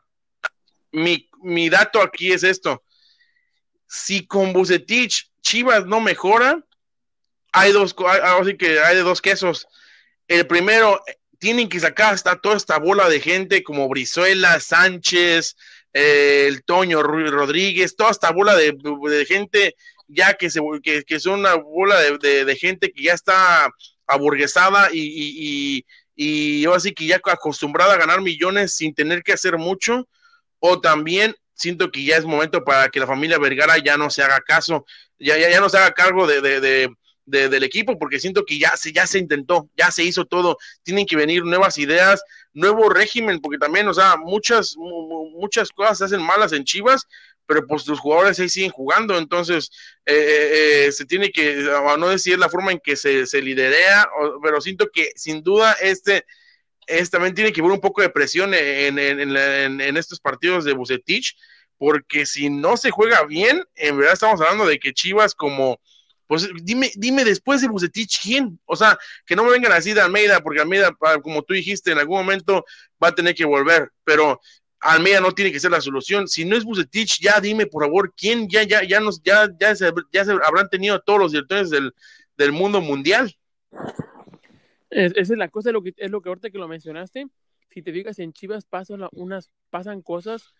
mi, 0.95 1.29
mi 1.43 1.69
dato 1.69 2.01
aquí 2.01 2.31
es 2.31 2.43
esto. 2.43 2.83
Si 3.87 4.25
con 4.25 4.53
Bucetich 4.53 5.31
Chivas 5.41 5.85
no 5.85 6.01
mejora, 6.01 6.63
hay 7.51 7.71
dos, 7.71 7.95
así 8.23 8.57
que 8.57 8.79
hay 8.79 8.95
de 8.95 9.03
dos 9.03 9.21
quesos. 9.21 9.67
El 10.27 10.47
primero, 10.47 11.01
tienen 11.39 11.69
que 11.69 11.79
sacar 11.79 12.13
hasta 12.13 12.35
toda 12.37 12.57
esta 12.57 12.79
bola 12.79 13.07
de 13.09 13.19
gente 13.19 13.63
como 13.63 13.87
Brizuela, 13.87 14.59
Sánchez, 14.59 15.55
eh, 15.93 16.45
el 16.47 16.63
Toño 16.63 17.03
Rodríguez, 17.03 17.95
toda 17.95 18.11
esta 18.11 18.31
bola 18.31 18.55
de, 18.55 18.75
de 18.75 19.25
gente 19.25 19.75
ya 20.07 20.33
que, 20.35 20.49
se, 20.49 20.59
que, 20.83 21.03
que 21.03 21.19
son 21.19 21.39
una 21.41 21.55
bola 21.55 21.99
de, 21.99 22.45
de, 22.45 22.55
gente 22.55 22.91
que 22.91 23.03
ya 23.03 23.13
está 23.13 23.69
aburguesada 24.05 24.89
y, 24.91 24.99
y, 24.99 25.33
y, 25.37 25.85
y 26.15 26.61
yo 26.61 26.73
así 26.73 26.93
que 26.93 27.07
ya 27.07 27.21
acostumbrada 27.23 27.93
a 27.93 27.97
ganar 27.97 28.21
millones 28.21 28.75
sin 28.75 28.93
tener 28.93 29.23
que 29.23 29.33
hacer 29.33 29.57
mucho, 29.57 30.07
o 30.65 30.81
también 30.81 31.35
siento 31.53 31.91
que 31.91 32.03
ya 32.03 32.17
es 32.17 32.25
momento 32.25 32.63
para 32.63 32.89
que 32.89 32.99
la 32.99 33.07
familia 33.07 33.37
Vergara 33.39 33.77
ya 33.77 33.97
no 33.97 34.09
se 34.09 34.23
haga 34.23 34.39
caso, 34.41 34.85
ya, 35.19 35.37
ya, 35.37 35.49
ya 35.49 35.59
no 35.59 35.69
se 35.69 35.77
haga 35.77 35.93
cargo 35.93 36.27
de, 36.27 36.41
de, 36.41 36.59
de 36.59 36.89
de, 37.25 37.49
del 37.49 37.63
equipo, 37.63 37.97
porque 37.97 38.19
siento 38.19 38.45
que 38.45 38.59
ya 38.59 38.75
se, 38.77 38.93
ya 38.93 39.07
se 39.07 39.19
intentó, 39.19 39.69
ya 39.75 39.91
se 39.91 40.03
hizo 40.03 40.25
todo, 40.25 40.57
tienen 40.83 41.05
que 41.05 41.15
venir 41.15 41.43
nuevas 41.43 41.77
ideas, 41.77 42.23
nuevo 42.53 42.89
régimen, 42.89 43.41
porque 43.41 43.57
también, 43.57 43.87
o 43.87 43.93
sea, 43.93 44.15
muchas, 44.17 44.75
muchas 44.77 45.69
cosas 45.71 45.97
se 45.97 46.05
hacen 46.05 46.21
malas 46.21 46.53
en 46.53 46.63
Chivas, 46.63 47.07
pero 47.47 47.65
pues 47.67 47.87
los 47.87 47.99
jugadores 47.99 48.39
ahí 48.39 48.49
siguen 48.49 48.71
jugando, 48.71 49.17
entonces 49.17 49.69
eh, 50.05 50.13
eh, 50.15 50.85
eh 50.87 50.91
se 50.91 51.05
tiene 51.05 51.31
que, 51.31 51.67
no 51.97 52.09
decir 52.09 52.39
la 52.39 52.49
forma 52.49 52.71
en 52.71 52.79
que 52.79 52.95
se, 52.95 53.25
se 53.27 53.41
liderea, 53.41 54.07
pero 54.41 54.61
siento 54.61 54.89
que 54.91 55.11
sin 55.15 55.43
duda 55.43 55.73
este, 55.73 56.25
este 56.87 57.17
también 57.17 57.35
tiene 57.35 57.51
que 57.51 57.61
haber 57.61 57.73
un 57.73 57.81
poco 57.81 58.01
de 58.01 58.09
presión 58.09 58.53
en, 58.53 58.99
en 58.99 59.97
estos 59.97 60.19
partidos 60.19 60.65
de 60.65 60.73
Bucetich, 60.73 61.35
porque 61.77 62.25
si 62.25 62.49
no 62.49 62.77
se 62.77 62.91
juega 62.91 63.23
bien, 63.25 63.63
en 63.75 63.97
verdad 63.97 64.13
estamos 64.13 64.41
hablando 64.41 64.65
de 64.65 64.79
que 64.79 64.93
Chivas 64.93 65.35
como 65.35 65.79
pues 66.27 66.49
dime, 66.63 66.91
dime 66.95 67.23
después 67.23 67.61
de 67.61 67.67
Bucetich 67.67 68.19
quién, 68.21 68.59
o 68.65 68.75
sea, 68.75 68.97
que 69.25 69.35
no 69.35 69.43
me 69.43 69.51
vengan 69.51 69.71
así 69.71 69.93
de 69.93 70.01
Almeida, 70.01 70.41
porque 70.41 70.61
Almeida, 70.61 70.95
como 71.21 71.43
tú 71.43 71.53
dijiste, 71.53 71.91
en 71.91 71.99
algún 71.99 72.17
momento 72.17 72.65
va 73.03 73.09
a 73.09 73.15
tener 73.15 73.35
que 73.35 73.45
volver, 73.45 73.91
pero 74.03 74.41
Almeida 74.79 75.19
no 75.19 75.31
tiene 75.33 75.51
que 75.51 75.59
ser 75.59 75.71
la 75.71 75.81
solución. 75.81 76.27
Si 76.27 76.45
no 76.45 76.55
es 76.55 76.63
Bucetich, 76.63 77.19
ya 77.19 77.39
dime 77.39 77.65
por 77.65 77.83
favor 77.83 78.13
quién, 78.15 78.47
ya, 78.49 78.63
ya, 78.63 78.83
ya 78.83 78.99
nos, 78.99 79.21
ya, 79.21 79.47
ya 79.59 79.75
se, 79.75 79.91
ya 80.11 80.25
se 80.25 80.31
habrán 80.31 80.69
tenido 80.69 80.99
todos 80.99 81.19
los 81.19 81.31
directores 81.31 81.69
del, 81.69 81.93
del 82.37 82.51
mundo 82.51 82.81
mundial. 82.81 83.35
Es, 84.95 85.11
esa 85.17 85.33
es 85.33 85.37
la 85.37 85.49
cosa, 85.49 85.69
es 85.69 85.73
lo 85.73 85.83
que, 85.83 85.93
es 85.97 86.09
lo 86.09 86.21
que 86.21 86.29
ahorita 86.29 86.49
que 86.49 86.57
lo 86.57 86.69
mencionaste, 86.69 87.27
si 87.69 87.81
te 87.81 87.91
fijas 87.91 88.17
en 88.19 88.31
Chivas 88.31 88.63
pasan 88.63 89.01
unas, 89.11 89.51
pasan 89.69 90.01
cosas 90.01 90.53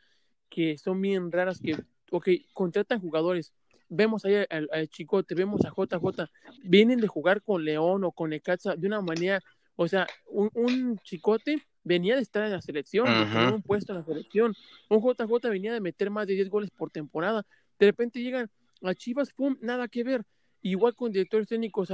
que 0.49 0.77
son 0.77 0.99
bien 0.99 1.31
raras, 1.31 1.61
que, 1.61 1.77
ok, 2.11 2.27
contratan 2.53 2.99
jugadores, 2.99 3.53
vemos 3.87 4.25
ahí 4.25 4.45
al, 4.49 4.67
al, 4.73 4.89
Chicote, 4.89 5.35
vemos 5.35 5.61
a 5.63 5.69
JJ, 5.69 6.29
vienen 6.63 6.99
de 6.99 7.07
jugar 7.07 7.43
con 7.43 7.63
León 7.63 8.03
o 8.03 8.11
con 8.11 8.31
Necaxa 8.31 8.75
de 8.75 8.87
una 8.87 8.99
manera, 8.99 9.41
o 9.77 9.87
sea, 9.87 10.05
un, 10.25 10.49
un 10.53 10.97
Chicote 10.99 11.65
venía 11.85 12.17
de 12.17 12.21
estar 12.21 12.43
en 12.43 12.51
la 12.51 12.61
selección, 12.61 13.07
-huh. 13.07 13.25
de 13.25 13.31
tener 13.31 13.53
un 13.53 13.61
puesto 13.61 13.93
en 13.93 13.99
la 13.99 14.05
selección, 14.05 14.53
un 14.89 14.99
JJ 14.99 15.49
venía 15.49 15.71
de 15.71 15.79
meter 15.79 16.09
más 16.09 16.27
de 16.27 16.33
10 16.33 16.49
goles 16.49 16.71
por 16.71 16.91
temporada, 16.91 17.45
de 17.79 17.85
repente 17.85 18.21
llegan 18.21 18.49
a 18.81 18.93
Chivas, 18.93 19.31
pum, 19.31 19.55
nada 19.61 19.87
que 19.87 20.03
ver, 20.03 20.25
igual 20.69 20.95
con 20.95 21.11
directores 21.11 21.47
técnicos, 21.47 21.89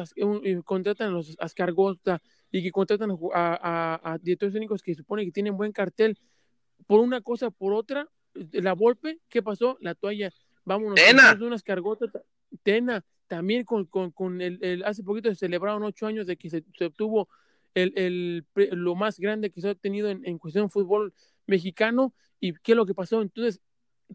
contratan 0.64 1.10
a 1.10 1.12
los 1.12 1.36
Ascargota 1.40 2.22
y 2.52 2.64
que 2.64 2.72
contratan 2.72 3.12
a, 3.12 3.16
a, 3.34 4.14
a 4.14 4.18
directores 4.18 4.54
técnicos 4.54 4.82
que 4.82 4.96
supone 4.96 5.26
que 5.26 5.32
tienen 5.32 5.58
buen 5.58 5.72
cartel, 5.74 6.18
por 6.88 7.02
una 7.02 7.22
cosa, 7.22 7.52
por 7.52 7.74
otra, 7.74 8.08
la 8.34 8.72
golpe, 8.72 9.20
¿qué 9.28 9.42
pasó? 9.42 9.78
La 9.82 9.94
toalla 9.94 10.32
vámonos, 10.64 10.96
Tena. 10.96 11.38
unas 11.42 11.64
cargotas, 11.64 12.12
Tena, 12.64 13.04
también 13.28 13.66
con, 13.66 13.86
con, 13.86 14.12
con 14.12 14.42
el, 14.42 14.58
el, 14.62 14.84
hace 14.86 15.04
poquito 15.04 15.30
se 15.30 15.36
celebraron 15.36 15.84
ocho 15.84 16.08
años 16.08 16.26
de 16.26 16.38
que 16.38 16.50
se, 16.50 16.64
se 16.78 16.86
obtuvo 16.86 17.28
el, 17.74 17.94
el, 17.98 18.46
lo 18.72 18.96
más 18.96 19.20
grande 19.20 19.52
que 19.52 19.60
se 19.62 19.70
ha 19.70 19.76
tenido 19.76 20.10
en, 20.10 20.26
en 20.26 20.38
cuestión 20.38 20.66
de 20.66 20.70
fútbol 20.70 21.14
mexicano 21.46 22.14
y 22.40 22.54
qué 22.54 22.72
es 22.72 22.76
lo 22.76 22.86
que 22.86 22.94
pasó. 22.94 23.22
Entonces, 23.22 23.62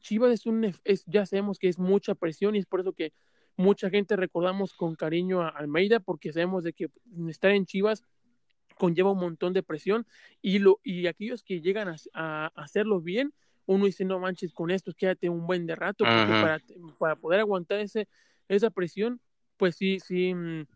Chivas 0.00 0.32
es 0.32 0.46
un, 0.46 0.64
es, 0.84 1.04
ya 1.06 1.26
sabemos 1.26 1.58
que 1.58 1.68
es 1.68 1.78
mucha 1.78 2.14
presión 2.14 2.54
y 2.54 2.58
es 2.58 2.66
por 2.66 2.80
eso 2.80 2.92
que 2.92 3.12
mucha 3.56 3.90
gente 3.90 4.16
recordamos 4.16 4.74
con 4.74 4.94
cariño 4.94 5.42
a 5.42 5.48
Almeida 5.48 6.00
porque 6.00 6.32
sabemos 6.32 6.64
de 6.64 6.72
que 6.72 6.88
estar 7.28 7.50
en 7.50 7.66
Chivas 7.66 8.04
conlleva 8.76 9.12
un 9.12 9.18
montón 9.18 9.52
de 9.52 9.62
presión 9.62 10.06
y, 10.42 10.58
lo, 10.58 10.80
y 10.84 11.06
aquellos 11.06 11.42
que 11.42 11.60
llegan 11.60 11.88
a, 11.88 11.96
a 12.12 12.46
hacerlo 12.54 13.00
bien, 13.00 13.32
uno 13.66 13.86
dice, 13.86 14.04
no 14.04 14.20
manches, 14.20 14.52
con 14.52 14.70
esto 14.70 14.92
quédate 14.96 15.28
un 15.28 15.46
buen 15.46 15.66
de 15.66 15.74
rato, 15.74 16.04
porque 16.04 16.32
para, 16.32 16.60
para, 16.98 17.16
poder 17.16 17.40
aguantar 17.40 17.80
ese, 17.80 18.08
esa 18.48 18.70
presión, 18.70 19.20
pues 19.56 19.76
sí, 19.76 19.98
sí, 20.00 20.34
mm, 20.34 20.66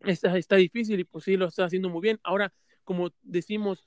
está, 0.00 0.36
está 0.36 0.56
difícil 0.56 0.98
y 1.00 1.04
pues 1.04 1.24
sí 1.24 1.36
lo 1.36 1.46
está 1.46 1.64
haciendo 1.64 1.88
muy 1.88 2.00
bien. 2.00 2.18
Ahora, 2.24 2.52
como 2.84 3.10
decimos, 3.22 3.84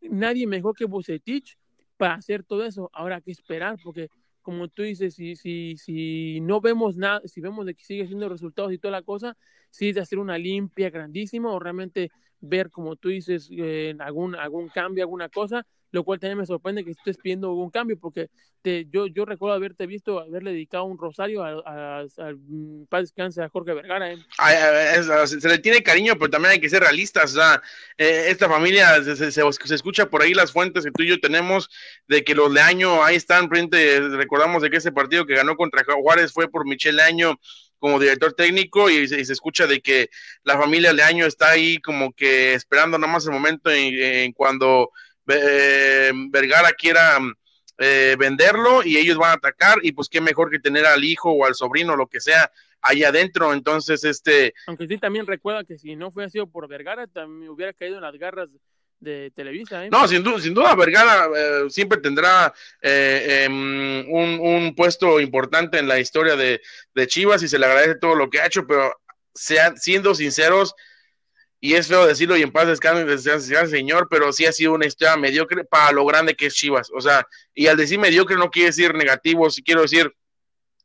nadie 0.00 0.46
mejor 0.46 0.74
que 0.74 0.86
Bucetich 0.86 1.56
para 1.96 2.14
hacer 2.14 2.42
todo 2.42 2.64
eso. 2.64 2.90
Ahora 2.92 3.16
hay 3.16 3.22
que 3.22 3.30
esperar, 3.30 3.76
porque 3.82 4.08
como 4.42 4.68
tú 4.68 4.82
dices, 4.82 5.14
si, 5.14 5.36
si, 5.36 5.76
si 5.76 6.40
no 6.40 6.60
vemos 6.60 6.96
nada, 6.96 7.20
si 7.26 7.40
vemos 7.40 7.66
de 7.66 7.74
que 7.74 7.84
sigue 7.84 8.06
siendo 8.06 8.28
resultados 8.28 8.72
y 8.72 8.78
toda 8.78 8.92
la 8.92 9.02
cosa, 9.02 9.36
sí 9.70 9.92
de 9.92 10.00
hacer 10.00 10.18
una 10.18 10.38
limpia 10.38 10.90
grandísima 10.90 11.52
o 11.52 11.58
realmente 11.58 12.10
ver, 12.40 12.70
como 12.70 12.96
tú 12.96 13.08
dices, 13.10 13.48
eh, 13.52 13.94
algún, 13.98 14.34
algún 14.34 14.68
cambio, 14.68 15.04
alguna 15.04 15.28
cosa, 15.28 15.66
lo 15.92 16.04
cual 16.04 16.20
también 16.20 16.38
me 16.38 16.46
sorprende 16.46 16.84
que 16.84 16.92
estés 16.92 17.16
pidiendo 17.18 17.48
algún 17.48 17.70
cambio, 17.70 17.98
porque 17.98 18.28
te, 18.62 18.86
yo, 18.90 19.06
yo 19.06 19.24
recuerdo 19.24 19.54
haberte 19.54 19.86
visto, 19.86 20.20
haberle 20.20 20.52
dedicado 20.52 20.84
un 20.84 20.98
rosario 20.98 21.42
al 21.42 21.62
a, 21.66 22.04
paz 22.88 23.02
descanse 23.02 23.42
a 23.42 23.48
Jorge 23.48 23.74
Vergara. 23.74 24.12
¿eh? 24.12 24.18
Ay, 24.38 24.56
se, 25.26 25.40
se, 25.40 25.48
le 25.48 25.58
tiene 25.58 25.82
cariño, 25.82 26.14
pero 26.18 26.30
también 26.30 26.52
hay 26.52 26.60
que 26.60 26.68
ser 26.68 26.82
realistas. 26.82 27.32
O 27.32 27.34
sea, 27.34 27.62
eh, 27.98 28.26
esta 28.28 28.48
familia, 28.48 29.02
se, 29.02 29.16
se, 29.16 29.32
se, 29.32 29.74
escucha 29.74 30.08
por 30.08 30.22
ahí 30.22 30.34
las 30.34 30.52
fuentes 30.52 30.84
que 30.84 30.92
tú 30.92 31.02
y 31.02 31.08
yo 31.08 31.20
tenemos 31.20 31.68
de 32.06 32.22
que 32.22 32.34
los 32.34 32.52
Leaño 32.52 33.02
ahí 33.02 33.16
están 33.16 33.48
frente, 33.48 34.00
recordamos 34.10 34.62
de 34.62 34.70
que 34.70 34.76
ese 34.76 34.92
partido 34.92 35.26
que 35.26 35.34
ganó 35.34 35.56
contra 35.56 35.84
Juárez 35.84 36.32
fue 36.32 36.48
por 36.48 36.66
Michel 36.66 36.96
Leaño 36.96 37.38
como 37.78 37.98
director 37.98 38.34
técnico 38.34 38.90
y, 38.90 38.98
y, 38.98 39.24
se 39.24 39.32
escucha 39.32 39.66
de 39.66 39.80
que 39.80 40.10
la 40.44 40.58
familia 40.58 40.92
Leaño 40.92 41.26
está 41.26 41.50
ahí 41.50 41.78
como 41.78 42.12
que 42.12 42.52
esperando 42.52 42.98
nada 42.98 43.12
más 43.12 43.24
el 43.24 43.32
momento 43.32 43.70
en, 43.70 43.94
en 43.94 44.32
cuando 44.32 44.90
eh, 45.32 46.12
Vergara 46.30 46.72
quiera 46.72 47.18
eh, 47.78 48.16
venderlo 48.18 48.82
y 48.84 48.96
ellos 48.96 49.16
van 49.16 49.30
a 49.30 49.34
atacar 49.34 49.78
y 49.82 49.92
pues 49.92 50.08
qué 50.08 50.20
mejor 50.20 50.50
que 50.50 50.58
tener 50.58 50.86
al 50.86 51.02
hijo 51.04 51.30
o 51.30 51.44
al 51.46 51.54
sobrino, 51.54 51.96
lo 51.96 52.06
que 52.06 52.20
sea, 52.20 52.50
ahí 52.82 53.04
adentro, 53.04 53.52
entonces 53.52 54.04
este... 54.04 54.54
Aunque 54.66 54.86
sí 54.86 54.98
también 54.98 55.26
recuerda 55.26 55.64
que 55.64 55.78
si 55.78 55.96
no 55.96 56.10
fuera 56.10 56.30
sido 56.30 56.46
por 56.46 56.68
Vergara, 56.68 57.06
también 57.06 57.50
hubiera 57.50 57.72
caído 57.72 57.96
en 57.96 58.02
las 58.02 58.16
garras 58.16 58.48
de 59.00 59.32
Televisa. 59.34 59.86
¿eh? 59.86 59.90
No, 59.90 60.06
sin 60.06 60.22
duda, 60.22 60.40
sin 60.40 60.54
duda 60.54 60.74
Vergara 60.74 61.26
eh, 61.34 61.70
siempre 61.70 61.98
tendrá 61.98 62.52
eh, 62.82 63.46
un, 63.48 64.38
un, 64.40 64.74
puesto 64.74 65.20
importante 65.20 65.78
en 65.78 65.88
la 65.88 65.98
historia 65.98 66.36
de, 66.36 66.60
de, 66.94 67.06
Chivas 67.06 67.42
y 67.42 67.48
se 67.48 67.58
le 67.58 67.66
agradece 67.66 67.94
todo 67.96 68.14
lo 68.14 68.28
que 68.28 68.40
ha 68.40 68.46
hecho, 68.46 68.66
pero 68.66 68.94
sea, 69.34 69.74
siendo 69.76 70.14
sinceros, 70.14 70.74
y 71.60 71.74
es 71.74 71.88
feo 71.88 72.06
decirlo 72.06 72.36
y 72.36 72.42
en 72.42 72.52
paz 72.52 72.66
descanse, 72.66 73.68
señor, 73.68 74.08
pero 74.10 74.32
sí 74.32 74.46
ha 74.46 74.52
sido 74.52 74.72
una 74.72 74.86
historia 74.86 75.16
mediocre 75.16 75.64
para 75.64 75.92
lo 75.92 76.06
grande 76.06 76.34
que 76.34 76.46
es 76.46 76.54
Chivas. 76.54 76.90
O 76.94 77.00
sea, 77.02 77.26
y 77.54 77.66
al 77.66 77.76
decir 77.76 77.98
mediocre 77.98 78.36
no 78.36 78.50
quiere 78.50 78.68
decir 78.68 78.94
negativo, 78.94 79.50
sí 79.50 79.62
quiero 79.62 79.82
decir 79.82 80.10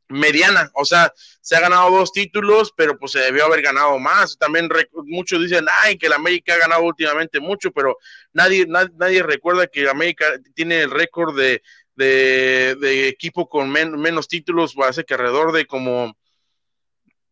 mediana, 0.08 0.70
o 0.74 0.84
sea, 0.84 1.12
se 1.40 1.56
ha 1.56 1.60
ganado 1.60 1.90
dos 1.90 2.12
títulos, 2.12 2.72
pero 2.76 2.98
pues 2.98 3.12
se 3.12 3.20
debió 3.20 3.46
haber 3.46 3.62
ganado 3.62 3.98
más. 3.98 4.36
También 4.38 4.68
muchos 5.04 5.42
dicen, 5.42 5.66
ay, 5.82 5.96
que 5.96 6.06
el 6.06 6.12
América 6.12 6.54
ha 6.54 6.58
ganado 6.58 6.82
últimamente 6.82 7.40
mucho, 7.40 7.72
pero 7.72 7.96
nadie, 8.32 8.66
nadie, 8.66 9.22
recuerda 9.22 9.66
que 9.66 9.88
América 9.88 10.26
tiene 10.54 10.82
el 10.82 10.90
récord 10.90 11.36
de, 11.36 11.62
de, 11.94 13.08
equipo 13.08 13.48
con 13.48 13.70
menos 13.70 14.28
títulos, 14.28 14.74
parece 14.74 15.04
que 15.04 15.14
alrededor 15.14 15.52
de 15.52 15.66
como 15.66 16.16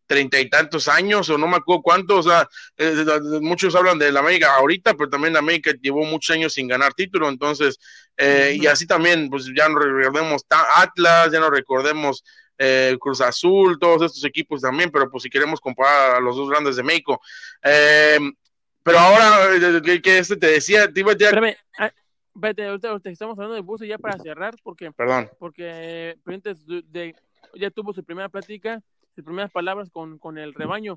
treinta 0.07 0.39
y 0.41 0.49
tantos 0.49 0.89
años, 0.89 1.29
o 1.31 1.39
no 1.39 1.47
me 1.47 1.57
acuerdo 1.57 1.83
cuántos, 1.83 2.27
o 2.27 2.31
sea, 2.31 2.49
eh, 2.77 3.05
muchos 3.41 3.75
hablan 3.75 3.99
de 3.99 4.13
la 4.13 4.21
América 4.21 4.55
ahorita, 4.57 4.95
pero 4.95 5.09
también 5.09 5.33
la 5.33 5.39
América 5.39 5.73
llevó 5.81 6.05
muchos 6.05 6.35
años 6.35 6.53
sin 6.53 6.69
ganar 6.69 6.95
título, 6.95 7.29
entonces, 7.29 7.79
eh, 8.17 8.57
y 8.61 8.67
así 8.67 8.87
también, 8.87 9.29
pues 9.31 9.51
ya 9.57 9.69
no 9.69 9.79
recordemos 9.79 10.45
Atlas, 10.77 11.33
ya 11.33 11.41
no 11.41 11.51
recordemos 11.51 12.25
eh, 12.59 12.97
Cruz 13.01 13.21
Azul, 13.21 13.79
todos 13.79 14.03
estos 14.03 14.25
equipos 14.25 14.61
también, 14.61 14.91
pero 14.91 15.11
pues 15.11 15.23
si 15.23 15.31
queremos 15.31 15.61
comparar 15.61 16.17
a 16.17 16.21
los 16.21 16.37
dos 16.37 16.49
grandes 16.49 16.77
de 16.77 16.83
México. 16.83 17.21
pero 17.63 18.99
ahora, 18.99 19.81
que 19.83 20.19
este 20.19 20.37
te 20.37 20.47
decía, 20.49 20.93
te 20.93 21.01
iba 21.01 21.13
a... 21.13 21.15
Espérame, 21.15 21.57
ah, 21.79 21.91
vete, 22.35 22.67
ahorita, 22.67 23.11
estamos 23.11 23.39
hablando 23.39 23.55
de 23.55 23.63
Buse 23.63 23.87
ya 23.87 23.99
para 23.99 24.19
cerrar, 24.19 24.55
porque... 24.63 24.93
Perdón. 24.93 25.31
Porque 25.39 26.17
de, 26.25 27.15
ya 27.55 27.71
tuvo 27.71 27.93
su 27.93 28.05
primera 28.05 28.29
plática 28.29 28.83
sus 29.15 29.25
primeras 29.25 29.51
palabras 29.51 29.91
con, 29.91 30.19
con 30.19 30.39
el 30.39 30.55
rebaño. 30.55 30.95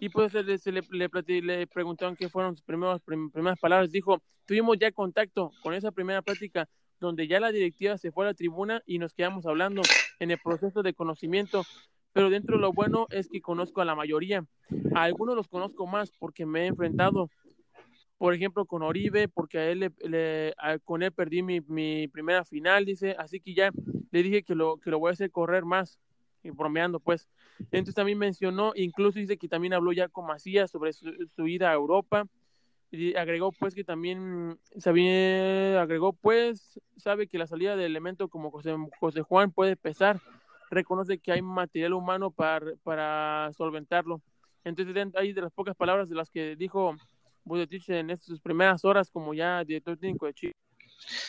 Y 0.00 0.08
pues 0.08 0.34
le, 0.34 0.42
le, 0.42 1.40
le, 1.42 1.66
preguntaron 1.68 2.16
qué 2.16 2.28
fueron 2.28 2.56
sus 2.56 2.64
primeros, 2.64 3.00
primeras 3.02 3.58
palabras. 3.58 3.90
Dijo, 3.90 4.20
tuvimos 4.46 4.78
ya 4.78 4.90
contacto 4.90 5.52
con 5.62 5.74
esa 5.74 5.92
primera 5.92 6.22
plática 6.22 6.68
donde 6.98 7.26
ya 7.26 7.40
la 7.40 7.52
directiva 7.52 7.96
se 7.96 8.12
fue 8.12 8.24
a 8.24 8.28
la 8.28 8.34
tribuna 8.34 8.82
y 8.86 8.98
nos 8.98 9.14
quedamos 9.14 9.46
hablando 9.46 9.82
en 10.18 10.30
el 10.30 10.38
proceso 10.38 10.82
de 10.82 10.94
conocimiento. 10.94 11.64
Pero 12.12 12.28
dentro 12.28 12.56
de 12.56 12.62
lo 12.62 12.72
bueno 12.72 13.06
es 13.10 13.28
que 13.28 13.40
conozco 13.40 13.80
a 13.80 13.84
la 13.84 13.94
mayoría. 13.94 14.44
A 14.94 15.04
algunos 15.04 15.36
los 15.36 15.48
conozco 15.48 15.86
más 15.86 16.10
porque 16.18 16.44
me 16.44 16.62
he 16.62 16.66
enfrentado, 16.66 17.30
por 18.18 18.34
ejemplo, 18.34 18.66
con 18.66 18.82
Oribe, 18.82 19.28
porque 19.28 19.58
a 19.58 19.70
él 19.70 19.92
le, 20.00 20.54
con 20.84 21.04
él 21.04 21.12
perdí 21.12 21.42
mi, 21.42 21.60
mi, 21.60 22.08
primera 22.08 22.44
final, 22.44 22.84
dice. 22.84 23.14
Así 23.16 23.40
que 23.40 23.54
ya 23.54 23.70
le 24.10 24.22
dije 24.22 24.42
que 24.42 24.56
lo, 24.56 24.78
que 24.78 24.90
lo 24.90 24.98
voy 24.98 25.10
a 25.10 25.12
hacer 25.12 25.30
correr 25.30 25.64
más 25.64 26.00
y 26.42 26.50
bromeando, 26.50 27.00
pues. 27.00 27.28
Entonces 27.58 27.94
también 27.94 28.18
mencionó, 28.18 28.72
incluso 28.74 29.18
dice 29.18 29.36
que 29.36 29.48
también 29.48 29.74
habló 29.74 29.92
ya 29.92 30.08
con 30.08 30.26
Macías 30.26 30.70
sobre 30.70 30.92
su, 30.92 31.46
ida 31.46 31.70
a 31.70 31.74
Europa. 31.74 32.26
Y 32.92 33.14
agregó 33.14 33.52
pues 33.52 33.74
que 33.74 33.84
también 33.84 34.58
sabía, 34.76 35.80
agregó 35.80 36.12
pues, 36.12 36.80
sabe 36.96 37.28
que 37.28 37.38
la 37.38 37.46
salida 37.46 37.76
de 37.76 37.86
elementos 37.86 38.28
como 38.28 38.50
José, 38.50 38.74
José 38.98 39.22
Juan 39.22 39.52
puede 39.52 39.76
pesar. 39.76 40.20
Reconoce 40.70 41.18
que 41.18 41.30
hay 41.30 41.40
material 41.40 41.92
humano 41.92 42.32
para, 42.32 42.66
para 42.82 43.52
solventarlo. 43.56 44.20
Entonces 44.64 44.94
hay 45.14 45.32
de 45.32 45.40
las 45.40 45.52
pocas 45.52 45.76
palabras 45.76 46.08
de 46.08 46.16
las 46.16 46.30
que 46.30 46.56
dijo 46.56 46.96
Budetich 47.44 47.88
en 47.90 48.16
sus 48.18 48.40
primeras 48.40 48.84
horas 48.84 49.08
como 49.10 49.34
ya 49.34 49.64
director 49.64 49.96
técnico 49.96 50.26
de 50.26 50.34
Chile. 50.34 50.56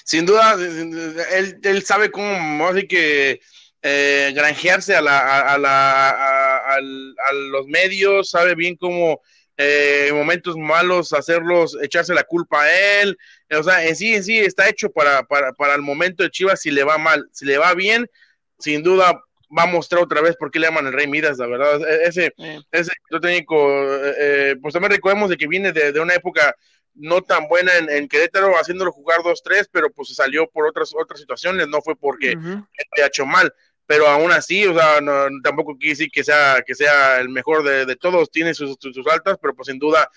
Sin 0.03 0.25
duda, 0.25 0.55
él, 0.55 1.59
él 1.61 1.83
sabe 1.83 2.11
cómo, 2.11 2.65
así 2.67 2.87
que 2.87 3.39
eh, 3.83 4.31
granjearse 4.35 4.95
a, 4.95 5.01
la, 5.01 5.53
a, 5.53 5.57
la, 5.57 6.09
a, 6.09 6.79
los 6.79 7.65
medios, 7.67 8.29
sabe 8.29 8.53
bien 8.53 8.75
cómo 8.75 9.21
eh, 9.57 10.07
en 10.09 10.15
momentos 10.15 10.55
malos 10.55 11.13
hacerlos, 11.13 11.77
echarse 11.81 12.13
la 12.13 12.23
culpa 12.23 12.61
a 12.61 13.01
él. 13.01 13.17
O 13.51 13.63
sea, 13.63 13.85
en 13.85 13.95
sí, 13.95 14.15
en 14.15 14.23
sí 14.23 14.37
está 14.39 14.69
hecho 14.69 14.91
para, 14.91 15.23
para, 15.23 15.53
para 15.53 15.75
el 15.75 15.81
momento 15.81 16.23
de 16.23 16.29
Chivas 16.29 16.61
si 16.61 16.71
le 16.71 16.83
va 16.83 16.97
mal. 16.97 17.27
Si 17.31 17.45
le 17.45 17.57
va 17.57 17.73
bien, 17.73 18.09
sin 18.59 18.83
duda 18.83 19.19
va 19.57 19.63
a 19.63 19.67
mostrar 19.67 20.03
otra 20.03 20.21
vez 20.21 20.35
por 20.37 20.51
qué 20.51 20.59
le 20.59 20.67
llaman 20.67 20.87
el 20.87 20.93
Rey 20.93 21.07
Midas, 21.07 21.37
la 21.37 21.47
verdad. 21.47 21.81
E, 21.87 22.07
ese, 22.07 22.33
ese 22.71 22.91
técnico, 23.21 23.67
eh, 24.17 24.55
pues 24.61 24.73
también 24.73 24.91
recordemos 24.91 25.29
de 25.29 25.37
que 25.37 25.47
viene 25.47 25.71
de, 25.71 25.91
de 25.91 25.99
una 25.99 26.15
época 26.15 26.55
no 26.93 27.21
tan 27.21 27.47
buena 27.47 27.75
en, 27.77 27.89
en, 27.89 28.07
Querétaro, 28.07 28.53
haciéndolo 28.57 28.91
jugar 28.91 29.19
2-3, 29.19 29.69
pero 29.71 29.89
pues 29.91 30.09
se 30.09 30.15
salió 30.15 30.49
por 30.49 30.67
otras, 30.67 30.91
otras 30.93 31.19
situaciones, 31.19 31.67
no 31.67 31.81
fue 31.81 31.95
porque 31.95 32.35
uh 32.35 32.65
ha 33.01 33.07
hecho 33.07 33.25
mal 33.25 33.53
pero 33.91 34.07
aún 34.07 34.31
así, 34.31 34.65
o 34.65 34.73
sea, 34.73 35.01
no, 35.01 35.27
tampoco 35.43 35.75
quiere 35.77 35.89
decir 35.89 36.09
que 36.09 36.23
sea, 36.23 36.63
que 36.65 36.75
sea 36.75 37.19
el 37.19 37.27
mejor 37.27 37.61
de, 37.61 37.85
de 37.85 37.97
todos, 37.97 38.31
tiene 38.31 38.53
sus, 38.53 38.77
sus, 38.79 39.05
altas, 39.05 39.37
pero 39.41 39.53
pues 39.53 39.67
sin 39.67 39.79
duda, 39.79 40.09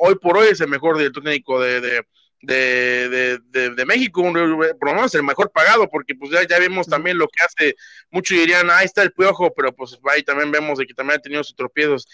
hoy 0.00 0.16
por 0.16 0.36
hoy 0.36 0.48
es 0.48 0.60
el 0.60 0.68
mejor 0.68 0.98
director 0.98 1.24
técnico 1.24 1.58
de, 1.58 1.80
de, 1.80 2.02
de, 2.42 3.38
de, 3.48 3.70
de, 3.70 3.86
México, 3.86 4.22
por 4.22 4.88
lo 4.90 4.94
menos 4.94 5.14
el 5.14 5.22
mejor 5.22 5.50
pagado, 5.50 5.88
porque 5.88 6.14
pues 6.14 6.30
ya, 6.30 6.46
ya 6.46 6.58
vemos 6.58 6.88
también 6.88 7.16
lo 7.16 7.26
que 7.26 7.42
hace, 7.42 7.74
muchos 8.10 8.36
dirían, 8.36 8.68
ahí 8.70 8.84
está 8.84 9.02
el 9.02 9.12
piojo, 9.12 9.50
pero 9.54 9.74
pues 9.74 9.98
ahí 10.14 10.22
también 10.22 10.52
vemos 10.52 10.76
de 10.76 10.86
que 10.86 10.92
también 10.92 11.18
ha 11.18 11.22
tenido 11.22 11.42
sus 11.42 11.56
tropiezos. 11.56 12.06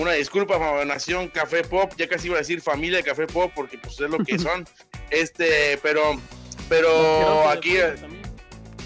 Una 0.00 0.12
disculpa, 0.12 0.82
Nación 0.86 1.28
Café 1.28 1.62
Pop, 1.62 1.92
ya 1.98 2.08
casi 2.08 2.28
iba 2.28 2.36
a 2.36 2.38
decir 2.38 2.62
familia 2.62 2.96
de 2.96 3.04
Café 3.04 3.26
Pop, 3.26 3.52
porque 3.54 3.76
pues 3.76 4.00
es 4.00 4.08
lo 4.08 4.16
que 4.18 4.38
son. 4.38 4.66
este, 5.10 5.78
pero, 5.82 6.18
pero 6.70 7.46
aquí, 7.50 7.76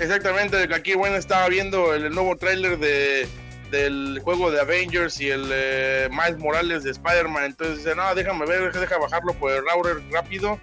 exactamente, 0.00 0.56
aquí 0.74 0.94
bueno 0.94 1.14
estaba 1.14 1.48
viendo 1.48 1.94
el, 1.94 2.12
nuevo 2.12 2.36
tráiler 2.36 2.78
de 2.80 3.28
del 3.70 4.20
juego 4.24 4.50
de 4.50 4.60
Avengers 4.60 5.20
y 5.20 5.30
el 5.30 5.48
eh, 5.52 6.08
Miles 6.10 6.38
Morales 6.38 6.82
de 6.82 6.90
Spider-Man, 6.90 7.44
entonces 7.44 7.78
dice, 7.78 7.94
no, 7.94 8.12
déjame 8.16 8.44
ver, 8.46 8.72
deja 8.72 8.98
bajarlo 8.98 9.34
por 9.34 9.52
el 9.52 9.62
router 9.64 10.02
rápido. 10.10 10.60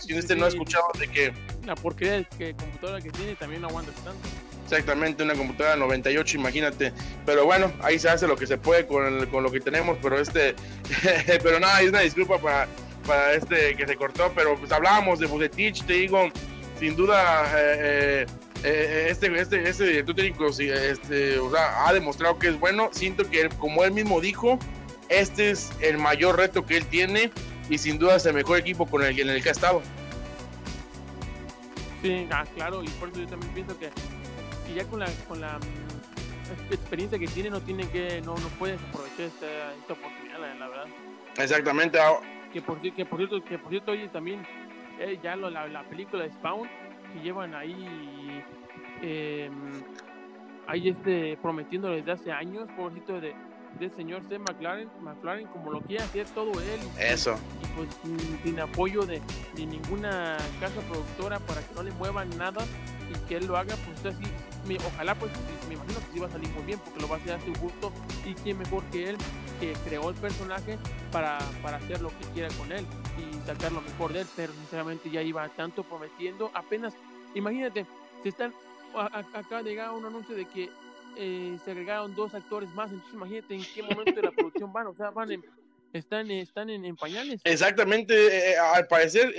Si 0.00 0.14
este 0.14 0.36
no 0.36 0.44
ha 0.44 0.48
escuchado 0.48 0.84
de 0.98 1.08
que... 1.08 1.32
La 1.64 1.74
porquería 1.74 2.24
que 2.24 2.54
computadora 2.54 3.00
que 3.00 3.10
tiene 3.10 3.36
también 3.36 3.62
no 3.62 3.68
aguanta 3.68 3.92
tanto. 3.92 4.28
Exactamente, 4.64 5.22
una 5.22 5.34
computadora 5.34 5.76
98, 5.76 6.38
imagínate. 6.38 6.92
Pero 7.26 7.44
bueno, 7.44 7.72
ahí 7.82 7.98
se 7.98 8.08
hace 8.08 8.26
lo 8.26 8.36
que 8.36 8.46
se 8.46 8.56
puede 8.56 8.86
con, 8.86 9.26
con 9.26 9.42
lo 9.42 9.52
que 9.52 9.60
tenemos, 9.60 9.98
pero 10.02 10.18
este, 10.18 10.54
pero 11.42 11.60
nada, 11.60 11.82
es 11.82 11.90
una 11.90 12.00
disculpa 12.00 12.38
para, 12.38 12.66
para 13.06 13.34
este 13.34 13.76
que 13.76 13.86
se 13.86 13.96
cortó, 13.96 14.32
pero 14.34 14.56
pues 14.56 14.72
hablábamos 14.72 15.18
de 15.18 15.26
Bucetich, 15.26 15.84
te 15.84 15.92
digo, 15.92 16.30
sin 16.78 16.96
duda, 16.96 17.44
eh, 17.56 18.26
eh, 18.26 18.26
eh, 18.64 19.06
este, 19.10 19.38
este, 19.38 19.68
este 19.68 19.84
director 19.84 20.14
técnico 20.14 20.46
este, 20.48 21.38
o 21.38 21.50
sea, 21.50 21.86
ha 21.86 21.92
demostrado 21.92 22.38
que 22.38 22.48
es 22.48 22.58
bueno. 22.58 22.88
Siento 22.92 23.28
que, 23.28 23.48
como 23.58 23.84
él 23.84 23.92
mismo 23.92 24.20
dijo, 24.20 24.58
este 25.10 25.50
es 25.50 25.70
el 25.80 25.98
mayor 25.98 26.38
reto 26.38 26.64
que 26.64 26.78
él 26.78 26.86
tiene 26.86 27.30
y 27.68 27.78
sin 27.78 27.98
duda 27.98 28.16
es 28.16 28.26
el 28.26 28.34
mejor 28.34 28.58
equipo 28.58 28.86
con 28.86 29.02
el, 29.02 29.18
en 29.18 29.28
el 29.28 29.42
que 29.42 29.50
ha 29.50 29.52
estado. 29.52 29.82
Sí, 32.02 32.26
ah, 32.30 32.44
claro, 32.54 32.82
y 32.82 32.88
por 32.88 33.08
eso 33.08 33.20
yo 33.20 33.26
también 33.26 33.52
pienso 33.54 33.78
que 33.78 33.90
ya 34.74 34.84
con 34.86 35.00
la, 35.00 35.06
con 35.28 35.40
la 35.40 35.58
mm, 35.58 36.72
experiencia 36.72 37.18
que 37.18 37.26
tiene 37.26 37.50
no 37.50 37.60
tiene 37.60 37.88
que 37.88 38.20
no, 38.22 38.34
no 38.34 38.48
puedes 38.58 38.80
aprovechar 38.82 39.26
esta, 39.26 39.74
esta 39.74 39.92
oportunidad 39.92 40.58
la, 40.58 40.68
verdad 40.68 40.86
exactamente 41.38 41.98
que 42.52 42.60
por, 42.62 42.80
que 42.80 43.04
por 43.04 43.18
cierto 43.18 43.44
que 43.44 43.58
por 43.58 43.70
cierto 43.70 43.92
oye 43.92 44.08
también 44.08 44.46
eh, 44.98 45.18
ya 45.22 45.36
lo, 45.36 45.50
la, 45.50 45.66
la, 45.66 45.82
película 45.84 46.22
de 46.22 46.30
Spawn 46.30 46.68
que 47.12 47.20
llevan 47.20 47.54
ahí 47.54 48.42
eh, 49.02 49.50
ahí 50.66 50.88
este 50.88 51.36
prometiendo 51.42 51.90
desde 51.90 52.12
hace 52.12 52.32
años 52.32 52.68
pobrecito 52.76 53.20
de 53.20 53.34
del 53.78 53.94
señor 53.96 54.22
C. 54.28 54.38
McLaren, 54.38 54.88
McLaren 55.00 55.46
como 55.48 55.72
lo 55.72 55.80
quiere 55.80 56.04
hacer 56.04 56.26
todo 56.28 56.52
él. 56.60 56.80
Eso. 56.98 57.36
Y 57.62 57.66
pues 57.76 57.88
sin, 58.42 58.60
apoyo 58.60 59.04
de, 59.04 59.20
de, 59.54 59.66
ninguna 59.66 60.36
casa 60.60 60.80
productora 60.88 61.38
para 61.40 61.60
que 61.60 61.74
no 61.74 61.82
le 61.82 61.90
muevan 61.92 62.30
nada 62.38 62.64
y 63.10 63.28
que 63.28 63.36
él 63.36 63.46
lo 63.46 63.56
haga, 63.56 63.74
pues 63.84 64.14
así, 64.14 64.24
ojalá 64.86 65.14
pues 65.14 65.30
me 65.68 65.74
imagino 65.74 66.00
que 66.00 66.12
sí 66.12 66.18
va 66.18 66.26
a 66.26 66.30
salir 66.30 66.48
muy 66.50 66.64
bien 66.64 66.78
porque 66.78 67.00
lo 67.00 67.08
va 67.08 67.16
a 67.16 67.18
hacer 67.18 67.32
a 67.32 67.40
su 67.40 67.52
gusto 67.60 67.92
y 68.24 68.34
quién 68.34 68.58
mejor 68.58 68.82
que 68.84 69.10
él 69.10 69.16
que 69.60 69.72
creó 69.84 70.10
el 70.10 70.16
personaje 70.16 70.78
para, 71.12 71.38
para 71.62 71.76
hacer 71.76 72.00
lo 72.00 72.08
que 72.10 72.24
quiera 72.32 72.48
con 72.56 72.72
él 72.72 72.84
y 73.18 73.46
sacar 73.46 73.72
lo 73.72 73.80
mejor 73.80 74.12
de 74.12 74.22
él, 74.22 74.26
pero 74.36 74.52
sinceramente 74.52 75.10
ya 75.10 75.22
iba 75.22 75.48
tanto 75.50 75.84
prometiendo, 75.84 76.50
apenas, 76.54 76.94
imagínate, 77.34 77.86
se 78.22 78.30
están, 78.30 78.52
acá 78.94 79.62
llega 79.62 79.92
un 79.92 80.04
anuncio 80.04 80.34
de 80.34 80.46
que 80.46 80.70
eh, 81.16 81.56
se 81.64 81.70
agregaron 81.70 82.14
dos 82.14 82.34
actores 82.34 82.68
más, 82.70 82.90
entonces 82.90 83.14
imagínate 83.14 83.54
en 83.54 83.64
qué 83.74 83.82
momento 83.82 84.14
de 84.14 84.22
la 84.22 84.32
producción 84.32 84.72
van, 84.72 84.88
o 84.88 84.94
sea, 84.94 85.10
van 85.10 85.42
están, 85.92 86.28
están 86.32 86.70
en, 86.70 86.96
pañales. 86.96 87.40
Exactamente, 87.44 88.14
eh, 88.14 88.52
eh, 88.52 88.56
al 88.58 88.88
parecer 88.88 89.32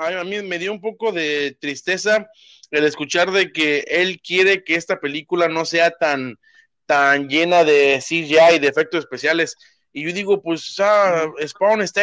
a, 0.00 0.24
mí 0.24 0.42
me 0.42 0.58
dio 0.58 0.72
un 0.72 0.80
poco 0.80 1.12
de 1.12 1.54
tristeza 1.60 2.30
el 2.70 2.84
escuchar 2.84 3.30
de 3.30 3.52
que 3.52 3.84
él 3.88 4.20
quiere 4.20 4.64
que 4.64 4.74
esta 4.74 5.00
película 5.00 5.48
no 5.48 5.64
sea 5.64 5.90
tan, 5.90 6.38
tan 6.86 7.28
llena 7.28 7.64
de 7.64 8.00
CGI 8.00 8.56
y 8.56 8.58
de 8.58 8.68
efectos 8.68 9.00
especiales. 9.00 9.56
Y 9.92 10.04
yo 10.04 10.12
digo, 10.12 10.42
pues, 10.42 10.62
Spawn 10.62 11.82
está 11.82 12.02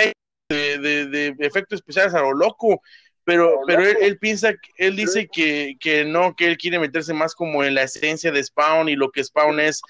de, 0.49 0.77
de, 0.77 1.35
efectos 1.39 1.79
especiales 1.79 2.13
a 2.13 2.21
lo 2.21 2.33
loco 2.33 2.81
pero, 3.25 3.61
pero 3.65 3.81
él, 3.81 4.19
piensa, 4.19 4.53
él 4.77 4.95
dice 4.95 5.27
que, 5.27 5.77
que, 5.79 6.05
no, 6.05 6.35
que 6.35 6.45
él 6.45 6.57
quiere 6.57 6.77
meterse 6.77 7.11
más 7.11 7.33
como 7.33 7.63
en 7.63 7.73
la 7.73 7.81
esencia 7.81 8.31
de 8.31 8.43
Spawn 8.43 8.87
y 8.87 8.95
lo 8.95 9.09
que 9.09 9.23
Spawn 9.23 9.59
es, 9.59 9.81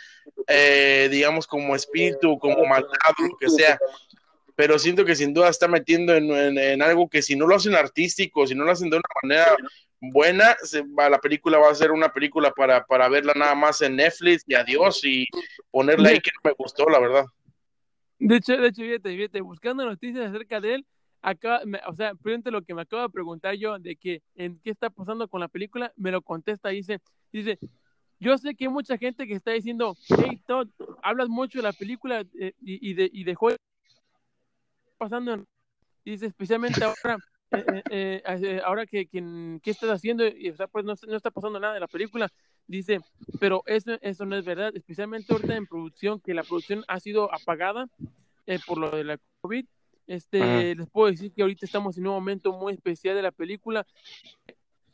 eh, 0.47 1.09
digamos, 1.11 1.45
como 1.45 1.75
espíritu, 1.75 2.39
como 2.39 2.65
maldad, 2.65 2.89
lo 3.19 3.35
que 3.37 3.49
sea. 3.49 3.77
Pero 4.55 4.79
siento 4.79 5.03
que 5.03 5.17
sin 5.17 5.33
duda 5.33 5.49
está 5.49 5.67
metiendo 5.67 6.15
en, 6.15 6.31
en, 6.57 6.81
algo 6.81 7.09
que 7.09 7.21
si 7.21 7.35
no 7.35 7.45
lo 7.45 7.55
hacen 7.55 7.75
artístico, 7.75 8.47
si 8.47 8.55
no 8.55 8.63
lo 8.63 8.71
hacen 8.71 8.89
de 8.89 8.97
una 8.97 9.09
manera 9.21 9.57
buena, 9.99 10.55
se 10.63 10.81
va, 10.81 11.09
la 11.09 11.19
película 11.19 11.57
va 11.57 11.69
a 11.69 11.75
ser 11.75 11.91
una 11.91 12.09
película 12.09 12.51
para, 12.51 12.85
para 12.85 13.09
verla 13.09 13.33
nada 13.35 13.55
más 13.55 13.81
en 13.81 13.95
Netflix 13.95 14.43
y 14.47 14.55
adiós 14.55 15.03
y 15.03 15.25
ponerle 15.71 16.09
ahí 16.09 16.19
que 16.19 16.31
no 16.35 16.49
me 16.49 16.55
gustó, 16.57 16.85
la 16.89 16.99
verdad. 16.99 17.25
De 18.19 18.37
hecho, 18.37 18.57
de 18.57 18.67
hecho, 18.67 18.81
fíjate, 18.81 19.15
fíjate, 19.15 19.41
buscando 19.41 19.85
noticias 19.85 20.29
acerca 20.29 20.61
de 20.61 20.75
él, 20.75 20.85
acá, 21.21 21.61
o 21.87 21.95
sea, 21.95 22.15
frente 22.17 22.51
lo 22.51 22.61
que 22.61 22.73
me 22.73 22.83
acaba 22.83 23.03
de 23.03 23.09
preguntar 23.09 23.55
yo 23.55 23.79
de 23.79 23.95
que 23.95 24.21
en 24.35 24.59
qué 24.59 24.69
está 24.69 24.89
pasando 24.89 25.27
con 25.27 25.41
la 25.41 25.47
película, 25.47 25.91
me 25.95 26.11
lo 26.11 26.21
contesta 26.21 26.69
dice, 26.69 26.99
dice, 27.31 27.59
yo 28.19 28.37
sé 28.37 28.55
que 28.55 28.65
hay 28.65 28.69
mucha 28.69 28.97
gente 28.97 29.27
que 29.27 29.33
está 29.33 29.51
diciendo, 29.51 29.95
hey, 30.07 30.41
Todd, 30.47 30.69
hablas 31.03 31.27
mucho 31.27 31.59
de 31.59 31.63
la 31.63 31.73
película 31.73 32.23
eh, 32.39 32.53
y, 32.61 32.91
y, 32.91 32.93
de, 32.93 33.09
y 33.11 33.23
de 33.23 33.35
pasando 34.97 35.33
en, 35.33 35.47
dice, 36.05 36.27
especialmente 36.27 36.83
ahora, 36.83 37.17
eh, 37.57 37.83
eh, 37.89 38.21
eh 38.25 38.61
ahora 38.63 38.85
que, 38.85 39.07
que, 39.07 39.59
¿qué 39.61 39.71
estás 39.71 39.89
haciendo? 39.89 40.25
Y, 40.27 40.49
o 40.49 40.55
sea, 40.55 40.67
pues 40.67 40.85
no, 40.85 40.93
no, 41.07 41.17
está 41.17 41.31
pasando 41.31 41.59
nada 41.59 41.73
de 41.73 41.79
la 41.79 41.87
película. 41.87 42.31
Dice, 42.67 42.99
pero 43.39 43.63
eso, 43.65 43.97
eso 44.01 44.25
no 44.25 44.35
es 44.35 44.45
verdad, 44.45 44.75
especialmente 44.75 45.31
ahorita 45.33 45.55
en 45.55 45.67
producción, 45.67 46.19
que 46.19 46.33
la 46.33 46.43
producción 46.43 46.83
ha 46.87 46.99
sido 46.99 47.33
apagada 47.33 47.87
por 48.67 48.77
lo 48.77 48.91
de 48.91 49.03
la 49.03 49.19
COVID 49.41 49.65
este, 50.07 50.75
les 50.75 50.89
puedo 50.89 51.09
decir 51.09 51.31
que 51.31 51.41
ahorita 51.41 51.65
estamos 51.65 51.97
en 51.97 52.07
un 52.07 52.13
momento 52.13 52.53
muy 52.53 52.73
especial 52.73 53.15
de 53.15 53.23
la 53.23 53.31
película 53.31 53.87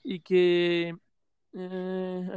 y 0.03 0.21
que 0.21 0.95
eh, 1.53 2.29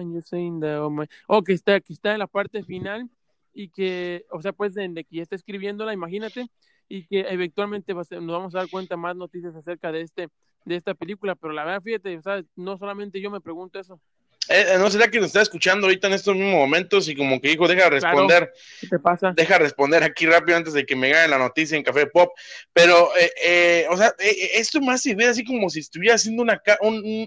oh, 1.29 1.43
que 1.45 1.53
está 1.53 1.81
que 1.81 1.93
está 1.93 2.13
en 2.13 2.19
la 2.19 2.27
parte 2.27 2.65
final 2.65 3.09
y 3.53 3.69
que, 3.69 4.27
o 4.31 4.43
sea, 4.43 4.53
pues 4.53 4.75
de, 4.75 4.93
que 5.05 5.17
ya 5.17 5.23
está 5.23 5.37
escribiéndola, 5.37 5.93
imagínate, 5.93 6.49
y 6.89 7.07
que 7.07 7.21
eventualmente 7.21 7.95
nos 7.95 8.09
vamos 8.11 8.55
a 8.55 8.59
dar 8.59 8.71
cuenta 8.71 8.97
más 8.97 9.17
noticias 9.17 9.55
acerca 9.55 9.93
de 9.93 10.03
este 10.03 10.29
de 10.65 10.77
esta 10.77 10.95
película, 10.95 11.35
pero 11.35 11.53
la 11.53 11.65
verdad, 11.65 11.83
fíjate, 11.83 12.23
sea, 12.23 12.43
no 12.57 12.79
solamente 12.79 13.21
yo 13.21 13.31
me 13.31 13.41
pregunto 13.41 13.79
eso. 13.79 14.01
Eh, 14.49 14.75
eh, 14.75 14.79
¿No 14.79 14.91
será 14.91 15.11
que 15.11 15.19
nos 15.19 15.29
está 15.29 15.41
escuchando 15.41 15.87
ahorita 15.87 16.07
en 16.07 16.13
estos 16.13 16.35
mismos 16.35 16.55
momentos 16.55 17.09
y 17.09 17.17
como 17.17 17.41
que 17.41 17.49
dijo, 17.49 17.67
deja 17.67 17.89
responder? 17.89 18.53
¿Qué 18.81 18.89
te 18.89 18.99
pasa? 18.99 19.33
Deja 19.35 19.59
responder 19.59 20.03
aquí 20.03 20.27
rápido 20.27 20.59
antes 20.59 20.75
de 20.75 20.85
que 20.85 20.95
me 20.95 21.09
gane 21.09 21.29
la 21.29 21.39
noticia 21.39 21.77
en 21.79 21.83
Café 21.83 22.07
Pop. 22.07 22.31
Pero, 22.73 23.09
eh, 23.43 23.87
o 23.89 23.97
sea, 23.97 24.15
esto 24.19 24.83
más 24.83 25.01
se 25.01 25.15
ve 25.15 25.27
así 25.27 25.45
como 25.45 25.71
si 25.71 25.81
estuviera 25.81 26.17
haciendo 26.17 26.43
una, 26.43 26.61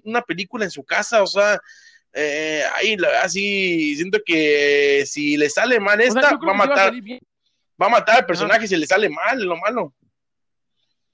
una 0.03 0.21
película 0.21 0.65
en 0.65 0.71
su 0.71 0.83
casa, 0.83 1.23
o 1.23 1.27
sea, 1.27 1.59
ahí 2.75 2.97
así 3.23 3.95
siento 3.95 4.19
que 4.23 5.03
si 5.07 5.37
le 5.37 5.49
sale 5.49 5.79
mal 5.79 5.99
esta, 6.01 6.37
va 6.37 6.51
a 6.51 6.55
matar. 6.55 6.93
Va 7.81 7.87
a, 7.87 7.89
matar 7.89 8.17
al 8.17 8.25
personaje 8.25 8.67
si 8.67 8.75
le 8.75 8.87
sale 8.87 9.09
mal, 9.09 9.43
lo 9.43 9.55
malo. 9.57 9.93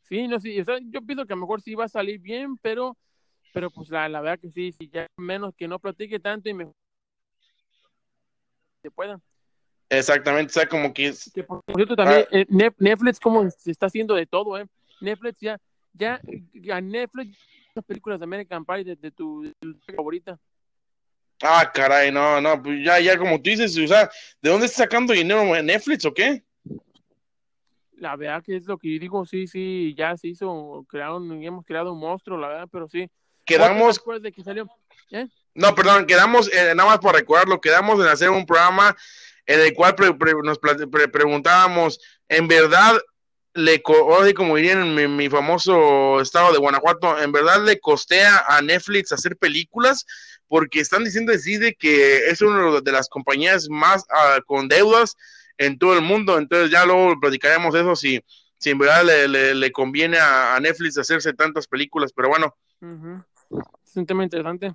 Sí, 0.04 0.28
no, 0.28 0.40
sí, 0.40 0.60
o 0.60 0.66
sea, 0.66 0.78
yo 0.82 1.02
pienso 1.02 1.26
que 1.26 1.34
a 1.34 1.36
lo 1.36 1.42
mejor 1.42 1.62
sí 1.62 1.76
va 1.76 1.86
a 1.86 1.90
salir 1.90 2.20
bien, 2.20 2.58
pero 2.58 2.98
pero 3.54 3.70
pues 3.70 3.90
la, 3.90 4.10
la 4.10 4.20
verdad 4.20 4.40
que 4.40 4.50
sí, 4.50 4.72
sí, 4.72 4.90
ya 4.92 5.06
menos 5.16 5.54
que 5.56 5.68
no 5.68 5.80
platique 5.80 6.20
tanto 6.20 6.50
y 6.50 6.54
mejor 6.54 6.74
se 8.82 8.92
pueda. 8.92 9.22
Exactamente, 9.90 10.50
o 10.50 10.54
sea, 10.54 10.68
como 10.68 10.92
que... 10.92 11.14
que 11.34 11.44
por 11.44 11.62
cierto, 11.76 11.96
también 11.96 12.22
ah. 12.24 12.28
eh, 12.32 12.46
Netflix 12.80 13.20
como 13.20 13.50
se 13.50 13.72
está 13.72 13.86
haciendo 13.86 14.16
de 14.16 14.26
todo, 14.26 14.58
¿eh? 14.58 14.66
Netflix 15.00 15.40
ya, 15.40 15.60
ya, 15.94 16.20
a 16.72 16.82
Netflix, 16.82 17.38
las 17.76 17.86
películas 17.86 18.20
de 18.20 18.24
American 18.24 18.66
Pie 18.66 18.84
de, 18.84 18.96
de, 18.96 19.12
tu, 19.12 19.44
de, 19.44 19.54
tu, 19.60 19.80
favorita. 19.96 20.40
Ah, 21.44 21.70
caray, 21.72 22.12
no, 22.12 22.42
no, 22.42 22.62
pues 22.62 22.84
ya, 22.84 23.00
ya 23.00 23.18
como 23.18 23.38
tú 23.38 23.52
dices, 23.52 23.78
o 23.78 23.88
sea, 23.88 24.10
¿de 24.42 24.50
dónde 24.50 24.66
está 24.66 24.84
sacando 24.84 25.14
dinero 25.14 25.44
Netflix 25.62 26.06
o 26.06 26.14
qué? 26.14 26.44
La 28.04 28.18
verdad 28.18 28.44
que 28.44 28.58
es 28.58 28.66
lo 28.66 28.78
que 28.78 28.94
yo 28.94 29.00
digo, 29.00 29.26
sí, 29.26 29.48
sí, 29.48 29.96
ya 29.98 30.18
se 30.18 30.28
hizo, 30.28 30.86
crearon, 30.90 31.42
hemos 31.42 31.64
creado 31.64 31.94
un 31.94 32.02
monstruo, 32.02 32.38
la 32.38 32.50
verdad, 32.50 32.68
pero 32.70 32.90
sí, 32.90 33.10
quedamos. 33.46 34.02
De 34.22 34.30
que 34.30 34.44
salió? 34.44 34.68
¿Eh? 35.10 35.26
No, 35.54 35.74
perdón, 35.74 36.06
quedamos, 36.06 36.52
eh, 36.52 36.74
nada 36.76 36.90
más 36.90 37.00
por 37.00 37.16
recordarlo, 37.16 37.62
quedamos 37.62 38.02
en 38.02 38.08
hacer 38.08 38.30
un 38.30 38.46
programa 38.46 38.94
en 39.46 39.62
el 39.62 39.74
cual 39.74 39.96
pre, 39.96 40.14
pre, 40.16 40.34
nos 40.44 40.60
pre, 40.60 41.08
preguntábamos, 41.08 41.98
¿en 42.28 42.50
verdad 42.50 43.00
le, 43.54 43.82
como 43.82 44.58
dirían 44.58 44.82
en 44.82 44.96
mi, 44.96 45.08
mi, 45.08 45.30
famoso 45.30 46.20
estado 46.20 46.52
de 46.52 46.60
Guanajuato, 46.60 47.18
¿en 47.22 47.32
verdad 47.32 47.64
le 47.64 47.80
costea 47.80 48.44
a 48.50 48.62
Netflix 48.62 49.14
hacer 49.14 49.38
películas? 49.38 50.06
Porque 50.50 50.82
están 50.82 51.06
diciendo 51.06 51.32
así 51.32 51.56
de 51.56 51.74
que 51.74 52.28
es 52.28 52.42
una 52.42 52.82
de 52.82 52.92
las 52.92 53.08
compañías 53.08 53.70
más 53.70 54.02
uh, 54.10 54.44
con 54.46 54.68
deudas 54.68 55.16
en 55.58 55.78
todo 55.78 55.94
el 55.96 56.02
mundo, 56.02 56.38
entonces 56.38 56.72
ya 56.72 56.86
luego 56.86 57.20
platicaremos 57.20 57.76
eso 57.76 57.96
si, 57.96 58.20
si 58.58 58.72
en 58.72 58.78
verdad 58.78 59.04
le, 59.06 59.28
le, 59.28 59.56
le 59.56 59.72
conviene 59.72 60.18
a, 60.18 60.56
a, 60.56 60.60
Netflix 60.60 60.98
hacerse 60.98 61.34
tantas 61.34 61.68
películas, 61.68 62.12
pero 62.14 62.30
bueno. 62.30 62.56
Uh 62.82 62.86
-huh. 62.86 63.26
Es 63.86 63.96
un 63.96 64.06
tema 64.06 64.24
interesante. 64.24 64.74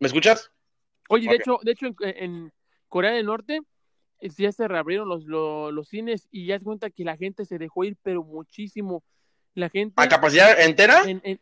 ¿Me 0.00 0.06
escuchas? 0.06 0.50
Oye, 1.08 1.28
okay. 1.28 1.38
de 1.38 1.42
hecho, 1.42 1.58
de 1.62 1.72
hecho 1.72 1.86
en, 1.86 1.94
en, 2.00 2.52
Corea 2.88 3.12
del 3.12 3.26
Norte 3.26 3.60
ya 4.20 4.52
se 4.52 4.68
reabrieron 4.68 5.08
los, 5.08 5.24
los, 5.24 5.72
los, 5.72 5.88
cines 5.88 6.28
y 6.30 6.46
ya 6.46 6.58
se 6.58 6.64
cuenta 6.64 6.90
que 6.90 7.04
la 7.04 7.16
gente 7.16 7.44
se 7.44 7.58
dejó 7.58 7.84
ir, 7.84 7.96
pero 8.02 8.22
muchísimo. 8.22 9.02
La 9.54 9.68
gente. 9.68 9.94
¿A 9.96 10.08
capacidad 10.08 10.58
entera? 10.60 11.02
En, 11.04 11.20
en, 11.24 11.40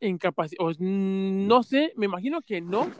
en 0.00 0.18
capacidad. 0.18 0.58
No 0.78 1.62
sé, 1.62 1.92
me 1.96 2.06
imagino 2.06 2.42
que 2.42 2.60
no, 2.60 2.90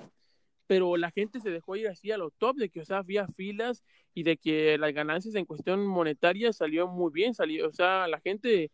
pero 0.67 0.97
la 0.97 1.11
gente 1.11 1.41
se 1.41 1.51
dejó 1.51 1.77
ir 1.77 1.89
así 1.89 2.11
a 2.11 2.19
lo 2.19 2.31
top, 2.31 2.57
de 2.57 2.69
que, 2.71 2.81
o 2.81 2.85
sea, 2.85 2.99
había 2.99 3.29
filas 3.29 3.83
y 4.15 4.23
de 4.23 4.37
que 4.37 4.79
las 4.79 4.93
ganancias 4.93 5.35
en 5.35 5.45
cuestión 5.45 5.87
monetaria 5.87 6.53
salió 6.53 6.89
muy 6.89 7.13
bien, 7.13 7.35
salió, 7.35 7.69
o 7.69 7.73
sea, 7.73 8.09
la 8.09 8.21
gente 8.21 8.71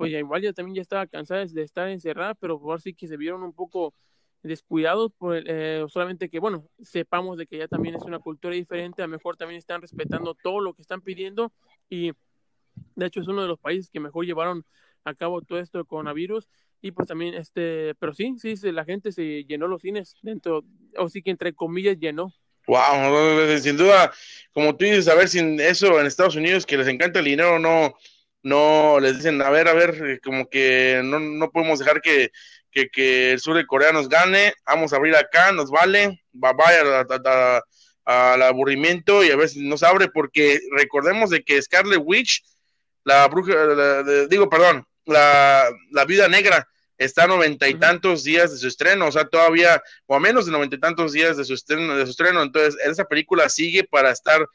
pues 0.00 0.12
ya 0.12 0.18
igual 0.18 0.40
ya 0.40 0.54
también 0.54 0.76
ya 0.76 0.80
estaba 0.80 1.06
cansada 1.06 1.44
de 1.44 1.62
estar 1.62 1.86
encerrada, 1.90 2.34
pero 2.34 2.58
por 2.58 2.80
sí 2.80 2.94
que 2.94 3.06
se 3.06 3.18
vieron 3.18 3.42
un 3.42 3.52
poco 3.52 3.94
descuidados, 4.42 5.12
por, 5.12 5.42
eh, 5.46 5.84
solamente 5.88 6.30
que, 6.30 6.38
bueno, 6.38 6.66
sepamos 6.80 7.36
de 7.36 7.46
que 7.46 7.58
ya 7.58 7.68
también 7.68 7.94
es 7.96 8.02
una 8.04 8.18
cultura 8.18 8.54
diferente, 8.54 9.02
a 9.02 9.06
lo 9.06 9.10
mejor 9.10 9.36
también 9.36 9.58
están 9.58 9.82
respetando 9.82 10.34
todo 10.34 10.60
lo 10.60 10.72
que 10.72 10.80
están 10.80 11.02
pidiendo 11.02 11.52
y 11.90 12.12
de 12.94 13.06
hecho 13.06 13.20
es 13.20 13.28
uno 13.28 13.42
de 13.42 13.48
los 13.48 13.58
países 13.58 13.90
que 13.90 14.00
mejor 14.00 14.24
llevaron 14.24 14.64
a 15.04 15.14
cabo 15.14 15.42
todo 15.42 15.58
esto 15.58 15.78
del 15.78 15.86
coronavirus 15.86 16.48
y 16.82 16.92
pues 16.92 17.08
también 17.08 17.34
este, 17.34 17.94
pero 17.96 18.14
sí, 18.14 18.34
sí, 18.38 18.54
la 18.72 18.84
gente 18.84 19.12
se 19.12 19.44
llenó 19.44 19.68
los 19.68 19.82
cines 19.82 20.14
dentro, 20.22 20.64
o 20.96 21.08
sí 21.08 21.22
que 21.22 21.30
entre 21.30 21.52
comillas 21.52 21.98
llenó. 21.98 22.32
Wow, 22.66 23.58
sin 23.60 23.76
duda, 23.76 24.12
como 24.52 24.76
tú 24.76 24.84
dices, 24.84 25.08
a 25.08 25.14
ver, 25.14 25.28
sin 25.28 25.60
eso 25.60 25.98
en 26.00 26.06
Estados 26.06 26.36
Unidos 26.36 26.66
que 26.66 26.76
les 26.76 26.88
encanta 26.88 27.18
el 27.18 27.24
dinero, 27.24 27.58
no, 27.58 27.94
no 28.42 29.00
les 29.00 29.16
dicen, 29.16 29.42
a 29.42 29.50
ver, 29.50 29.68
a 29.68 29.74
ver, 29.74 30.02
eh, 30.06 30.20
como 30.22 30.48
que 30.48 31.00
no, 31.04 31.18
no 31.18 31.50
podemos 31.50 31.78
dejar 31.78 32.00
que, 32.00 32.30
que, 32.70 32.88
que, 32.88 33.32
el 33.32 33.40
sur 33.40 33.56
de 33.56 33.66
Corea 33.66 33.92
nos 33.92 34.08
gane, 34.08 34.54
vamos 34.66 34.92
a 34.92 34.96
abrir 34.96 35.16
acá, 35.16 35.52
nos 35.52 35.70
vale, 35.70 36.22
bye 36.32 36.52
bye 36.52 37.60
al 38.04 38.42
aburrimiento 38.42 39.22
y 39.24 39.30
a 39.30 39.36
ver 39.36 39.48
si 39.48 39.66
nos 39.66 39.82
abre, 39.82 40.08
porque 40.08 40.60
recordemos 40.72 41.30
de 41.30 41.42
que 41.42 41.60
Scarlet 41.60 42.00
Witch, 42.02 42.42
la 43.04 43.26
bruja, 43.28 43.54
la, 43.54 44.02
digo, 44.28 44.48
perdón, 44.48 44.86
la, 45.06 45.68
la 45.90 46.04
vida 46.04 46.28
negra, 46.28 46.68
está 46.98 47.24
a 47.24 47.28
noventa 47.28 47.68
y 47.68 47.74
tantos 47.74 48.24
días 48.24 48.52
de 48.52 48.58
su 48.58 48.68
estreno, 48.68 49.08
o 49.08 49.12
sea, 49.12 49.24
todavía, 49.24 49.82
o 50.06 50.14
a 50.14 50.20
menos 50.20 50.46
de 50.46 50.52
noventa 50.52 50.76
y 50.76 50.80
tantos 50.80 51.12
días 51.12 51.36
de 51.36 51.44
su 51.44 51.54
estreno, 51.54 51.96
de 51.96 52.04
su 52.04 52.10
estreno, 52.10 52.42
entonces 52.42 52.76
esa 52.84 53.04
película 53.04 53.48
sigue 53.48 53.84
para 53.84 54.10
estar 54.10 54.46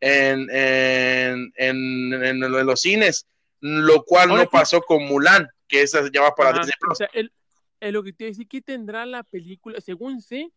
en, 0.00 0.48
en, 0.50 1.52
en, 1.56 2.40
los 2.40 2.80
cines 2.80 3.26
lo 3.64 4.04
cual 4.04 4.30
Ahora, 4.30 4.42
no 4.42 4.50
pasó 4.50 4.82
con 4.82 5.06
Mulan, 5.06 5.48
que 5.66 5.80
esa 5.80 6.02
ya 6.12 6.20
va 6.20 6.34
para 6.34 6.52
Disney 6.52 6.74
Plus. 6.78 6.92
O 6.92 6.94
sea, 6.96 7.08
el, 7.14 7.32
el, 7.80 7.94
lo 7.94 8.02
que 8.02 8.12
te 8.12 8.24
decía, 8.24 8.44
¿qué 8.46 8.60
tendrá 8.60 9.06
la 9.06 9.22
película? 9.22 9.80
Según 9.80 10.20
sé, 10.20 10.50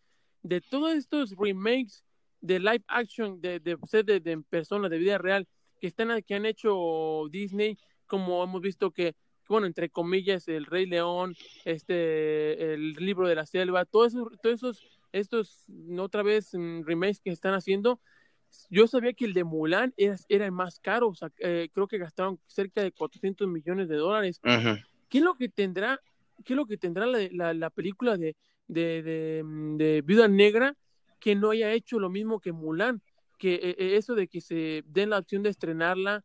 de 0.44 0.60
todos 0.60 0.94
estos 0.94 1.34
remakes 1.38 2.04
de 2.42 2.60
live 2.60 2.84
action, 2.90 3.40
de, 3.40 3.62
de, 3.62 3.78
de, 4.04 4.20
de 4.20 4.38
personas, 4.50 4.92
de 4.92 4.98
vida 4.98 5.18
real, 5.18 5.48
que 5.80 5.88
están 5.88 6.22
que 6.22 6.36
han 6.36 6.46
hecho 6.46 7.24
Disney, 7.32 7.78
como 8.08 8.44
hemos 8.44 8.62
visto 8.62 8.92
que, 8.92 9.16
bueno, 9.48 9.68
entre 9.68 9.90
comillas, 9.90 10.48
el 10.48 10.66
Rey 10.66 10.86
León, 10.86 11.36
este, 11.66 12.74
el 12.74 12.94
libro 12.94 13.28
de 13.28 13.36
la 13.36 13.46
selva, 13.46 13.86
todos 13.86 14.14
esos, 14.14 14.40
todos 14.42 14.56
esos, 14.56 15.00
estos, 15.12 15.66
otra 16.00 16.24
vez, 16.24 16.54
mm, 16.54 16.84
remakes 16.84 17.22
que 17.22 17.32
están 17.32 17.54
haciendo, 17.54 18.00
yo 18.70 18.88
sabía 18.88 19.14
que 19.14 19.26
el 19.26 19.34
de 19.34 19.44
Mulan 19.44 19.94
era, 19.98 20.16
era 20.30 20.46
el 20.46 20.52
más 20.52 20.80
caro, 20.80 21.10
o 21.10 21.16
sea, 21.16 21.32
eh, 21.40 21.70
creo 21.74 21.88
que 21.88 21.98
gastaron 21.98 22.40
cerca 22.48 22.82
de 22.82 22.92
400 22.92 23.48
millones 23.48 23.88
de 23.90 23.96
dólares. 23.96 24.40
Uh 24.44 24.50
-huh. 24.50 24.86
¿Qué 25.10 25.20
es 25.20 25.24
lo 25.24 25.36
que 25.36 25.50
tendrá, 25.50 26.02
qué 26.44 26.54
es 26.54 26.58
lo 26.58 26.66
que 26.66 26.78
tendrá 26.78 27.06
la, 27.06 27.28
la, 27.32 27.54
la 27.54 27.70
película 27.70 28.18
de, 28.18 28.36
de, 28.68 29.04
de, 29.04 29.44
de, 29.78 30.02
Viuda 30.02 30.28
Negra 30.28 30.76
que 31.20 31.36
no 31.36 31.52
haya 31.52 31.72
hecho 31.74 32.00
lo 32.00 32.10
mismo 32.10 32.40
que 32.40 32.52
Mulan? 32.52 33.02
Que 33.38 33.56
eh, 33.56 33.96
eso 33.96 34.16
de 34.16 34.28
que 34.28 34.42
se 34.42 34.84
den 34.88 35.12
la 35.12 35.20
opción 35.20 35.44
de 35.44 35.50
estrenarla 35.50 36.24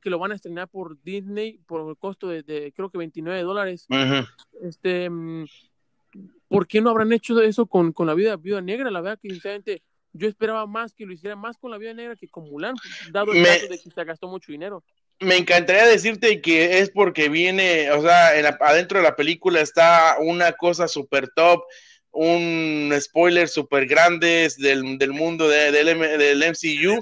que 0.00 0.10
lo 0.10 0.18
van 0.18 0.32
a 0.32 0.34
estrenar 0.34 0.68
por 0.68 1.00
Disney 1.02 1.58
por 1.66 1.88
el 1.88 1.96
costo 1.96 2.28
de, 2.28 2.72
creo 2.74 2.90
que 2.90 2.98
29 2.98 3.42
dólares. 3.42 3.86
Este, 4.62 5.10
mm, 5.10 5.46
¿por 6.48 6.66
qué 6.66 6.80
no 6.80 6.90
habrán 6.90 7.12
hecho 7.12 7.40
eso 7.40 7.66
con, 7.66 7.92
con 7.92 8.06
la 8.06 8.14
vida, 8.14 8.36
vida 8.36 8.60
negra? 8.60 8.90
La 8.90 9.00
verdad 9.00 9.18
que 9.20 9.30
sinceramente 9.30 9.82
yo 10.12 10.28
esperaba 10.28 10.66
más 10.66 10.94
que 10.94 11.06
lo 11.06 11.12
hiciera 11.12 11.36
más 11.36 11.58
con 11.58 11.70
la 11.70 11.78
vida 11.78 11.92
negra 11.92 12.16
que 12.16 12.28
con 12.28 12.48
Mulan, 12.48 12.74
dado 13.10 13.32
el 13.32 13.44
caso 13.44 13.68
de 13.68 13.78
que 13.78 13.90
se 13.90 14.04
gastó 14.04 14.28
mucho 14.28 14.50
dinero. 14.50 14.82
Me 15.20 15.36
encantaría 15.36 15.86
decirte 15.86 16.40
que 16.40 16.78
es 16.78 16.90
porque 16.90 17.28
viene, 17.28 17.90
o 17.90 18.02
sea, 18.02 18.28
adentro 18.60 18.98
de 18.98 19.04
la 19.04 19.16
película 19.16 19.60
está 19.60 20.16
una 20.20 20.52
cosa 20.52 20.88
super 20.88 21.28
top, 21.28 21.64
un 22.10 22.92
spoiler 22.98 23.48
super 23.48 23.86
grande 23.86 24.48
del, 24.58 24.98
del 24.98 25.12
mundo 25.12 25.48
de, 25.48 25.72
del, 25.72 25.98
del, 25.98 26.42
MCU, 26.50 27.00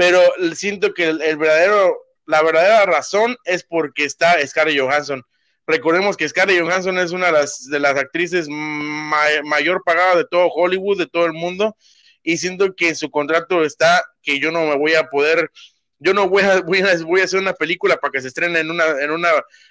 pero 0.00 0.22
siento 0.54 0.94
que 0.94 1.10
el, 1.10 1.36
verdadero, 1.36 1.94
la 2.24 2.42
verdadera 2.42 2.86
razón 2.86 3.36
es 3.44 3.64
porque 3.64 4.06
está 4.06 4.34
Scarlett 4.46 4.80
Johansson. 4.80 5.22
Recordemos 5.66 6.16
que 6.16 6.26
Scarlett 6.26 6.62
Johansson 6.62 6.96
es 6.96 7.10
una 7.10 7.26
de 7.26 7.32
las, 7.32 7.68
de 7.68 7.78
las 7.80 7.98
actrices 7.98 8.48
mayor 8.48 9.82
pagada 9.84 10.16
de 10.16 10.24
todo 10.24 10.48
Hollywood, 10.48 10.96
de 10.96 11.06
todo 11.06 11.26
el 11.26 11.34
mundo, 11.34 11.76
y 12.22 12.38
siento 12.38 12.74
que 12.74 12.88
en 12.88 12.96
su 12.96 13.10
contrato 13.10 13.62
está 13.62 14.02
que 14.22 14.40
yo 14.40 14.50
no 14.50 14.68
me 14.68 14.78
voy 14.78 14.94
a 14.94 15.04
poder, 15.10 15.50
yo 15.98 16.14
no 16.14 16.30
voy 16.30 16.44
a, 16.44 16.60
voy 16.62 16.78
a, 16.78 16.96
voy 17.04 17.20
a 17.20 17.24
hacer 17.24 17.38
una 17.38 17.52
película 17.52 17.98
para 17.98 18.12
que 18.12 18.22
se 18.22 18.28
estrene 18.28 18.60
en 18.60 18.70
una, 18.70 18.86
en 19.02 19.10
una 19.10 19.28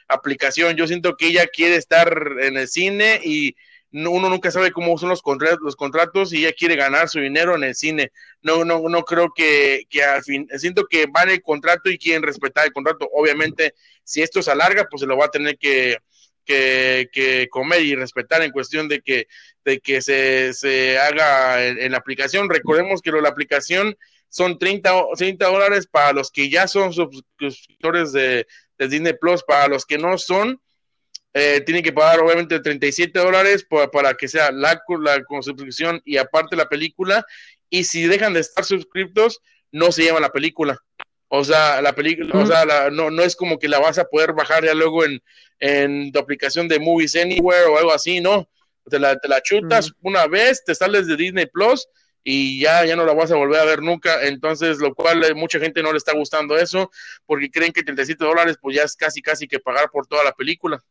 aplicación. 0.07 0.75
Yo 0.75 0.85
siento 0.85 1.17
que 1.17 1.29
ella 1.29 1.47
quiere 1.47 1.75
estar 1.75 2.15
en 2.39 2.55
el 2.55 2.67
cine 2.67 3.19
y 3.23 3.55
uno 3.91 4.29
nunca 4.29 4.51
sabe 4.51 4.71
cómo 4.71 4.97
son 4.97 5.09
los 5.09 5.21
contratos, 5.21 5.59
los 5.61 5.75
contratos 5.75 6.31
y 6.33 6.45
ella 6.45 6.53
quiere 6.57 6.75
ganar 6.75 7.09
su 7.09 7.19
dinero 7.19 7.55
en 7.55 7.63
el 7.63 7.75
cine. 7.75 8.11
No, 8.41 8.63
no, 8.63 8.87
no 8.87 9.03
creo 9.03 9.31
que, 9.35 9.85
que 9.89 10.03
al 10.03 10.23
fin, 10.23 10.47
siento 10.57 10.85
que 10.87 11.07
van 11.11 11.29
el 11.29 11.41
contrato 11.41 11.89
y 11.89 11.97
quieren 11.97 12.23
respetar 12.23 12.65
el 12.65 12.73
contrato. 12.73 13.09
Obviamente, 13.13 13.73
si 14.03 14.21
esto 14.21 14.41
se 14.41 14.51
alarga, 14.51 14.85
pues 14.89 15.01
se 15.01 15.07
lo 15.07 15.17
va 15.17 15.25
a 15.25 15.31
tener 15.31 15.57
que, 15.57 15.97
que, 16.45 17.47
comer 17.49 17.81
y 17.81 17.95
respetar 17.95 18.41
en 18.41 18.51
cuestión 18.51 18.87
de 18.87 19.01
que, 19.01 19.27
de 19.63 19.79
que 19.79 20.01
se, 20.01 20.53
se 20.53 20.97
haga 20.97 21.65
en, 21.65 21.91
la 21.91 21.97
aplicación. 21.97 22.49
Recordemos 22.49 23.01
que 23.01 23.11
lo, 23.11 23.21
la 23.21 23.29
aplicación 23.29 23.95
son 24.29 24.59
30, 24.59 24.91
30 25.15 25.45
dólares 25.47 25.87
para 25.87 26.13
los 26.13 26.31
que 26.31 26.49
ya 26.49 26.67
son 26.67 26.93
suscriptores 26.93 28.11
de, 28.11 28.47
de 28.77 28.87
Disney 28.87 29.13
Plus, 29.19 29.43
para 29.43 29.67
los 29.67 29.85
que 29.85 29.97
no 29.97 30.17
son, 30.17 30.61
eh, 31.33 31.61
tienen 31.65 31.83
que 31.83 31.93
pagar 31.93 32.19
obviamente 32.19 32.59
37 32.59 33.17
dólares 33.19 33.65
para, 33.91 34.13
que 34.15 34.27
sea 34.27 34.51
la, 34.51 34.81
la 35.01 35.23
suscripción 35.41 36.01
y 36.05 36.17
aparte 36.17 36.55
la 36.55 36.67
película. 36.67 37.25
Y 37.69 37.83
si 37.83 38.07
dejan 38.07 38.33
de 38.33 38.39
estar 38.39 38.65
suscriptos, 38.65 39.39
no 39.71 39.91
se 39.91 40.05
llama 40.05 40.19
la 40.19 40.31
película. 40.31 40.79
O 41.27 41.43
sea, 41.43 41.81
la 41.81 41.93
película, 41.93 42.35
o 42.39 42.45
sea, 42.45 42.89
no, 42.91 43.11
no 43.11 43.21
es 43.21 43.35
como 43.35 43.59
que 43.59 43.67
la 43.67 43.79
vas 43.79 43.99
a 43.99 44.05
poder 44.05 44.33
bajar 44.33 44.65
ya 44.65 44.73
luego 44.73 45.05
en, 45.05 45.21
en 45.59 46.11
tu 46.11 46.17
aplicación 46.17 46.67
de 46.67 46.79
Movies 46.79 47.15
Anywhere 47.15 47.65
o 47.65 47.77
algo 47.77 47.93
así, 47.93 48.19
¿no? 48.19 48.49
Te 48.89 48.97
la, 48.97 49.15
te 49.15 49.27
la 49.27 49.39
chutas 49.41 49.91
una 50.01 50.25
vez, 50.25 50.63
te 50.65 50.73
sales 50.73 51.05
de 51.05 51.15
Disney 51.15 51.45
Plus 51.45 51.87
y 52.23 52.59
ya, 52.59 52.83
ya 52.83 52.95
no 52.95 53.05
la 53.05 53.13
vas 53.13 53.31
a 53.31 53.35
volver 53.35 53.59
a 53.59 53.65
ver 53.65 53.83
nunca. 53.83 54.25
Entonces, 54.25 54.79
lo 54.79 54.95
cual 54.95 55.23
eh, 55.23 55.35
mucha 55.35 55.59
gente 55.59 55.83
no 55.83 55.91
le 55.91 55.99
está 55.99 56.13
gustando 56.13 56.57
eso 56.57 56.89
porque 57.27 57.51
creen 57.51 57.73
que 57.73 57.83
37 57.83 58.25
dólares 58.25 58.57
pues 58.59 58.75
ya 58.75 58.83
es 58.83 58.95
casi, 58.95 59.21
casi 59.21 59.47
que 59.47 59.59
pagar 59.59 59.91
por 59.91 60.07
toda 60.07 60.23
la 60.23 60.31
película. 60.31 60.83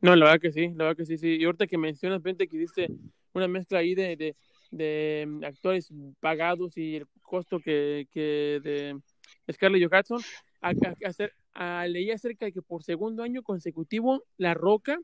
No, 0.00 0.14
la 0.14 0.26
verdad 0.26 0.40
que 0.40 0.52
sí, 0.52 0.68
la 0.68 0.84
verdad 0.84 0.96
que 0.96 1.06
sí, 1.06 1.18
sí. 1.18 1.36
Y 1.36 1.44
ahorita 1.44 1.66
que 1.66 1.78
mencionas, 1.78 2.22
gente, 2.22 2.46
que 2.46 2.56
hiciste 2.56 2.88
una 3.32 3.48
mezcla 3.48 3.80
ahí 3.80 3.94
de, 3.94 4.16
de, 4.16 4.36
de 4.70 5.26
mm, 5.26 5.44
actores 5.44 5.92
pagados 6.20 6.76
y 6.76 6.96
el 6.96 7.06
costo 7.22 7.58
que, 7.58 8.06
que 8.12 8.60
de 8.62 9.52
Scarlett 9.52 9.88
Johansson, 9.88 10.20
a, 10.60 10.72
hacer, 11.06 11.34
a, 11.54 11.86
leí 11.86 12.10
acerca 12.10 12.46
de 12.46 12.52
que 12.52 12.62
por 12.62 12.82
segundo 12.82 13.22
año 13.22 13.42
consecutivo, 13.42 14.24
La 14.36 14.54
Roca, 14.54 14.98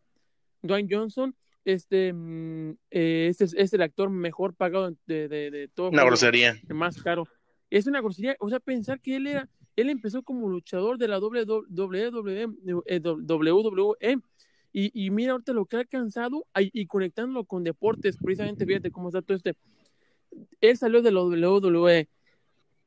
Dwayne 0.63 0.89
Johnson, 0.91 1.35
este, 1.65 2.13
mm, 2.13 2.77
eh, 2.91 3.27
este 3.31 3.45
es, 3.45 3.73
el 3.73 3.83
actor 3.83 4.11
mejor 4.11 4.55
pagado 4.55 4.93
de, 5.07 5.29
de, 5.29 5.51
de 5.51 5.69
todo. 5.69 5.91
Una 5.91 6.05
grosería. 6.05 6.61
Más 6.69 7.03
caro. 7.03 7.27
Es 7.71 7.87
una 7.87 8.01
grosería, 8.01 8.37
o 8.39 8.49
sea, 8.49 8.61
pensar 8.61 9.01
que 9.01 9.17
él 9.17 9.27
era, 9.27 9.49
él 9.75 9.91
empezó 9.91 10.23
como 10.23 10.49
luchador 10.49 10.99
de 10.99 11.09
la 11.09 11.19
WWE, 11.19 11.67
WWE 13.09 14.19
y, 14.75 14.91
y 14.93 15.11
mira 15.11 15.33
ahorita 15.33 15.53
lo 15.53 15.67
que 15.67 15.77
ha 15.77 15.81
alcanzado 15.81 16.47
y 16.57 16.87
conectándolo 16.87 17.45
con 17.45 17.63
deportes, 17.63 18.19
precisamente 18.19 18.67
fíjate 18.67 18.91
cómo 18.91 19.09
está 19.09 19.23
todo 19.23 19.37
este. 19.37 19.55
Él 20.61 20.77
salió 20.77 21.01
de 21.01 21.13
la 21.13 21.23
WWE. 21.23 22.09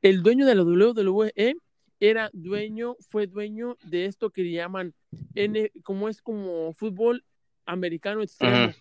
El 0.02 0.22
dueño 0.22 0.44
de 0.44 0.54
la 0.54 0.62
WWE 0.64 1.56
era 1.98 2.28
dueño, 2.34 2.94
fue 3.08 3.26
dueño 3.26 3.78
de 3.84 4.04
esto 4.04 4.28
que 4.28 4.52
llaman, 4.52 4.94
N, 5.34 5.72
como 5.82 6.10
es 6.10 6.20
como 6.20 6.74
fútbol 6.74 7.24
americano 7.64 8.22
extremo. 8.22 8.74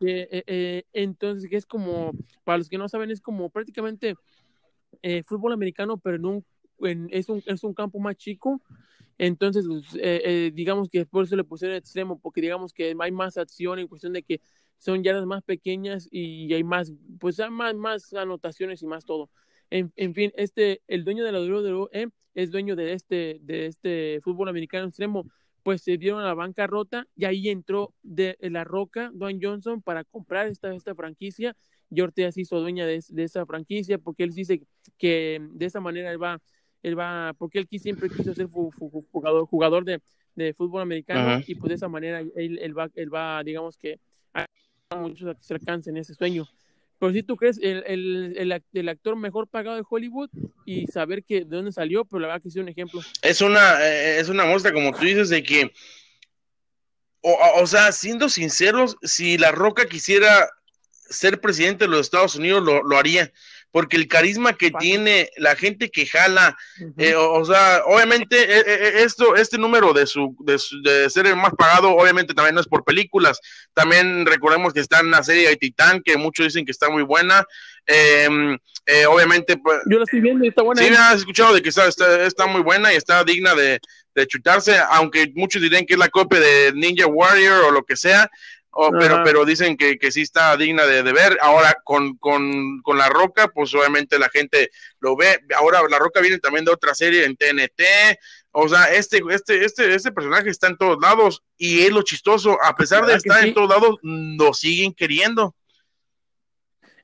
Que, 0.00 0.22
eh, 0.22 0.44
eh, 0.48 0.82
entonces, 0.92 1.48
que 1.48 1.56
es 1.56 1.64
como, 1.64 2.10
para 2.42 2.58
los 2.58 2.68
que 2.68 2.76
no 2.76 2.88
saben, 2.88 3.12
es 3.12 3.20
como 3.20 3.50
prácticamente 3.50 4.16
eh, 5.00 5.22
fútbol 5.22 5.52
americano, 5.52 5.96
pero 5.96 6.16
en 6.16 6.24
un, 6.24 6.44
en, 6.82 7.08
es, 7.10 7.28
un, 7.28 7.42
es 7.46 7.64
un 7.64 7.74
campo 7.74 7.98
más 7.98 8.16
chico 8.16 8.60
entonces, 9.18 9.66
pues, 9.68 9.94
eh, 9.94 10.22
eh, 10.24 10.50
digamos 10.52 10.88
que 10.88 11.06
por 11.06 11.24
eso 11.24 11.36
le 11.36 11.44
pusieron 11.44 11.76
extremo, 11.76 12.18
porque 12.18 12.40
digamos 12.40 12.72
que 12.72 12.94
hay 12.98 13.12
más 13.12 13.36
acción 13.36 13.78
en 13.78 13.88
cuestión 13.88 14.12
de 14.12 14.22
que 14.22 14.40
son 14.78 15.04
yardas 15.04 15.26
más 15.26 15.44
pequeñas 15.44 16.08
y 16.10 16.52
hay 16.52 16.64
más, 16.64 16.92
pues 17.20 17.38
hay 17.38 17.50
más, 17.50 17.74
más 17.76 18.12
anotaciones 18.14 18.82
y 18.82 18.86
más 18.86 19.04
todo. 19.04 19.30
En, 19.70 19.92
en, 19.96 20.14
fin, 20.14 20.32
este, 20.36 20.82
el 20.88 21.04
dueño 21.04 21.24
de 21.24 21.32
la 21.32 21.40
WWE 21.40 22.08
es 22.34 22.50
dueño 22.50 22.74
de 22.74 22.94
este, 22.94 23.38
de 23.42 23.66
este 23.66 24.20
fútbol 24.22 24.48
americano 24.48 24.88
extremo, 24.88 25.30
pues 25.62 25.82
se 25.82 25.96
dieron 25.98 26.20
a 26.20 26.24
la 26.24 26.34
bancarrota 26.34 27.06
y 27.14 27.24
ahí 27.24 27.48
entró 27.48 27.94
de, 28.02 28.36
la 28.40 28.64
roca 28.64 29.10
Dwayne 29.14 29.38
Johnson 29.40 29.82
para 29.82 30.02
comprar 30.02 30.48
esta, 30.48 30.74
esta 30.74 30.96
franquicia 30.96 31.56
y 31.90 32.00
Ortega 32.00 32.32
se 32.32 32.40
hizo 32.40 32.58
dueña 32.58 32.86
de, 32.86 33.00
de, 33.08 33.22
esa 33.22 33.46
franquicia 33.46 33.98
porque 33.98 34.24
él 34.24 34.34
dice 34.34 34.62
que 34.98 35.40
de 35.52 35.66
esa 35.66 35.78
manera 35.78 36.10
él 36.10 36.20
va 36.20 36.40
él 36.82 36.98
va, 36.98 37.34
porque 37.38 37.58
él 37.58 37.68
siempre 37.80 38.10
quiso 38.10 38.34
ser 38.34 38.46
jugador, 38.46 39.46
jugador 39.46 39.84
de, 39.84 40.00
de 40.34 40.52
fútbol 40.54 40.82
americano 40.82 41.42
y 41.46 41.54
pues 41.54 41.70
de 41.70 41.74
esa 41.76 41.88
manera 41.88 42.20
él, 42.20 42.58
él, 42.60 42.78
va, 42.78 42.88
él 42.94 43.12
va, 43.12 43.42
digamos 43.44 43.76
que 43.76 43.98
a 44.34 44.46
muchos 44.96 45.36
que 45.36 45.42
se 45.42 45.54
alcancen 45.54 45.96
ese 45.96 46.14
sueño. 46.14 46.46
Pero 46.98 47.12
si 47.12 47.22
tú 47.24 47.36
crees 47.36 47.58
el, 47.60 47.82
el, 47.86 48.62
el, 48.72 48.88
actor 48.88 49.16
mejor 49.16 49.48
pagado 49.48 49.76
de 49.76 49.82
Hollywood 49.88 50.30
y 50.64 50.86
saber 50.86 51.24
que 51.24 51.44
de 51.44 51.56
dónde 51.56 51.72
salió, 51.72 52.04
pero 52.04 52.20
la 52.20 52.28
verdad 52.28 52.42
que 52.42 52.48
es 52.48 52.54
un 52.54 52.68
ejemplo. 52.68 53.00
Es 53.22 53.40
una, 53.40 53.84
eh, 53.84 54.20
es 54.20 54.28
una 54.28 54.44
muestra, 54.44 54.72
como 54.72 54.92
tú 54.92 55.04
dices, 55.04 55.28
de 55.28 55.42
que, 55.42 55.72
o, 57.20 57.36
o 57.56 57.66
sea, 57.66 57.90
siendo 57.90 58.28
sinceros, 58.28 58.96
si 59.02 59.36
La 59.36 59.50
Roca 59.50 59.86
quisiera 59.86 60.48
ser 60.92 61.40
presidente 61.40 61.86
de 61.86 61.90
los 61.90 62.02
Estados 62.02 62.36
Unidos, 62.36 62.62
lo, 62.62 62.84
lo 62.84 62.96
haría 62.96 63.32
porque 63.72 63.96
el 63.96 64.06
carisma 64.06 64.52
que 64.52 64.70
tiene 64.70 65.30
la 65.38 65.56
gente 65.56 65.90
que 65.90 66.06
jala, 66.06 66.56
eh, 66.98 67.14
o, 67.16 67.44
sea, 67.44 67.82
obviamente 67.86 68.36
eh, 68.36 68.64
eh, 68.66 68.92
esto, 68.98 69.34
este 69.34 69.56
número 69.56 69.94
de 69.94 70.06
su, 70.06 70.36
de 70.44 71.10
ser 71.10 71.26
el 71.26 71.36
más 71.36 71.52
pagado, 71.56 71.90
obviamente 71.90 72.34
también 72.34 72.54
no 72.54 72.60
es 72.60 72.68
por 72.68 72.84
películas, 72.84 73.40
también 73.72 74.26
recordemos 74.26 74.74
que 74.74 74.80
está 74.80 75.00
en 75.00 75.10
la 75.10 75.22
serie 75.22 75.48
de 75.48 75.56
Titán, 75.56 76.02
que 76.04 76.18
muchos 76.18 76.46
dicen 76.46 76.66
que 76.66 76.70
está 76.70 76.90
muy 76.90 77.02
buena, 77.02 77.44
em, 77.86 78.58
obviamente, 79.08 79.56
pues, 79.56 79.78
yo 79.86 79.96
la 79.96 80.04
estoy 80.04 80.20
viendo 80.20 80.44
y 80.44 80.48
está 80.48 80.62
buena. 80.62 80.82
Sí, 80.82 80.90
me 80.90 80.96
has 80.96 81.16
escuchado 81.16 81.54
de 81.54 81.62
que 81.62 81.70
está, 81.70 81.88
está, 81.88 82.46
muy 82.46 82.60
buena 82.60 82.92
y 82.92 82.96
está 82.96 83.24
digna 83.24 83.54
de, 83.54 83.80
de 84.14 84.26
chutarse, 84.26 84.76
aunque 84.90 85.32
muchos 85.34 85.62
dirán 85.62 85.86
que 85.86 85.94
es 85.94 85.98
la 85.98 86.10
copia 86.10 86.40
de 86.40 86.72
Ninja 86.74 87.06
Warrior 87.06 87.64
o 87.64 87.70
lo 87.70 87.84
que 87.84 87.96
sea, 87.96 88.30
Oh, 88.74 88.90
pero, 88.90 89.22
pero 89.22 89.44
dicen 89.44 89.76
que, 89.76 89.98
que 89.98 90.10
sí 90.10 90.22
está 90.22 90.56
digna 90.56 90.86
de, 90.86 91.02
ver. 91.12 91.36
Ahora 91.42 91.76
con, 91.84 92.16
con, 92.16 92.80
con, 92.80 92.96
La 92.96 93.10
Roca, 93.10 93.48
pues 93.48 93.74
obviamente 93.74 94.18
la 94.18 94.30
gente 94.30 94.70
lo 94.98 95.14
ve. 95.14 95.40
Ahora 95.56 95.82
La 95.90 95.98
Roca 95.98 96.20
viene 96.20 96.38
también 96.38 96.64
de 96.64 96.72
otra 96.72 96.94
serie 96.94 97.26
en 97.26 97.36
TNT. 97.36 97.82
O 98.50 98.66
sea, 98.70 98.90
este, 98.94 99.22
este, 99.30 99.62
este, 99.62 99.94
este 99.94 100.10
personaje 100.12 100.48
está 100.48 100.68
en 100.68 100.78
todos 100.78 100.96
lados 101.02 101.42
y 101.58 101.82
es 101.82 101.90
lo 101.90 102.00
chistoso. 102.00 102.56
A 102.62 102.74
pesar 102.74 103.04
de 103.04 103.14
estar 103.14 103.44
en 103.44 103.52
todos 103.52 103.68
lados, 103.68 103.96
lo 104.02 104.54
siguen 104.54 104.94
queriendo. 104.94 105.54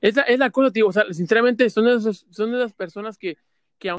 Es 0.00 0.16
la, 0.16 0.22
es 0.22 0.38
la 0.38 0.48
cosa, 0.48 0.70
tío. 0.70 0.88
O 0.88 0.92
sea, 0.92 1.04
sinceramente, 1.12 1.68
son 1.68 1.84
de, 1.84 2.14
son 2.30 2.50
de 2.50 2.58
esas 2.58 2.72
personas 2.72 3.18
que, 3.18 3.36
que, 3.78 3.94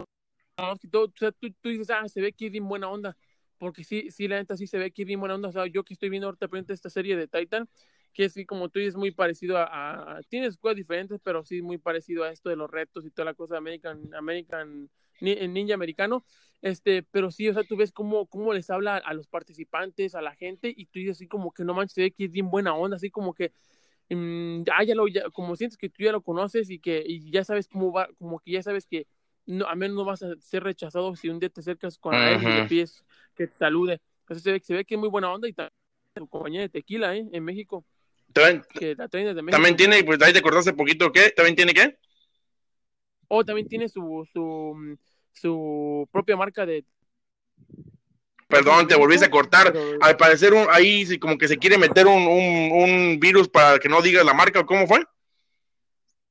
tú, 0.89 1.07
tú, 1.11 1.70
dices, 1.70 1.91
ah, 1.91 2.07
se 2.09 2.20
ve 2.20 2.34
que 2.34 2.47
es 2.47 2.51
bien 2.51 2.67
buena 2.67 2.89
onda 2.89 3.15
porque 3.60 3.84
sí, 3.84 4.10
sí, 4.10 4.28
la 4.28 4.38
neta 4.38 4.57
sí 4.57 4.66
se 4.68 4.78
ve 4.80 4.91
que 4.91 5.05
bien 5.05 5.20
buena 5.20 5.36
onda. 5.36 5.49
O 5.49 5.51
sea, 5.51 5.68
yo 5.68 5.84
que 5.84 5.93
estoy 5.93 6.10
viendo 6.10 6.28
ahorita 6.28 6.47
frente 6.47 6.74
esta 6.74 6.89
serie 6.89 7.16
de 7.16 7.28
Titan, 7.28 7.70
que 8.14 8.30
sí, 8.30 8.45
como 8.45 8.70
tú 8.70 8.80
dices, 8.80 8.95
muy 8.95 9.12
parecido 9.12 9.57
a, 9.57 10.20
tienes 10.30 10.57
cosas 10.57 10.78
diferentes, 10.78 11.20
pero 11.24 11.43
sí 11.45 11.62
muy 11.62 11.78
parecido 11.78 12.24
a 12.24 12.32
esto 12.32 12.49
de 12.49 12.55
los 12.55 12.72
retos 12.72 13.05
y 13.05 13.12
toda 13.12 13.26
la 13.26 13.34
cosa 13.36 13.55
de 13.55 13.57
American, 13.60 14.14
American 14.16 14.89
Ninja 15.22 15.74
americano. 15.76 16.26
Este, 16.62 17.03
pero 17.03 17.32
sí, 17.32 17.47
o 17.49 17.53
sea, 17.53 17.64
tú 17.64 17.78
ves 17.78 17.91
cómo, 17.91 18.26
cómo 18.28 18.53
les 18.53 18.70
habla 18.70 18.97
a 18.97 19.14
los 19.14 19.28
participantes, 19.28 20.16
a 20.16 20.22
la 20.22 20.36
gente, 20.36 20.74
y 20.76 20.86
tú 20.88 20.99
dices 20.99 21.18
así 21.18 21.28
como 21.28 21.51
que 21.51 21.64
no 21.64 21.74
manches, 21.74 21.93
se 21.93 22.01
ve 22.01 22.12
que 22.12 22.26
es 22.26 22.32
bien 22.32 22.49
buena 22.49 22.76
onda, 22.76 22.97
así 22.97 23.10
como 23.10 23.34
que 23.34 23.53
mm, 24.10 24.64
ah, 24.74 24.84
ya 24.84 24.95
lo, 24.95 25.05
como 25.34 25.55
sientes 25.55 25.78
que 25.78 25.89
tú 25.89 26.03
ya 26.03 26.12
lo 26.12 26.22
conoces 26.22 26.70
y 26.70 26.80
que 26.80 27.03
y 27.05 27.32
ya 27.32 27.43
sabes 27.43 27.68
cómo 27.68 27.91
va, 27.93 28.10
como 28.18 28.39
que 28.39 28.51
ya 28.51 28.64
sabes 28.64 28.86
que 28.88 29.07
no, 29.50 29.68
a 29.68 29.76
menos 29.76 29.97
no 29.97 30.06
vas 30.06 30.22
a 30.22 30.36
ser 30.39 30.64
rechazado 30.64 31.16
si 31.16 31.28
un 31.28 31.39
día 31.39 31.50
te 31.50 31.62
acercas 31.62 31.97
con 31.97 32.14
él 32.14 32.41
y 32.41 32.45
le 32.45 32.66
pides 32.66 33.04
que 33.36 33.47
te 33.47 33.54
salude. 33.56 34.00
Entonces 34.22 34.43
se 34.43 34.52
ve, 34.52 34.62
se 34.64 34.74
ve 34.76 34.86
que 34.86 34.93
es 34.93 35.00
muy 35.00 35.10
buena 35.10 35.32
onda 35.34 35.47
y 35.47 35.54
también 35.54 35.74
tu 36.14 36.28
compañía 36.28 36.62
de 36.62 36.70
tequila, 36.70 37.16
¿eh? 37.16 37.28
En 37.32 37.43
México. 37.43 37.84
También, 38.32 38.64
también 39.50 39.76
tiene, 39.76 40.04
pues 40.04 40.22
ahí 40.22 40.32
te 40.34 40.39
acordaste 40.39 40.74
poquito, 40.74 41.12
¿qué? 41.12 41.32
¿También 41.32 41.56
tiene 41.56 41.74
qué? 41.74 41.97
O 43.28 43.43
también 43.43 43.68
tiene 43.68 43.89
su, 43.89 44.28
su, 44.32 44.97
su 45.32 46.08
propia 46.12 46.38
marca 46.38 46.64
de... 46.66 46.86
Perdón, 48.47 48.88
te 48.88 48.95
volviste 48.95 49.26
a 49.26 49.32
cortar. 49.32 49.74
Al 50.02 50.16
parecer 50.16 50.54
un, 50.54 50.68
ahí 50.70 51.18
como 51.18 51.39
que 51.39 51.47
se 51.47 51.58
quiere 51.58 51.80
meter 51.80 52.06
un, 52.06 52.22
un, 52.28 52.72
un 52.72 53.20
virus 53.20 53.50
para 53.50 53.80
que 53.80 53.89
no 53.89 54.02
digas 54.02 54.26
la 54.26 54.34
marca, 54.36 54.64
¿cómo 54.64 54.86
fue? 54.86 55.04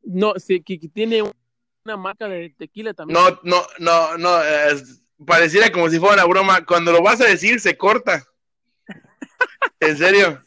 No, 0.03 0.35
sí, 0.37 0.63
que, 0.63 0.79
tiene 0.79 1.23
una 1.89 1.97
marca 1.97 2.29
de 2.29 2.55
tequila 2.57 2.93
también. 2.93 3.19
No, 3.19 3.41
no, 3.43 3.67
no, 3.79 4.19
no, 4.19 4.39
pareciera 5.27 5.73
como 5.73 5.89
si 5.89 5.99
fuera 5.99 6.15
una 6.15 6.25
broma. 6.27 6.65
Cuando 6.67 6.93
lo 6.93 7.03
vas 7.03 7.21
a 7.21 7.27
decir, 7.27 7.61
se 7.61 7.77
corta. 7.77 8.27
¿En 9.81 9.97
serio? 9.97 10.43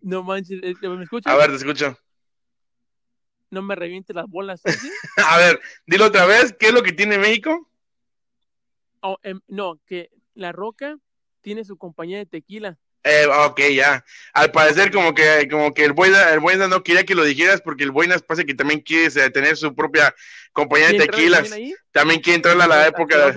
No 0.00 0.22
manches, 0.22 0.60
eh, 0.62 0.74
¿me 0.80 1.04
escuchas? 1.04 1.32
A 1.32 1.36
ver, 1.36 1.50
te 1.50 1.56
escucho. 1.56 1.98
No 3.50 3.62
me 3.62 3.74
reviente 3.74 4.14
las 4.14 4.26
bolas. 4.28 4.62
a 5.16 5.38
ver, 5.38 5.60
dilo 5.86 6.06
otra 6.06 6.24
vez, 6.24 6.54
¿qué 6.58 6.68
es 6.68 6.72
lo 6.72 6.82
que 6.82 6.92
tiene 6.92 7.18
México? 7.18 7.68
Oh, 9.00 9.18
em, 9.22 9.40
no, 9.48 9.80
que 9.86 10.10
La 10.34 10.52
Roca 10.52 10.96
tiene 11.40 11.64
su 11.64 11.76
compañía 11.76 12.18
de 12.18 12.26
tequila. 12.26 12.78
Eh, 13.04 13.26
ok, 13.26 13.60
ya. 13.74 14.04
Al 14.32 14.52
parecer 14.52 14.92
como 14.92 15.12
que 15.14 15.48
como 15.50 15.74
que 15.74 15.84
el 15.84 15.92
Buena, 15.92 16.30
el 16.30 16.70
no 16.70 16.82
quería 16.82 17.04
que 17.04 17.14
lo 17.14 17.24
dijeras 17.24 17.60
porque 17.60 17.84
el 17.84 17.90
Buenas 17.90 18.22
parece 18.22 18.46
que 18.46 18.54
también 18.54 18.80
quiere 18.80 19.30
tener 19.30 19.56
su 19.56 19.74
propia 19.74 20.14
compañía 20.52 20.88
de 20.88 20.98
tequilas. 20.98 21.50
También, 21.90 22.20
quiere 22.20 22.36
entrar 22.36 22.60
a 22.60 22.66
la 22.66 22.86
época. 22.86 23.34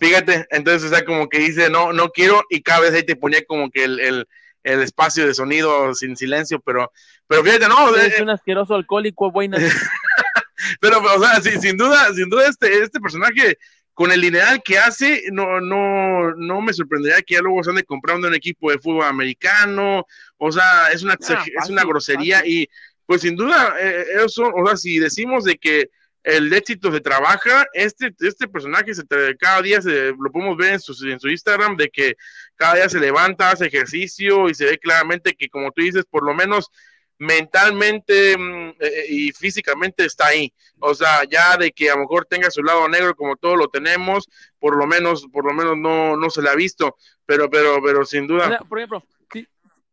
Fíjate, 0.00 0.46
entonces 0.50 0.90
o 0.90 0.94
sea 0.94 1.04
como 1.04 1.28
que 1.28 1.38
dice 1.38 1.70
no 1.70 1.92
no 1.92 2.10
quiero 2.10 2.42
y 2.50 2.62
cada 2.62 2.80
vez 2.80 2.94
ahí 2.94 3.04
te 3.04 3.16
ponía 3.16 3.44
como 3.44 3.70
que 3.70 3.84
el, 3.84 4.00
el, 4.00 4.28
el 4.64 4.82
espacio 4.82 5.26
de 5.26 5.34
sonido 5.34 5.94
sin 5.94 6.16
silencio, 6.16 6.60
pero 6.60 6.90
pero 7.28 7.44
fíjate, 7.44 7.68
no. 7.68 7.94
Es 7.94 8.20
un 8.20 8.30
asqueroso 8.30 8.74
alcohólico, 8.74 9.30
Buenas. 9.30 9.62
pero 10.80 11.00
o 11.00 11.22
sea, 11.22 11.40
sin 11.40 11.76
duda 11.76 12.12
sin 12.12 12.28
duda 12.28 12.48
este 12.48 12.82
este 12.82 12.98
personaje 12.98 13.56
con 13.96 14.12
el 14.12 14.20
lineal 14.20 14.62
que 14.62 14.76
hace, 14.78 15.22
no, 15.32 15.58
no, 15.58 16.34
no 16.34 16.60
me 16.60 16.74
sorprendería 16.74 17.22
que 17.22 17.36
ya 17.36 17.40
luego 17.40 17.64
se 17.64 17.70
ande 17.70 17.82
comprando 17.82 18.28
un 18.28 18.34
equipo 18.34 18.70
de 18.70 18.78
fútbol 18.78 19.06
americano, 19.06 20.04
o 20.36 20.52
sea, 20.52 20.88
es 20.92 21.02
una, 21.02 21.14
ah, 21.14 21.44
es 21.62 21.70
una 21.70 21.82
grosería 21.82 22.44
y 22.44 22.68
pues 23.06 23.22
sin 23.22 23.36
duda, 23.36 23.74
eh, 23.80 24.04
eso, 24.22 24.52
o 24.54 24.66
sea, 24.66 24.76
si 24.76 24.98
decimos 24.98 25.44
de 25.44 25.56
que 25.56 25.88
el 26.24 26.52
éxito 26.52 26.92
se 26.92 27.00
trabaja, 27.00 27.64
este, 27.72 28.14
este 28.20 28.46
personaje 28.48 28.92
se 28.92 29.02
cada 29.40 29.62
día 29.62 29.80
se, 29.80 30.08
lo 30.08 30.30
podemos 30.30 30.58
ver 30.58 30.74
en 30.74 30.80
su, 30.80 30.92
en 31.08 31.18
su 31.18 31.30
Instagram, 31.30 31.78
de 31.78 31.88
que 31.88 32.16
cada 32.54 32.74
día 32.74 32.90
se 32.90 33.00
levanta, 33.00 33.50
hace 33.50 33.64
ejercicio 33.64 34.50
y 34.50 34.54
se 34.54 34.66
ve 34.66 34.78
claramente 34.78 35.34
que 35.34 35.48
como 35.48 35.72
tú 35.72 35.80
dices, 35.80 36.04
por 36.04 36.22
lo 36.22 36.34
menos 36.34 36.70
mentalmente 37.18 38.36
mm, 38.36 38.74
eh, 38.80 39.04
y 39.08 39.32
físicamente 39.32 40.04
está 40.04 40.28
ahí. 40.28 40.52
O 40.78 40.94
sea, 40.94 41.24
ya 41.24 41.56
de 41.56 41.72
que 41.72 41.90
a 41.90 41.94
lo 41.94 42.02
mejor 42.02 42.26
tenga 42.26 42.50
su 42.50 42.62
lado 42.62 42.88
negro 42.88 43.14
como 43.14 43.36
todos 43.36 43.56
lo 43.56 43.68
tenemos, 43.68 44.28
por 44.58 44.76
lo 44.76 44.86
menos, 44.86 45.26
por 45.32 45.44
lo 45.44 45.54
menos 45.54 45.76
no, 45.76 46.16
no 46.16 46.30
se 46.30 46.42
le 46.42 46.50
ha 46.50 46.54
visto, 46.54 46.96
pero, 47.24 47.48
pero, 47.50 47.82
pero 47.82 48.04
sin 48.04 48.26
duda. 48.26 48.58
por 48.68 48.78
ejemplo, 48.78 49.04
si, 49.32 49.46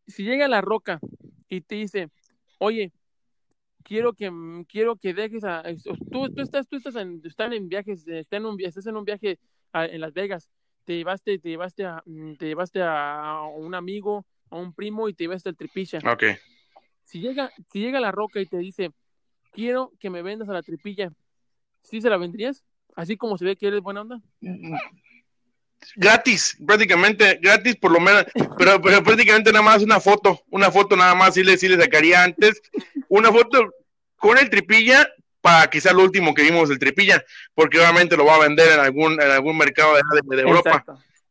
si 0.06 0.24
llega 0.24 0.48
la 0.48 0.60
roca 0.60 1.00
y 1.48 1.60
te 1.60 1.76
dice, 1.76 2.10
oye, 2.58 2.92
quiero 3.84 4.14
que 4.14 4.30
quiero 4.68 4.96
que 4.96 5.14
dejes 5.14 5.44
a 5.44 5.62
tú, 6.10 6.28
tú 6.32 6.42
estás 6.42 6.66
tú 6.68 6.76
estás 6.76 6.96
en, 6.96 7.20
están 7.24 7.52
en 7.52 7.68
viajes 7.68 8.06
estás 8.08 8.38
en 8.38 8.46
un 8.46 8.60
estás 8.60 8.86
en 8.86 8.96
un 8.96 9.04
viaje 9.04 9.38
en 9.74 10.00
Las 10.00 10.12
Vegas 10.14 10.50
te 10.84 10.96
llevaste 10.96 11.38
te 11.38 11.50
llevaste 11.50 11.84
a 11.84 12.02
mm, 12.04 12.34
te 12.36 12.46
llevaste 12.46 12.80
a 12.82 13.42
un 13.54 13.74
amigo 13.74 14.26
a 14.50 14.56
un 14.56 14.74
primo 14.74 15.08
y 15.08 15.14
te 15.14 15.24
llevaste 15.24 15.50
al 15.50 15.56
tripicha 15.56 15.98
okay 16.10 16.36
si 17.04 17.20
llega, 17.20 17.52
si 17.70 17.80
llega 17.80 18.00
la 18.00 18.12
roca 18.12 18.40
y 18.40 18.46
te 18.46 18.58
dice, 18.58 18.90
quiero 19.52 19.92
que 20.00 20.10
me 20.10 20.22
vendas 20.22 20.48
a 20.48 20.52
la 20.52 20.62
tripilla, 20.62 21.12
¿sí 21.82 22.00
se 22.00 22.10
la 22.10 22.16
vendrías? 22.16 22.64
Así 22.96 23.16
como 23.16 23.38
se 23.38 23.44
ve 23.44 23.56
que 23.56 23.68
eres 23.68 23.80
buena 23.80 24.02
onda. 24.02 24.20
Gratis, 25.96 26.56
prácticamente, 26.66 27.38
gratis 27.42 27.76
por 27.76 27.92
lo 27.92 28.00
menos, 28.00 28.24
pero, 28.58 28.80
pero 28.80 29.02
prácticamente 29.02 29.52
nada 29.52 29.64
más 29.64 29.82
una 29.82 30.00
foto, 30.00 30.42
una 30.50 30.70
foto 30.70 30.96
nada 30.96 31.14
más, 31.14 31.34
sí 31.34 31.44
le, 31.44 31.58
sí 31.58 31.68
le 31.68 31.80
sacaría 31.80 32.24
antes, 32.24 32.62
una 33.08 33.30
foto 33.30 33.72
con 34.16 34.38
el 34.38 34.48
tripilla 34.48 35.06
para 35.40 35.68
quizá 35.68 35.92
lo 35.92 36.02
último 36.02 36.32
que 36.32 36.42
vimos 36.42 36.70
del 36.70 36.78
tripilla, 36.78 37.22
porque 37.54 37.78
obviamente 37.78 38.16
lo 38.16 38.24
va 38.24 38.36
a 38.36 38.48
vender 38.48 38.72
en 38.72 38.80
algún, 38.80 39.12
en 39.20 39.30
algún 39.30 39.58
mercado 39.58 39.94
de, 39.94 40.40
Europa. 40.40 40.84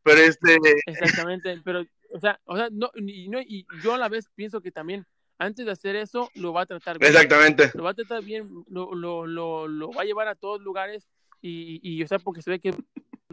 Pero 0.04 0.22
este... 0.22 0.58
Exactamente, 0.86 1.60
pero, 1.66 1.84
o 2.12 2.20
sea, 2.20 2.40
o 2.44 2.56
sea 2.56 2.70
no, 2.72 2.92
y, 2.96 3.30
no, 3.30 3.42
y 3.42 3.66
yo 3.82 3.96
a 3.96 3.98
la 3.98 4.10
vez 4.10 4.30
pienso 4.36 4.62
que 4.62 4.72
también 4.72 5.08
antes 5.46 5.66
de 5.66 5.72
hacer 5.72 5.96
eso, 5.96 6.30
lo 6.36 6.54
va 6.54 6.62
a 6.62 6.66
tratar 6.66 7.00
bien. 7.00 7.12
Exactamente. 7.12 7.72
Lo 7.74 7.84
va 7.84 7.92
a 7.92 7.94
tratar 7.94 8.24
bien, 8.24 8.50
lo, 8.70 8.94
lo, 8.94 9.26
lo, 9.26 9.68
lo 9.68 9.92
va 9.92 10.02
a 10.02 10.06
llevar 10.06 10.28
a 10.28 10.36
todos 10.36 10.62
lugares 10.62 11.08
y, 11.42 11.80
y, 11.84 12.02
o 12.04 12.08
sea, 12.08 12.20
porque 12.20 12.42
se 12.42 12.50
ve 12.50 12.60
que 12.60 12.74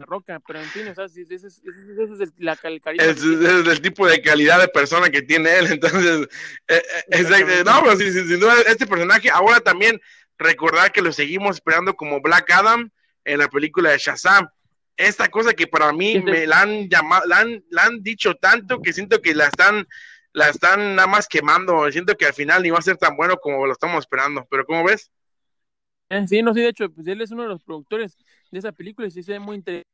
la 0.01 0.05
roca, 0.05 0.41
pero 0.45 0.59
en 0.59 0.65
fin, 0.67 0.87
o 0.87 0.95
sea, 0.95 1.05
ese 1.05 1.21
es, 1.21 1.43
ese 1.45 1.47
es 1.47 2.19
el, 2.19 2.33
la, 2.37 2.57
el. 2.63 2.81
Es, 2.99 3.23
es, 3.23 3.67
el 3.67 3.81
tipo 3.81 4.07
de 4.07 4.21
calidad 4.21 4.59
de 4.59 4.67
persona 4.67 5.09
que 5.09 5.21
tiene 5.21 5.57
él, 5.57 5.67
entonces, 5.71 6.27
eh, 6.67 6.81
eh, 7.09 7.63
no, 7.65 7.81
pero 7.83 7.95
sin, 7.95 8.11
sin, 8.11 8.39
duda, 8.39 8.55
este 8.67 8.87
personaje, 8.87 9.29
ahora 9.29 9.59
también 9.59 9.99
recordar 10.37 10.91
que 10.91 11.01
lo 11.01 11.11
seguimos 11.13 11.57
esperando 11.57 11.95
como 11.95 12.19
Black 12.19 12.51
Adam 12.51 12.89
en 13.23 13.39
la 13.39 13.47
película 13.47 13.91
de 13.91 13.97
Shazam. 13.97 14.47
Esta 14.97 15.29
cosa 15.29 15.53
que 15.53 15.67
para 15.67 15.93
mí 15.93 16.19
me 16.19 16.45
la 16.45 16.61
han 16.61 16.89
llamado, 16.89 17.25
la 17.25 17.39
han, 17.39 17.63
la 17.69 17.85
han 17.85 18.03
dicho 18.03 18.35
tanto 18.35 18.81
que 18.81 18.93
siento 18.93 19.21
que 19.21 19.33
la 19.33 19.47
están 19.47 19.87
la 20.33 20.49
están 20.49 20.95
nada 20.95 21.07
más 21.07 21.27
quemando. 21.27 21.89
Siento 21.91 22.15
que 22.15 22.25
al 22.25 22.33
final 22.33 22.63
ni 22.63 22.69
va 22.69 22.79
a 22.79 22.83
ser 22.83 22.97
tan 22.97 23.15
bueno 23.15 23.37
como 23.37 23.65
lo 23.65 23.71
estamos 23.73 23.99
esperando. 23.99 24.45
Pero 24.49 24.65
¿cómo 24.65 24.83
ves? 24.83 25.11
Sí, 26.27 26.41
no, 26.41 26.53
sí, 26.53 26.61
de 26.61 26.69
hecho, 26.69 26.89
pues 26.91 27.07
él 27.07 27.21
es 27.21 27.31
uno 27.31 27.43
de 27.43 27.49
los 27.49 27.63
productores 27.63 28.17
de 28.51 28.59
esa 28.59 28.73
película 28.73 29.07
y 29.07 29.11
sí 29.11 29.23
se 29.23 29.33
ve 29.33 29.39
muy 29.39 29.55
interesante. 29.55 29.87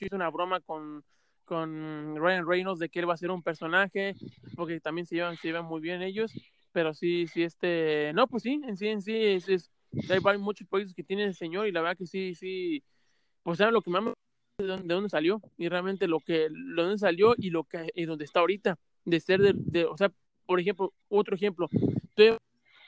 Hizo 0.00 0.16
una 0.16 0.30
broma 0.30 0.60
con, 0.60 1.04
con 1.44 2.16
Ryan 2.16 2.46
Reynolds 2.46 2.78
de 2.80 2.88
que 2.88 3.00
él 3.00 3.08
va 3.08 3.14
a 3.14 3.18
ser 3.18 3.30
un 3.30 3.42
personaje, 3.42 4.14
porque 4.56 4.80
también 4.80 5.06
se 5.06 5.16
llevan, 5.16 5.36
se 5.36 5.48
llevan 5.48 5.64
muy 5.64 5.80
bien 5.80 6.02
ellos. 6.02 6.32
Pero 6.72 6.94
sí, 6.94 7.26
sí, 7.26 7.42
este. 7.42 8.12
No, 8.14 8.26
pues 8.28 8.42
sí, 8.42 8.60
en 8.66 8.76
sí, 8.76 8.88
en 8.88 9.02
sí, 9.02 9.14
es, 9.14 9.48
es 9.48 9.70
hay 10.10 10.38
muchos 10.38 10.66
proyectos 10.68 10.94
que 10.94 11.04
tiene 11.04 11.24
el 11.24 11.34
señor 11.34 11.66
y 11.66 11.72
la 11.72 11.80
verdad 11.80 11.96
que 11.96 12.06
sí, 12.06 12.34
sí. 12.34 12.82
Pues 13.42 13.60
era 13.60 13.70
lo 13.70 13.82
que 13.82 13.90
más 13.90 14.02
me 14.02 14.12
de 14.58 14.66
dónde, 14.66 15.08
salió 15.08 15.40
y 15.56 15.68
realmente 15.68 16.08
lo 16.08 16.20
que, 16.20 16.48
de 16.50 16.74
dónde 16.74 16.98
salió 16.98 17.34
y 17.36 17.50
lo 17.50 17.64
que, 17.64 17.90
y 17.94 18.04
dónde 18.04 18.24
está 18.24 18.40
ahorita 18.40 18.76
de 19.08 19.20
ser 19.20 19.40
de, 19.40 19.84
o 19.84 19.96
sea, 19.96 20.12
por 20.46 20.60
ejemplo, 20.60 20.92
otro 21.08 21.34
ejemplo, 21.34 21.68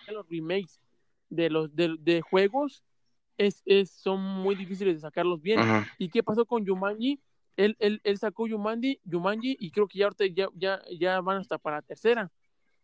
los 0.09 0.29
remakes 0.29 0.81
de 1.29 1.51
los 1.51 1.75
de, 1.75 2.21
juegos 2.23 2.83
es, 3.39 3.63
es, 3.65 3.91
son 3.91 4.21
muy 4.21 4.55
difíciles 4.55 4.95
de 4.95 5.01
sacarlos 5.01 5.41
bien. 5.41 5.61
¿Y 5.99 6.09
qué 6.09 6.23
pasó 6.23 6.45
con 6.45 6.65
Yumanji? 6.65 7.21
Él, 7.57 7.77
él, 7.79 8.01
él 8.05 8.19
sacó 8.19 8.47
Yumanji, 8.47 9.01
Yumanji 9.05 9.57
y 9.59 9.71
creo 9.71 9.87
que 9.87 9.99
ya 9.99 10.07
ahorita 10.07 10.27
ya, 10.27 10.49
ya, 10.55 10.83
ya 10.99 11.21
van 11.21 11.39
hasta 11.39 11.59
para 11.59 11.77
la 11.77 11.83
tercera. 11.83 12.31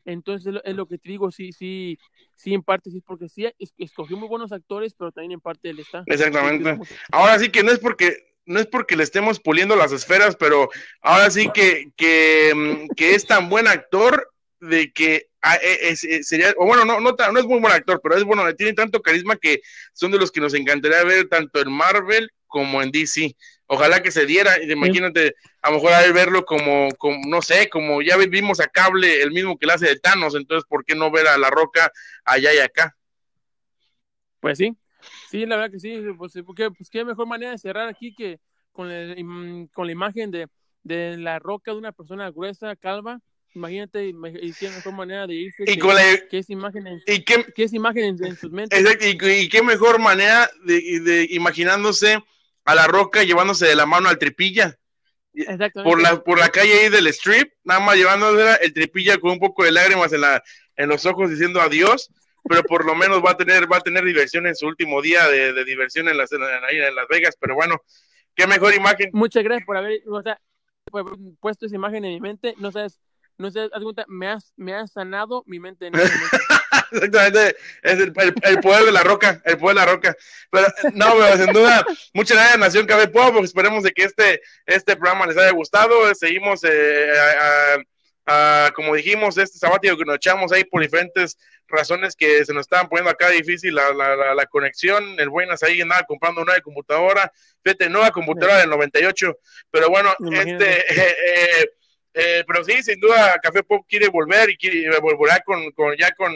Entonces 0.04 0.54
es 0.64 0.76
lo 0.76 0.86
que 0.86 0.98
te 0.98 1.08
digo, 1.08 1.30
sí, 1.32 1.52
sí, 1.52 1.98
sí, 2.34 2.54
en 2.54 2.62
parte 2.62 2.90
sí, 2.90 3.00
porque 3.00 3.28
sí 3.28 3.46
escogió 3.76 4.16
muy 4.16 4.28
buenos 4.28 4.52
actores, 4.52 4.94
pero 4.94 5.10
también 5.10 5.32
en 5.32 5.40
parte 5.40 5.68
él 5.68 5.80
está. 5.80 6.04
Exactamente. 6.06 6.78
Ahora 7.10 7.38
sí 7.38 7.50
que 7.50 7.64
no 7.64 7.72
es 7.72 7.80
porque 7.80 8.35
no 8.46 8.60
es 8.60 8.66
porque 8.66 8.96
le 8.96 9.02
estemos 9.02 9.40
puliendo 9.40 9.76
las 9.76 9.92
esferas, 9.92 10.36
pero 10.36 10.70
ahora 11.02 11.30
sí 11.30 11.50
que, 11.52 11.90
que, 11.96 12.52
mm, 12.54 12.94
que 12.94 13.14
es 13.14 13.26
tan 13.26 13.48
buen 13.48 13.66
actor 13.66 14.32
de 14.60 14.92
que 14.92 15.26
ah, 15.42 15.56
e, 15.56 15.90
e, 15.90 16.22
sería, 16.24 16.54
o 16.56 16.64
bueno, 16.64 16.84
no, 16.84 17.00
no, 17.00 17.12
no 17.12 17.38
es 17.38 17.44
muy 17.44 17.60
buen 17.60 17.72
actor, 17.72 18.00
pero 18.02 18.16
es 18.16 18.24
bueno, 18.24 18.52
tiene 18.54 18.72
tanto 18.72 19.02
carisma 19.02 19.36
que 19.36 19.60
son 19.92 20.12
de 20.12 20.18
los 20.18 20.30
que 20.30 20.40
nos 20.40 20.54
encantaría 20.54 21.04
ver 21.04 21.28
tanto 21.28 21.60
en 21.60 21.70
Marvel 21.70 22.30
como 22.46 22.82
en 22.82 22.90
DC. 22.90 23.36
Ojalá 23.66 24.00
que 24.00 24.12
se 24.12 24.26
diera, 24.26 24.62
imagínate, 24.62 25.34
a 25.60 25.70
lo 25.70 25.76
mejor 25.76 25.92
a 25.92 26.12
verlo 26.12 26.44
como, 26.44 26.88
como, 26.98 27.18
no 27.26 27.42
sé, 27.42 27.68
como 27.68 28.00
ya 28.00 28.16
vimos 28.16 28.60
a 28.60 28.68
Cable, 28.68 29.22
el 29.22 29.32
mismo 29.32 29.58
que 29.58 29.66
le 29.66 29.72
hace 29.72 29.86
de 29.88 29.98
Thanos, 29.98 30.36
entonces, 30.36 30.64
¿por 30.68 30.84
qué 30.84 30.94
no 30.94 31.10
ver 31.10 31.26
a 31.26 31.36
La 31.36 31.50
Roca 31.50 31.90
allá 32.24 32.54
y 32.54 32.58
acá? 32.58 32.96
Pues 34.38 34.58
sí, 34.58 34.76
Sí, 35.30 35.46
la 35.46 35.56
verdad 35.56 35.72
que 35.72 35.80
sí, 35.80 36.00
pues, 36.16 36.32
porque 36.44 36.70
pues 36.70 36.88
qué 36.90 37.04
mejor 37.04 37.26
manera 37.26 37.52
de 37.52 37.58
cerrar 37.58 37.88
aquí 37.88 38.14
que 38.14 38.38
con, 38.72 38.88
con 39.72 39.86
la 39.86 39.92
imagen 39.92 40.30
de, 40.30 40.48
de 40.82 41.16
la 41.16 41.38
roca 41.38 41.72
de 41.72 41.78
una 41.78 41.92
persona 41.92 42.30
gruesa, 42.30 42.76
calva. 42.76 43.20
Imagínate, 43.54 44.08
y 44.08 44.52
qué 44.52 44.68
mejor 44.68 44.92
manera 44.92 45.26
de 45.26 45.34
irse 45.34 45.64
y 45.66 45.78
con 45.78 45.94
la, 45.94 46.02
que 46.28 46.38
es 46.38 46.50
imagen 46.50 46.86
en, 46.86 47.02
y 47.06 47.24
qué, 47.24 47.42
es 47.56 47.72
imagen 47.72 48.22
en, 48.22 48.36
sus 48.36 48.50
mentes. 48.50 48.78
Exacto, 48.78 49.06
y, 49.06 49.48
qué 49.48 49.62
mejor 49.62 49.98
manera 49.98 50.50
de, 50.66 51.00
de, 51.00 51.26
imaginándose 51.30 52.22
a 52.66 52.74
la 52.74 52.86
roca 52.86 53.22
llevándose 53.22 53.66
de 53.66 53.74
la 53.74 53.86
mano 53.86 54.10
al 54.10 54.18
tripilla. 54.18 54.78
Por 55.84 56.00
la, 56.00 56.22
por 56.22 56.38
la 56.38 56.48
calle 56.48 56.72
ahí 56.72 56.88
del 56.88 57.06
strip, 57.08 57.52
nada 57.62 57.80
más 57.80 57.96
llevándose 57.96 58.58
el 58.62 58.72
tripilla 58.72 59.18
con 59.18 59.32
un 59.32 59.38
poco 59.38 59.64
de 59.64 59.72
lágrimas 59.72 60.12
en, 60.12 60.22
la, 60.22 60.42
en 60.76 60.88
los 60.88 61.04
ojos 61.04 61.30
diciendo 61.30 61.60
adiós 61.60 62.10
pero 62.48 62.62
por 62.62 62.84
lo 62.84 62.94
menos 62.94 63.22
va 63.24 63.32
a 63.32 63.36
tener, 63.36 63.70
va 63.70 63.78
a 63.78 63.82
tener 63.82 64.04
diversión 64.04 64.46
en 64.46 64.54
su 64.54 64.66
último 64.66 65.02
día 65.02 65.26
de, 65.28 65.64
diversión 65.64 66.08
en 66.08 66.16
las, 66.16 66.32
en, 66.32 66.42
en 66.42 66.94
Las 66.94 67.08
Vegas, 67.08 67.36
pero 67.40 67.54
bueno, 67.54 67.80
qué 68.34 68.46
mejor 68.46 68.74
imagen. 68.74 69.10
Muchas 69.12 69.42
gracias 69.44 69.66
por 69.66 69.76
haber, 69.76 70.00
puesto 71.40 71.66
esa 71.66 71.74
imagen 71.74 72.04
en 72.04 72.14
mi 72.14 72.20
mente, 72.20 72.54
no 72.58 72.70
sabes, 72.70 73.00
no 73.38 73.50
sabes, 73.50 73.70
me 74.08 74.28
has, 74.28 74.52
me 74.56 74.74
has 74.74 74.92
sanado 74.92 75.42
mi 75.46 75.58
mente. 75.58 75.88
En 75.88 75.94
Exactamente, 76.92 77.56
es 77.82 77.98
el, 77.98 78.12
el, 78.42 78.60
poder 78.60 78.84
de 78.84 78.92
la 78.92 79.02
roca, 79.02 79.42
el 79.44 79.58
poder 79.58 79.76
de 79.76 79.84
la 79.84 79.92
roca. 79.92 80.16
Pero 80.50 80.66
no, 80.94 81.14
pero 81.18 81.44
sin 81.44 81.52
duda, 81.52 81.84
muchas 82.14 82.36
gracias 82.36 82.58
Nación 82.58 82.86
Café 82.86 83.08
Pop, 83.08 83.32
porque 83.32 83.46
esperemos 83.46 83.82
de 83.82 83.92
que 83.92 84.04
este, 84.04 84.40
este 84.66 84.96
programa 84.96 85.26
les 85.26 85.36
haya 85.36 85.50
gustado. 85.50 86.14
Seguimos, 86.14 86.62
eh, 86.64 87.12
como 88.74 88.94
dijimos, 88.94 89.38
este 89.38 89.58
sabático 89.58 89.96
que 89.96 90.04
nos 90.04 90.16
echamos 90.16 90.52
ahí 90.52 90.64
por 90.64 90.82
diferentes 90.82 91.38
razones 91.68 92.14
que 92.16 92.44
se 92.44 92.52
nos 92.52 92.62
estaban 92.62 92.88
poniendo 92.88 93.10
acá 93.10 93.30
difícil 93.30 93.74
la, 93.74 93.92
la, 93.92 94.34
la, 94.34 94.46
conexión. 94.46 95.18
El 95.18 95.28
Buenas 95.28 95.62
ahí 95.62 95.80
andaba 95.80 96.02
comprando 96.02 96.40
una 96.40 96.52
nueva 96.52 96.62
computadora, 96.62 97.32
fíjate, 97.62 97.88
nueva 97.88 98.10
computadora 98.10 98.58
del 98.58 98.70
98, 98.70 99.38
pero 99.70 99.88
bueno, 99.88 100.14
este, 100.32 100.80
eh, 100.90 101.16
eh, 101.26 101.70
eh, 102.14 102.44
pero 102.46 102.64
sí, 102.64 102.82
sin 102.82 102.98
duda, 103.00 103.38
Café 103.42 103.62
Pop 103.62 103.84
quiere 103.88 104.08
volver 104.08 104.50
y 104.50 104.56
quiere 104.56 104.98
volver 105.00 105.42
con, 105.44 105.70
con 105.72 105.96
ya 105.96 106.10
con 106.12 106.32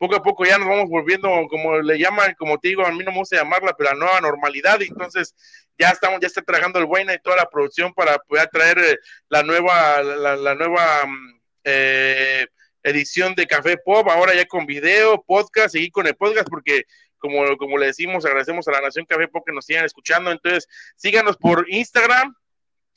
poco 0.00 0.16
a 0.16 0.22
poco 0.22 0.46
ya 0.46 0.56
nos 0.56 0.66
vamos 0.66 0.88
volviendo, 0.88 1.28
como 1.50 1.78
le 1.78 1.98
llaman, 1.98 2.34
como 2.38 2.58
te 2.58 2.68
digo, 2.68 2.86
a 2.86 2.90
mí 2.90 3.04
no 3.04 3.10
me 3.10 3.18
gusta 3.18 3.36
llamarla, 3.36 3.74
pero 3.76 3.90
la 3.90 3.96
nueva 3.96 4.20
normalidad, 4.22 4.80
entonces 4.80 5.34
ya 5.78 5.90
estamos, 5.90 6.20
ya 6.22 6.26
está 6.26 6.40
trabajando 6.40 6.78
el 6.78 6.86
Buena 6.86 7.12
y 7.12 7.18
toda 7.18 7.36
la 7.36 7.50
producción 7.50 7.92
para 7.92 8.16
poder 8.20 8.48
traer 8.48 8.78
eh, 8.78 8.98
la 9.28 9.42
nueva, 9.42 10.02
la, 10.02 10.54
nueva 10.54 11.04
mm, 11.04 11.40
eh, 11.64 12.46
edición 12.82 13.34
de 13.34 13.46
Café 13.46 13.76
Pop, 13.76 14.08
ahora 14.08 14.34
ya 14.34 14.46
con 14.46 14.64
video, 14.64 15.22
podcast, 15.22 15.72
seguir 15.72 15.92
con 15.92 16.06
el 16.06 16.16
podcast, 16.16 16.48
porque 16.48 16.84
como, 17.18 17.58
como 17.58 17.76
le 17.76 17.88
decimos, 17.88 18.24
agradecemos 18.24 18.66
a 18.68 18.72
la 18.72 18.80
Nación 18.80 19.04
Café 19.04 19.28
Pop 19.28 19.44
que 19.44 19.52
nos 19.52 19.66
sigan 19.66 19.84
escuchando, 19.84 20.32
entonces 20.32 20.66
síganos 20.96 21.36
por 21.36 21.66
Instagram, 21.68 22.34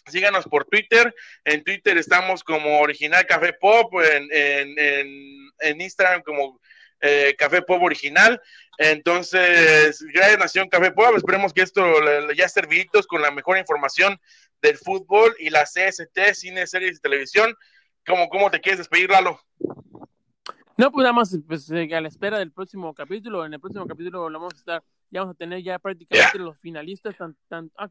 síganos 0.08 0.46
por 0.46 0.64
Twitter. 0.64 1.14
En 1.44 1.66
Twitter 1.66 1.98
estamos 1.98 2.46
como 2.46 2.80
Original 2.80 3.26
Café 3.26 3.52
Pop, 3.52 3.94
en, 4.02 4.30
en, 4.32 5.50
en 5.60 5.82
Instagram 5.82 6.22
como 6.22 6.62
eh, 7.04 7.36
Café 7.38 7.62
Pop 7.62 7.84
original. 7.84 8.42
Entonces, 8.78 10.04
gracias 10.14 10.40
Nación 10.40 10.70
Café 10.70 10.92
Pop, 10.92 11.14
esperemos 11.16 11.54
que 11.54 11.62
esto 11.62 11.84
ya 12.34 12.48
serviditos 12.48 13.06
con 13.06 13.22
la 13.22 13.30
mejor 13.30 13.58
información 13.58 14.20
del 14.62 14.78
fútbol 14.78 15.36
y 15.38 15.50
la 15.50 15.66
CST, 15.66 16.34
cine, 16.34 16.66
series 16.66 16.98
y 16.98 17.02
televisión. 17.02 17.54
¿Cómo, 18.08 18.30
cómo 18.30 18.50
te 18.50 18.62
quieres 18.62 18.80
despedir, 18.80 19.10
Lalo? 19.10 19.40
No, 20.78 20.92
pues 20.92 21.04
nada 21.04 21.14
más 21.14 21.38
pues, 21.46 21.70
eh, 21.72 21.90
a 21.94 22.02
la 22.02 22.08
espera 22.08 22.40
del 22.40 22.52
próximo 22.52 22.94
capítulo. 22.94 23.46
En 23.46 23.54
el 23.54 23.60
próximo 23.60 23.86
capítulo 23.86 24.24
vamos 24.24 24.54
a 24.54 24.58
estar, 24.58 24.84
ya 25.12 25.20
vamos 25.20 25.36
a 25.36 25.38
tener 25.38 25.62
ya 25.62 25.78
prácticamente 25.78 26.40
los 26.40 26.58
finalistas. 26.58 27.16
Tan, 27.50 27.70
ah, 27.78 27.90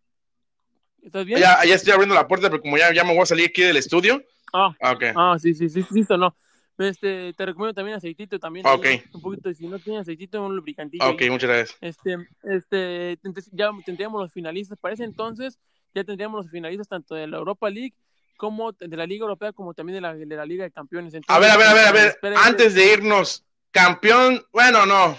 ¿Estás 1.03 1.27
bien? 1.27 1.39
Ya, 1.39 1.65
ya 1.65 1.75
estoy 1.75 1.93
abriendo 1.93 2.15
la 2.15 2.27
puerta, 2.27 2.49
pero 2.51 2.63
como 2.63 2.79
ya, 2.79 2.93
ya 2.93 3.05
me 3.05 3.13
voy 3.13 3.23
a 3.23 3.27
salir 3.27 3.47
aquí 3.51 3.63
del 3.63 3.77
estudio. 3.77 4.23
Ah, 4.53 4.75
ah, 4.81 4.93
okay. 4.93 5.13
ah 5.15 5.37
sí, 5.39 5.55
sí, 5.55 5.69
sí, 5.69 5.85
listo, 5.91 6.17
no. 6.17 6.35
Este, 6.79 7.33
te 7.35 7.47
recomiendo 7.47 7.75
también 7.75 7.97
aceitito 7.97 8.39
también. 8.39 8.67
Ok. 8.67 8.87
Un 9.13 9.21
poquito, 9.21 9.53
si 9.53 9.67
no 9.67 9.79
tienes 9.79 10.03
aceitito, 10.03 10.45
un 10.45 10.57
lubricantillo. 10.57 11.09
Ok, 11.09 11.23
muchas 11.31 11.51
gracias. 11.51 11.79
Este, 11.81 12.29
este, 12.43 13.19
ya 13.53 13.71
tendríamos 13.85 14.21
los 14.21 14.33
finalistas. 14.33 14.79
Para 14.79 14.95
ese 14.95 15.05
entonces, 15.05 15.59
ya 15.95 16.05
tendríamos 16.05 16.45
los 16.45 16.51
finalistas 16.51 16.89
tanto 16.89 17.15
de 17.15 17.27
la 17.27 17.39
Europa 17.39 17.69
League 17.71 17.95
como 18.37 18.73
de 18.73 18.97
la 18.97 19.07
Liga 19.07 19.23
Europea, 19.23 19.53
como 19.53 19.75
también 19.75 19.95
de 19.95 20.01
la, 20.01 20.15
de 20.15 20.27
la 20.27 20.45
Liga 20.45 20.65
de 20.65 20.73
Campeones. 20.73 21.15
a 21.29 21.39
ver, 21.39 21.51
a 21.51 21.57
ver, 21.57 21.67
a 21.69 21.75
ver, 21.75 21.87
a 21.87 21.93
ver. 21.93 22.19
Antes 22.39 22.75
de 22.75 22.93
irnos, 22.93 23.45
campeón, 23.71 24.45
bueno, 24.53 24.85
no. 24.87 25.17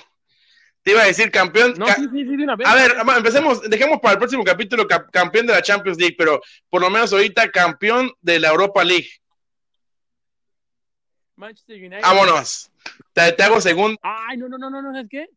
Te 0.81 0.91
iba 0.91 1.01
a 1.01 1.05
decir 1.05 1.31
campeón. 1.31 1.75
No, 1.77 1.87
sí, 1.87 2.09
sí, 2.11 2.27
sí, 2.27 2.33
una 2.33 2.57
vez. 2.57 2.67
A 2.67 2.75
ver, 2.75 2.91
empecemos, 3.15 3.61
dejemos 3.69 3.99
para 4.01 4.13
el 4.13 4.19
próximo 4.19 4.43
capítulo 4.43 4.85
campeón 4.85 5.47
de 5.47 5.53
la 5.53 5.61
Champions 5.61 5.97
League, 5.97 6.15
pero 6.17 6.41
por 6.69 6.81
lo 6.81 6.89
menos 6.89 7.13
ahorita 7.13 7.49
campeón 7.51 8.11
de 8.19 8.39
la 8.39 8.49
Europa 8.49 8.83
League. 8.83 9.07
Manchester 11.35 11.77
United. 11.77 12.01
Vámonos. 12.01 12.71
Te, 13.13 13.43
hago 13.43 13.61
segundo. 13.61 13.99
Ay, 14.01 14.37
no, 14.37 14.47
no, 14.47 14.57
no, 14.57 14.69
no, 14.69 14.81
no, 14.81 14.91
¿sabes 14.93 15.07
qué? 15.09 15.27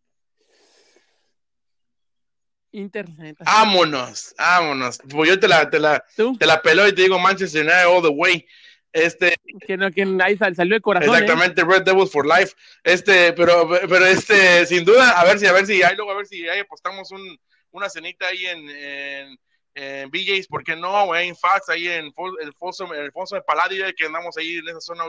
Internet. 2.72 3.36
Vámonos, 3.40 4.34
vámonos. 4.36 4.98
Pues 5.08 5.30
yo 5.30 5.40
te 5.40 5.48
la, 5.48 5.70
te 5.70 5.78
la, 5.78 6.04
te 6.14 6.46
la 6.46 6.60
pelo 6.60 6.86
y 6.86 6.94
te 6.94 7.02
digo 7.02 7.18
Manchester 7.18 7.62
United 7.62 7.86
all 7.86 8.02
the 8.02 8.08
way. 8.08 8.46
Este, 8.92 9.34
que 9.66 9.76
no, 9.76 9.90
que 9.90 10.06
ahí 10.22 10.38
salió 10.38 10.76
el 10.76 10.82
corazón. 10.82 11.14
¿eh? 11.14 11.18
Exactamente, 11.18 11.64
Red 11.64 11.82
Devils 11.82 12.10
for 12.10 12.26
Life. 12.26 12.54
Este, 12.82 13.32
pero, 13.34 13.68
pero 13.68 14.06
este, 14.06 14.64
sin 14.64 14.84
duda, 14.84 15.10
a 15.10 15.24
ver 15.24 15.38
si, 15.38 15.46
a 15.46 15.52
ver 15.52 15.66
si, 15.66 15.82
ahí 15.82 15.94
luego 15.96 16.12
a 16.12 16.16
ver 16.16 16.26
si 16.26 16.48
ahí 16.48 16.60
apostamos 16.60 17.10
un, 17.10 17.38
una 17.72 17.90
cenita 17.90 18.26
ahí 18.26 18.46
en, 18.46 18.70
en, 18.70 19.38
en 19.74 20.10
BJ's, 20.10 20.46
¿por 20.46 20.64
qué 20.64 20.76
no? 20.76 21.14
En 21.14 21.36
Fax, 21.36 21.68
ahí 21.68 21.88
en 21.88 22.06
el 22.06 22.54
Foso, 22.54 22.92
el 22.94 23.12
Foso 23.12 23.34
de 23.34 23.42
Palladio, 23.42 23.84
que 23.94 24.06
andamos 24.06 24.36
ahí 24.38 24.56
en 24.56 24.68
esa 24.68 24.80
zona 24.80 25.04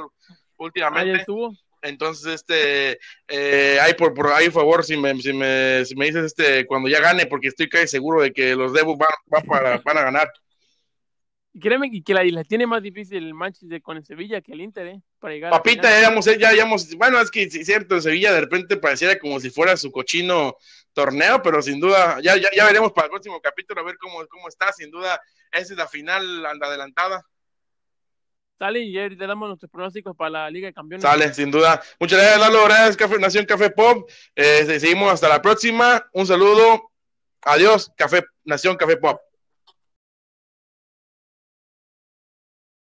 últimamente. 0.58 1.26
Entonces, 1.82 2.34
este, 2.34 3.00
eh, 3.28 3.80
hay 3.80 3.94
por, 3.94 4.14
por 4.14 4.28
ahí 4.28 4.50
favor, 4.50 4.84
si 4.84 4.98
me, 4.98 5.16
si 5.22 5.32
me, 5.32 5.86
si 5.86 5.96
me 5.96 6.06
dices, 6.06 6.26
este, 6.26 6.66
cuando 6.66 6.90
ya 6.90 7.00
gane, 7.00 7.28
porque 7.28 7.50
estoy 7.50 7.70
casi 7.70 7.88
seguro 7.88 8.22
de 8.22 8.34
que 8.34 8.56
los 8.56 8.74
Devils 8.74 8.98
van, 8.98 9.46
para, 9.46 9.78
van 9.78 9.98
a 9.98 10.04
ganar. 10.04 10.32
Créeme 11.60 11.90
que 12.04 12.14
la, 12.14 12.24
la, 12.24 12.44
tiene 12.44 12.68
más 12.68 12.84
difícil 12.84 13.18
el 13.18 13.34
Manchester 13.34 13.82
con 13.82 13.98
el 13.98 14.06
Sevilla 14.06 14.42
que 14.42 14.54
el 14.54 14.62
Inter, 14.62 14.88
¿eh? 14.88 15.02
Para 15.20 15.34
llegar 15.34 15.52
Papita, 15.52 15.90
ya 15.90 16.10
hemos, 16.10 16.26
ya 16.26 16.50
hayamos, 16.50 16.94
bueno, 16.96 17.20
es 17.20 17.32
que 17.32 17.44
es 17.44 17.66
cierto, 17.66 17.96
el 17.96 18.02
Sevilla 18.02 18.32
de 18.32 18.42
repente 18.42 18.78
pareciera 18.78 19.18
como 19.18 19.40
si 19.40 19.50
fuera 19.50 19.76
su 19.76 19.92
cochino 19.92 20.56
torneo, 20.94 21.42
pero 21.42 21.62
sin 21.62 21.80
duda, 21.80 22.20
ya, 22.22 22.38
ya, 22.38 22.50
ya 22.56 22.66
veremos 22.66 22.92
para 22.92 23.06
el 23.06 23.12
próximo 23.12 23.40
capítulo 23.42 23.82
a 23.82 23.86
ver 23.86 23.98
cómo, 23.98 24.26
cómo 24.28 24.48
está, 24.48 24.72
sin 24.72 24.92
duda, 24.92 25.20
esa 25.52 25.74
es 25.74 25.78
la 25.78 25.88
final 25.88 26.46
adelantada. 26.46 27.24
Sale 28.58 28.80
y 28.80 28.92
le 28.92 29.28
damos 29.28 29.50
nuestros 29.50 29.70
pronósticos 29.70 30.16
para 30.16 30.30
la 30.32 30.50
Liga 30.50 30.68
de 30.68 30.74
Campeones. 30.74 31.04
Sale, 31.04 31.34
sin 31.34 31.52
duda. 31.52 31.82
Muchas 32.00 32.20
gracias, 32.20 32.40
Lalo. 32.40 32.64
Gracias, 32.66 32.98
Café, 32.98 33.20
Nación 33.20 33.46
Café 33.46 33.70
Pop. 33.70 34.10
Eh, 34.36 34.80
seguimos 34.80 35.14
hasta 35.14 35.30
la 35.30 35.42
próxima. 35.42 36.04
Un 36.14 36.26
saludo. 36.26 36.92
Adiós, 37.44 37.92
Café, 37.96 38.24
Nación 38.46 38.76
Café 38.76 38.98
Pop. 38.98 39.22